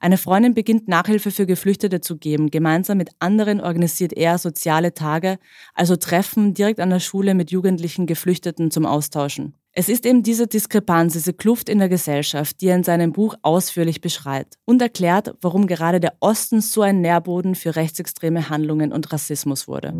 Eine 0.00 0.16
Freundin 0.16 0.54
beginnt 0.54 0.88
Nachhilfe 0.88 1.32
für 1.32 1.44
Geflüchtete 1.44 2.00
zu 2.00 2.16
geben. 2.16 2.50
Gemeinsam 2.50 2.96
mit 2.96 3.10
anderen 3.18 3.60
organisiert 3.60 4.14
er 4.14 4.38
soziale 4.38 4.94
Tage, 4.94 5.38
also 5.74 5.96
Treffen 5.96 6.54
direkt 6.54 6.80
an 6.80 6.88
der 6.88 7.00
Schule 7.00 7.34
mit 7.34 7.50
jugendlichen 7.50 8.06
Geflüchteten 8.06 8.70
zum 8.70 8.86
Austauschen. 8.86 9.59
Es 9.72 9.88
ist 9.88 10.04
eben 10.04 10.24
diese 10.24 10.48
Diskrepanz, 10.48 11.12
diese 11.12 11.32
Kluft 11.32 11.68
in 11.68 11.78
der 11.78 11.88
Gesellschaft, 11.88 12.60
die 12.60 12.66
er 12.66 12.74
in 12.74 12.82
seinem 12.82 13.12
Buch 13.12 13.36
ausführlich 13.42 14.00
beschreibt 14.00 14.58
und 14.64 14.82
erklärt, 14.82 15.36
warum 15.42 15.68
gerade 15.68 16.00
der 16.00 16.14
Osten 16.18 16.60
so 16.60 16.82
ein 16.82 17.00
Nährboden 17.00 17.54
für 17.54 17.76
rechtsextreme 17.76 18.50
Handlungen 18.50 18.92
und 18.92 19.12
Rassismus 19.12 19.68
wurde. 19.68 19.94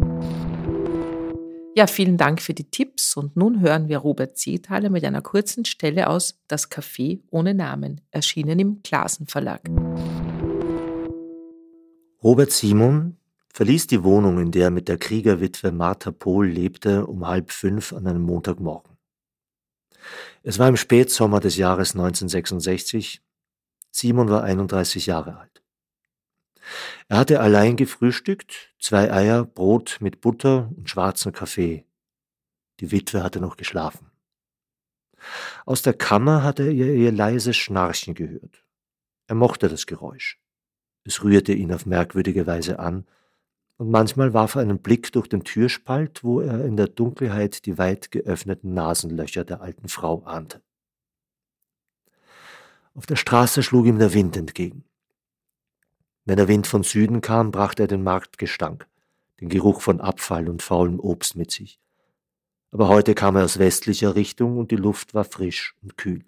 Ja, 1.76 1.86
vielen 1.86 2.16
Dank 2.16 2.42
für 2.42 2.52
die 2.52 2.68
Tipps 2.68 3.16
und 3.16 3.36
nun 3.36 3.60
hören 3.60 3.88
wir 3.88 3.98
Robert 3.98 4.36
Seethaler 4.36 4.90
mit 4.90 5.04
einer 5.04 5.22
kurzen 5.22 5.64
Stelle 5.64 6.10
aus 6.10 6.40
Das 6.48 6.68
Café 6.68 7.20
ohne 7.30 7.54
Namen, 7.54 8.00
erschienen 8.10 8.58
im 8.58 8.82
Glasen 8.82 9.28
Verlag. 9.28 9.70
Robert 12.24 12.50
Simon 12.50 13.18
verließ 13.54 13.86
die 13.86 14.02
Wohnung, 14.02 14.40
in 14.40 14.50
der 14.50 14.64
er 14.64 14.70
mit 14.72 14.88
der 14.88 14.98
Kriegerwitwe 14.98 15.70
Martha 15.70 16.10
Pohl 16.10 16.48
lebte, 16.48 17.06
um 17.06 17.28
halb 17.28 17.52
fünf 17.52 17.92
an 17.92 18.08
einem 18.08 18.22
Montagmorgen. 18.22 18.89
Es 20.42 20.59
war 20.59 20.68
im 20.68 20.76
Spätsommer 20.76 21.40
des 21.40 21.57
Jahres 21.57 21.92
1966. 21.92 23.22
Simon 23.90 24.28
war 24.28 24.42
31 24.42 25.07
Jahre 25.07 25.38
alt. 25.38 25.62
Er 27.09 27.18
hatte 27.18 27.40
allein 27.40 27.76
gefrühstückt, 27.76 28.72
zwei 28.78 29.12
Eier, 29.12 29.44
Brot 29.44 29.98
mit 30.01 30.20
Butter 30.20 30.70
und 30.76 30.88
schwarzen 30.88 31.32
Kaffee. 31.32 31.84
Die 32.80 32.92
Witwe 32.92 33.22
hatte 33.22 33.40
noch 33.40 33.57
geschlafen. 33.57 34.11
Aus 35.66 35.82
der 35.82 35.94
Kammer 35.94 36.42
hatte 36.42 36.62
er 36.62 36.72
ihr 36.72 37.12
leises 37.12 37.57
Schnarchen 37.57 38.14
gehört. 38.14 38.64
Er 39.26 39.34
mochte 39.34 39.68
das 39.68 39.86
Geräusch. 39.86 40.40
Es 41.05 41.22
rührte 41.22 41.53
ihn 41.53 41.72
auf 41.72 41.86
merkwürdige 41.86 42.46
Weise 42.46 42.78
an, 42.78 43.07
und 43.80 43.90
manchmal 43.90 44.34
warf 44.34 44.56
er 44.56 44.60
einen 44.60 44.80
Blick 44.80 45.10
durch 45.12 45.26
den 45.26 45.42
Türspalt, 45.42 46.22
wo 46.22 46.42
er 46.42 46.66
in 46.66 46.76
der 46.76 46.86
Dunkelheit 46.86 47.64
die 47.64 47.78
weit 47.78 48.10
geöffneten 48.10 48.74
Nasenlöcher 48.74 49.42
der 49.42 49.62
alten 49.62 49.88
Frau 49.88 50.22
ahnte. 50.24 50.60
Auf 52.94 53.06
der 53.06 53.16
Straße 53.16 53.62
schlug 53.62 53.86
ihm 53.86 53.98
der 53.98 54.12
Wind 54.12 54.36
entgegen. 54.36 54.84
Wenn 56.26 56.36
der 56.36 56.46
Wind 56.46 56.66
von 56.66 56.82
Süden 56.82 57.22
kam, 57.22 57.52
brachte 57.52 57.84
er 57.84 57.86
den 57.86 58.02
Marktgestank, 58.02 58.86
den 59.40 59.48
Geruch 59.48 59.80
von 59.80 60.02
Abfall 60.02 60.50
und 60.50 60.62
faulem 60.62 61.00
Obst 61.00 61.34
mit 61.34 61.50
sich. 61.50 61.80
Aber 62.72 62.88
heute 62.88 63.14
kam 63.14 63.36
er 63.36 63.44
aus 63.44 63.58
westlicher 63.58 64.14
Richtung 64.14 64.58
und 64.58 64.72
die 64.72 64.76
Luft 64.76 65.14
war 65.14 65.24
frisch 65.24 65.74
und 65.80 65.96
kühl. 65.96 66.26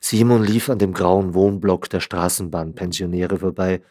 Simon 0.00 0.42
lief 0.42 0.68
an 0.68 0.80
dem 0.80 0.94
grauen 0.94 1.34
Wohnblock 1.34 1.88
der 1.88 2.00
Straßenbahnpensionäre 2.00 3.38
vorbei 3.38 3.82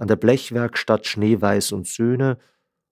an 0.00 0.08
der 0.08 0.16
Blechwerkstatt 0.16 1.06
Schneeweiß 1.06 1.72
und 1.72 1.86
Söhne 1.86 2.38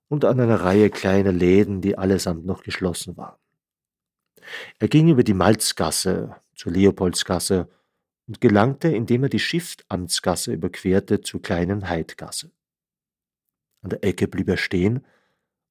und 0.08 0.26
an 0.26 0.38
einer 0.40 0.60
Reihe 0.60 0.90
kleiner 0.90 1.32
Läden, 1.32 1.80
die 1.80 1.96
allesamt 1.96 2.44
noch 2.44 2.62
geschlossen 2.62 3.16
waren. 3.16 3.38
Er 4.78 4.88
ging 4.88 5.08
über 5.08 5.24
die 5.24 5.34
Malzgasse 5.34 6.36
zur 6.54 6.72
Leopoldsgasse 6.72 7.68
und 8.26 8.42
gelangte, 8.42 8.88
indem 8.88 9.22
er 9.22 9.28
die 9.30 9.38
Schifftamtsgasse 9.38 10.52
überquerte, 10.52 11.22
zur 11.22 11.40
kleinen 11.40 11.88
Heidgasse. 11.88 12.50
An 13.80 13.88
der 13.88 14.04
Ecke 14.04 14.28
blieb 14.28 14.48
er 14.48 14.58
stehen, 14.58 15.06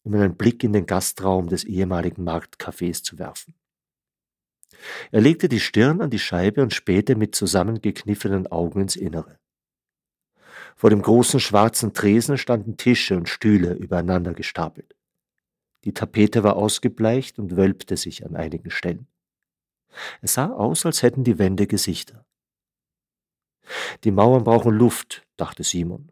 um 0.02 0.16
einen 0.16 0.38
Blick 0.38 0.64
in 0.64 0.74
den 0.74 0.88
Gastraum 0.88 1.50
des 1.50 1.66
ehemaligen 1.66 2.24
Marktcafés 2.24 3.04
zu 3.04 3.20
werfen. 3.20 3.54
Er 5.12 5.22
legte 5.22 5.50
die 5.50 5.60
Stirn 5.60 6.02
an 6.02 6.10
die 6.10 6.20
Scheibe 6.20 6.64
und 6.64 6.74
spähte 6.74 7.16
mit 7.16 7.36
zusammengekniffenen 7.36 8.48
Augen 8.48 8.82
ins 8.82 8.96
Innere. 8.96 9.38
Vor 10.78 10.92
dem 10.92 11.02
großen 11.02 11.40
schwarzen 11.40 11.94
Tresen 11.94 12.38
standen 12.38 12.78
Tische 12.78 13.18
und 13.18 13.28
Stühle 13.28 13.74
übereinander 13.74 14.36
gestapelt. 14.36 14.96
Die 15.86 15.94
Tapete 15.94 16.44
war 16.44 16.56
ausgebleicht 16.56 17.40
und 17.40 17.58
wölbte 17.58 17.98
sich 17.98 18.24
an 18.24 18.36
einigen 18.36 18.70
Stellen. 18.70 19.08
Es 20.22 20.36
sah 20.36 20.52
aus, 20.52 20.86
als 20.86 21.02
hätten 21.02 21.24
die 21.24 21.40
Wände 21.40 21.66
Gesichter. 21.66 22.26
Die 24.04 24.12
Mauern 24.12 24.44
brauchen 24.44 24.72
Luft, 24.72 25.26
dachte 25.36 25.64
Simon. 25.64 26.12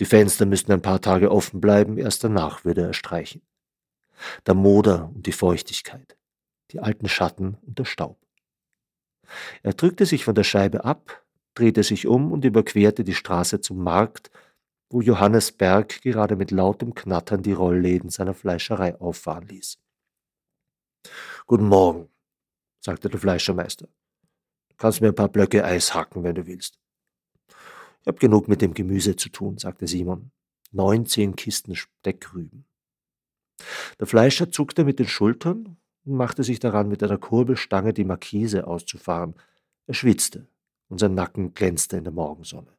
Die 0.00 0.06
Fenster 0.06 0.46
müssten 0.46 0.72
ein 0.72 0.80
paar 0.80 1.02
Tage 1.02 1.30
offen 1.30 1.60
bleiben, 1.60 1.98
erst 1.98 2.24
danach 2.24 2.64
würde 2.64 2.80
er 2.80 2.94
streichen. 2.94 3.42
Der 4.46 4.54
Moder 4.54 5.10
und 5.14 5.26
die 5.26 5.32
Feuchtigkeit, 5.32 6.16
die 6.70 6.80
alten 6.80 7.08
Schatten 7.08 7.58
und 7.66 7.78
der 7.78 7.84
Staub. 7.84 8.18
Er 9.62 9.74
drückte 9.74 10.06
sich 10.06 10.24
von 10.24 10.34
der 10.34 10.44
Scheibe 10.44 10.86
ab, 10.86 11.19
drehte 11.54 11.82
sich 11.82 12.06
um 12.06 12.32
und 12.32 12.44
überquerte 12.44 13.04
die 13.04 13.14
Straße 13.14 13.60
zum 13.60 13.82
Markt, 13.82 14.30
wo 14.88 15.00
Johannes 15.00 15.52
Berg 15.52 16.02
gerade 16.02 16.36
mit 16.36 16.50
lautem 16.50 16.94
Knattern 16.94 17.42
die 17.42 17.52
Rollläden 17.52 18.10
seiner 18.10 18.34
Fleischerei 18.34 18.98
auffahren 19.00 19.46
ließ. 19.46 19.78
Guten 21.46 21.68
Morgen, 21.68 22.08
sagte 22.80 23.08
der 23.08 23.20
Fleischermeister. 23.20 23.86
Du 24.68 24.76
kannst 24.76 25.00
mir 25.00 25.08
ein 25.08 25.14
paar 25.14 25.28
Blöcke 25.28 25.64
Eis 25.64 25.94
hacken, 25.94 26.24
wenn 26.24 26.34
du 26.34 26.46
willst. 26.46 26.78
Ich 28.00 28.06
habe 28.06 28.18
genug 28.18 28.48
mit 28.48 28.62
dem 28.62 28.74
Gemüse 28.74 29.16
zu 29.16 29.28
tun, 29.28 29.58
sagte 29.58 29.86
Simon. 29.86 30.30
Neunzehn 30.72 31.36
Kisten 31.36 31.76
Steckrüben. 31.76 32.64
Der 33.98 34.06
Fleischer 34.06 34.50
zuckte 34.50 34.84
mit 34.84 34.98
den 34.98 35.08
Schultern 35.08 35.76
und 36.04 36.14
machte 36.14 36.42
sich 36.44 36.60
daran, 36.60 36.88
mit 36.88 37.02
einer 37.02 37.18
Kurbelstange 37.18 37.92
die 37.92 38.04
Markise 38.04 38.66
auszufahren. 38.66 39.34
Er 39.86 39.94
schwitzte 39.94 40.48
und 40.90 40.98
sein 40.98 41.14
Nacken 41.14 41.54
glänzte 41.54 41.96
in 41.96 42.04
der 42.04 42.12
Morgensonne. 42.12 42.76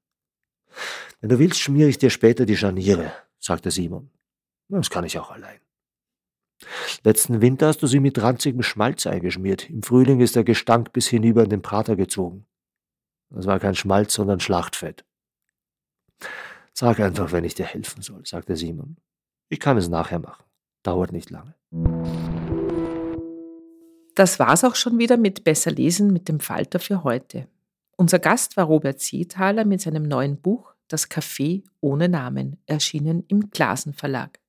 Wenn 1.20 1.30
du 1.30 1.40
willst, 1.40 1.60
schmiere 1.60 1.90
ich 1.90 1.98
dir 1.98 2.10
später 2.10 2.46
die 2.46 2.58
Scharniere, 2.58 3.12
sagte 3.40 3.72
Simon. 3.72 4.12
Das 4.70 4.90
kann 4.90 5.04
ich 5.04 5.18
auch 5.18 5.32
allein. 5.32 5.60
Letzten 7.04 7.42
Winter 7.42 7.68
hast 7.68 7.82
du 7.82 7.88
sie 7.88 8.00
mit 8.00 8.22
ranzigem 8.22 8.62
Schmalz 8.62 9.08
eingeschmiert. 9.08 9.70
Im 9.70 9.82
Frühling 9.82 10.22
ist 10.22 10.36
der 10.36 10.44
Gestank 10.44 10.94
bis 10.94 11.08
hinüber 11.08 11.44
in 11.44 11.50
den 11.50 11.62
Prater 11.62 11.96
gezogen. 11.96 12.46
Das 13.30 13.48
war 13.48 13.60
kein 13.60 13.76
Schmalz, 13.76 14.14
sondern 14.14 14.40
Schlachtfett. 14.40 15.04
Sag 16.74 17.00
einfach, 17.00 17.32
wenn 17.32 17.44
ich 17.44 17.56
dir 17.56 17.66
helfen 17.66 18.02
soll, 18.02 18.26
sagte 18.26 18.56
Simon. 18.56 18.98
Ich 19.50 19.60
kann 19.60 19.78
es 19.78 19.90
nachher 19.90 20.20
machen. 20.20 20.44
Dauert 20.84 21.12
nicht 21.12 21.30
lange. 21.30 21.56
Das 24.16 24.40
war's 24.40 24.64
auch 24.64 24.76
schon 24.76 25.00
wieder 25.00 25.18
mit 25.18 25.44
Besser 25.44 25.72
lesen 25.72 26.14
mit 26.14 26.28
dem 26.28 26.40
Falter 26.40 26.80
für 26.80 27.04
heute. 27.04 27.48
Unser 28.02 28.18
Gast 28.18 28.58
war 28.58 28.66
Robert 28.66 29.00
Seethaler 29.00 29.64
mit 29.64 29.80
seinem 29.80 30.02
neuen 30.02 30.42
Buch 30.42 30.74
Das 30.88 31.08
Café 31.08 31.62
ohne 31.82 32.10
Namen, 32.10 32.58
erschienen 32.66 33.24
im 33.28 33.52
Glasen 33.52 33.94
Verlag. 33.94 34.40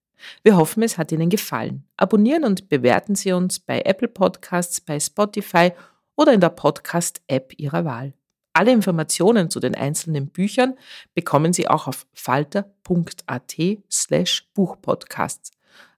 Wir 0.42 0.57
hoffen, 0.57 0.82
es 0.82 0.96
hat 0.96 1.12
Ihnen 1.12 1.28
gefallen. 1.28 1.84
Abonnieren 1.98 2.44
und 2.44 2.70
bewerten 2.70 3.14
Sie 3.14 3.30
uns 3.30 3.61
bei 3.61 3.82
Apple 3.82 4.09
Podcasts, 4.09 4.80
bei 4.80 4.98
Spotify 4.98 5.72
oder 6.16 6.32
in 6.32 6.40
der 6.40 6.48
Podcast-App 6.48 7.53
Ihrer 7.59 7.84
Wahl. 7.84 8.14
Alle 8.55 8.72
Informationen 8.72 9.50
zu 9.50 9.61
den 9.61 9.74
einzelnen 9.74 10.28
Büchern 10.28 10.78
bekommen 11.12 11.53
Sie 11.53 11.68
auch 11.68 11.88
auf 11.88 12.07
falter.at 12.14 13.55
slash 13.90 14.48
Buchpodcasts. 14.55 15.50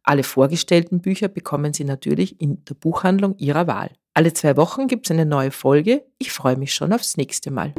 Alle 0.02 0.24
vorgestellten 0.24 1.00
Bücher 1.00 1.28
bekommen 1.28 1.72
Sie 1.72 1.84
natürlich 1.84 2.40
in 2.40 2.64
der 2.64 2.74
Buchhandlung 2.74 3.38
Ihrer 3.38 3.68
Wahl. 3.68 3.92
Alle 4.16 4.32
zwei 4.32 4.56
Wochen 4.56 4.86
gibt 4.86 5.06
es 5.06 5.10
eine 5.10 5.26
neue 5.26 5.50
Folge. 5.50 6.04
Ich 6.18 6.32
freue 6.32 6.56
mich 6.56 6.72
schon 6.72 6.92
aufs 6.92 7.16
nächste 7.16 7.50
Mal. 7.50 7.74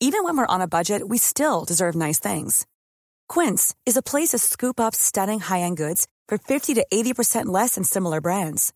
Even 0.00 0.24
when 0.24 0.36
we're 0.36 0.46
on 0.46 0.60
a 0.60 0.68
budget, 0.68 1.02
we 1.08 1.18
still 1.18 1.64
deserve 1.64 1.96
nice 1.96 2.20
things. 2.20 2.66
Quince 3.28 3.74
is 3.84 3.96
a 3.96 4.02
place 4.02 4.28
to 4.28 4.38
scoop 4.38 4.78
up 4.78 4.94
stunning 4.94 5.40
high-end 5.40 5.76
goods 5.76 6.06
for 6.28 6.38
50 6.38 6.74
to 6.74 6.86
80% 6.92 7.46
less 7.46 7.74
than 7.74 7.84
similar 7.84 8.20
brands. 8.20 8.72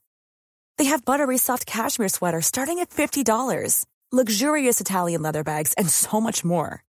They 0.79 0.87
have 0.87 1.05
buttery 1.05 1.39
soft 1.39 1.65
cashmere 1.67 2.09
sweaters 2.09 2.47
starting 2.47 2.81
at 2.81 2.91
$50, 2.91 3.85
luxurious 4.11 4.81
Italian 4.81 5.23
leather 5.23 5.45
bags, 5.45 5.75
and 5.75 5.89
so 5.89 6.21
much 6.21 6.45
more. 6.45 6.83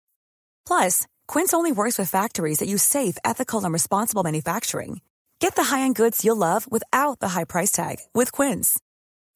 Plus, 0.65 1.07
Quince 1.31 1.53
only 1.53 1.71
works 1.71 1.97
with 1.97 2.09
factories 2.09 2.59
that 2.59 2.67
use 2.67 2.83
safe, 2.83 3.17
ethical, 3.23 3.63
and 3.63 3.71
responsible 3.71 4.21
manufacturing. 4.21 4.99
Get 5.39 5.55
the 5.55 5.63
high-end 5.63 5.95
goods 5.95 6.25
you'll 6.25 6.35
love 6.35 6.69
without 6.69 7.21
the 7.21 7.29
high 7.29 7.45
price 7.45 7.71
tag 7.71 7.99
with 8.13 8.33
Quince. 8.33 8.77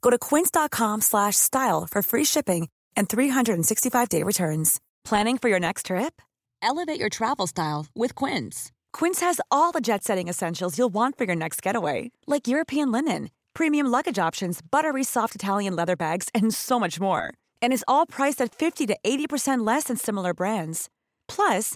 Go 0.01 0.09
to 0.09 0.17
quince.com/style 0.17 1.87
for 1.89 2.01
free 2.03 2.25
shipping 2.25 2.67
and 2.97 3.07
365-day 3.07 4.23
returns. 4.23 4.81
Planning 5.05 5.37
for 5.37 5.47
your 5.47 5.59
next 5.59 5.85
trip? 5.85 6.21
Elevate 6.61 6.99
your 6.99 7.09
travel 7.09 7.47
style 7.47 7.85
with 7.95 8.13
Quince. 8.13 8.73
Quince 8.91 9.21
has 9.21 9.39
all 9.49 9.71
the 9.71 9.85
jet-setting 9.89 10.27
essentials 10.27 10.77
you'll 10.77 10.93
want 10.93 11.17
for 11.17 11.23
your 11.23 11.37
next 11.37 11.61
getaway, 11.61 12.11
like 12.27 12.51
European 12.53 12.91
linen, 12.91 13.29
premium 13.53 13.87
luggage 13.87 14.19
options, 14.19 14.59
buttery 14.61 15.05
soft 15.05 15.33
Italian 15.33 15.77
leather 15.77 15.95
bags, 15.95 16.27
and 16.35 16.53
so 16.53 16.77
much 16.77 16.99
more. 16.99 17.23
And 17.61 17.71
is 17.71 17.85
all 17.87 18.05
priced 18.05 18.41
at 18.41 18.53
50 18.53 18.85
to 18.87 18.97
80% 19.05 19.65
less 19.65 19.85
than 19.85 19.95
similar 19.95 20.33
brands. 20.33 20.89
Plus, 21.27 21.75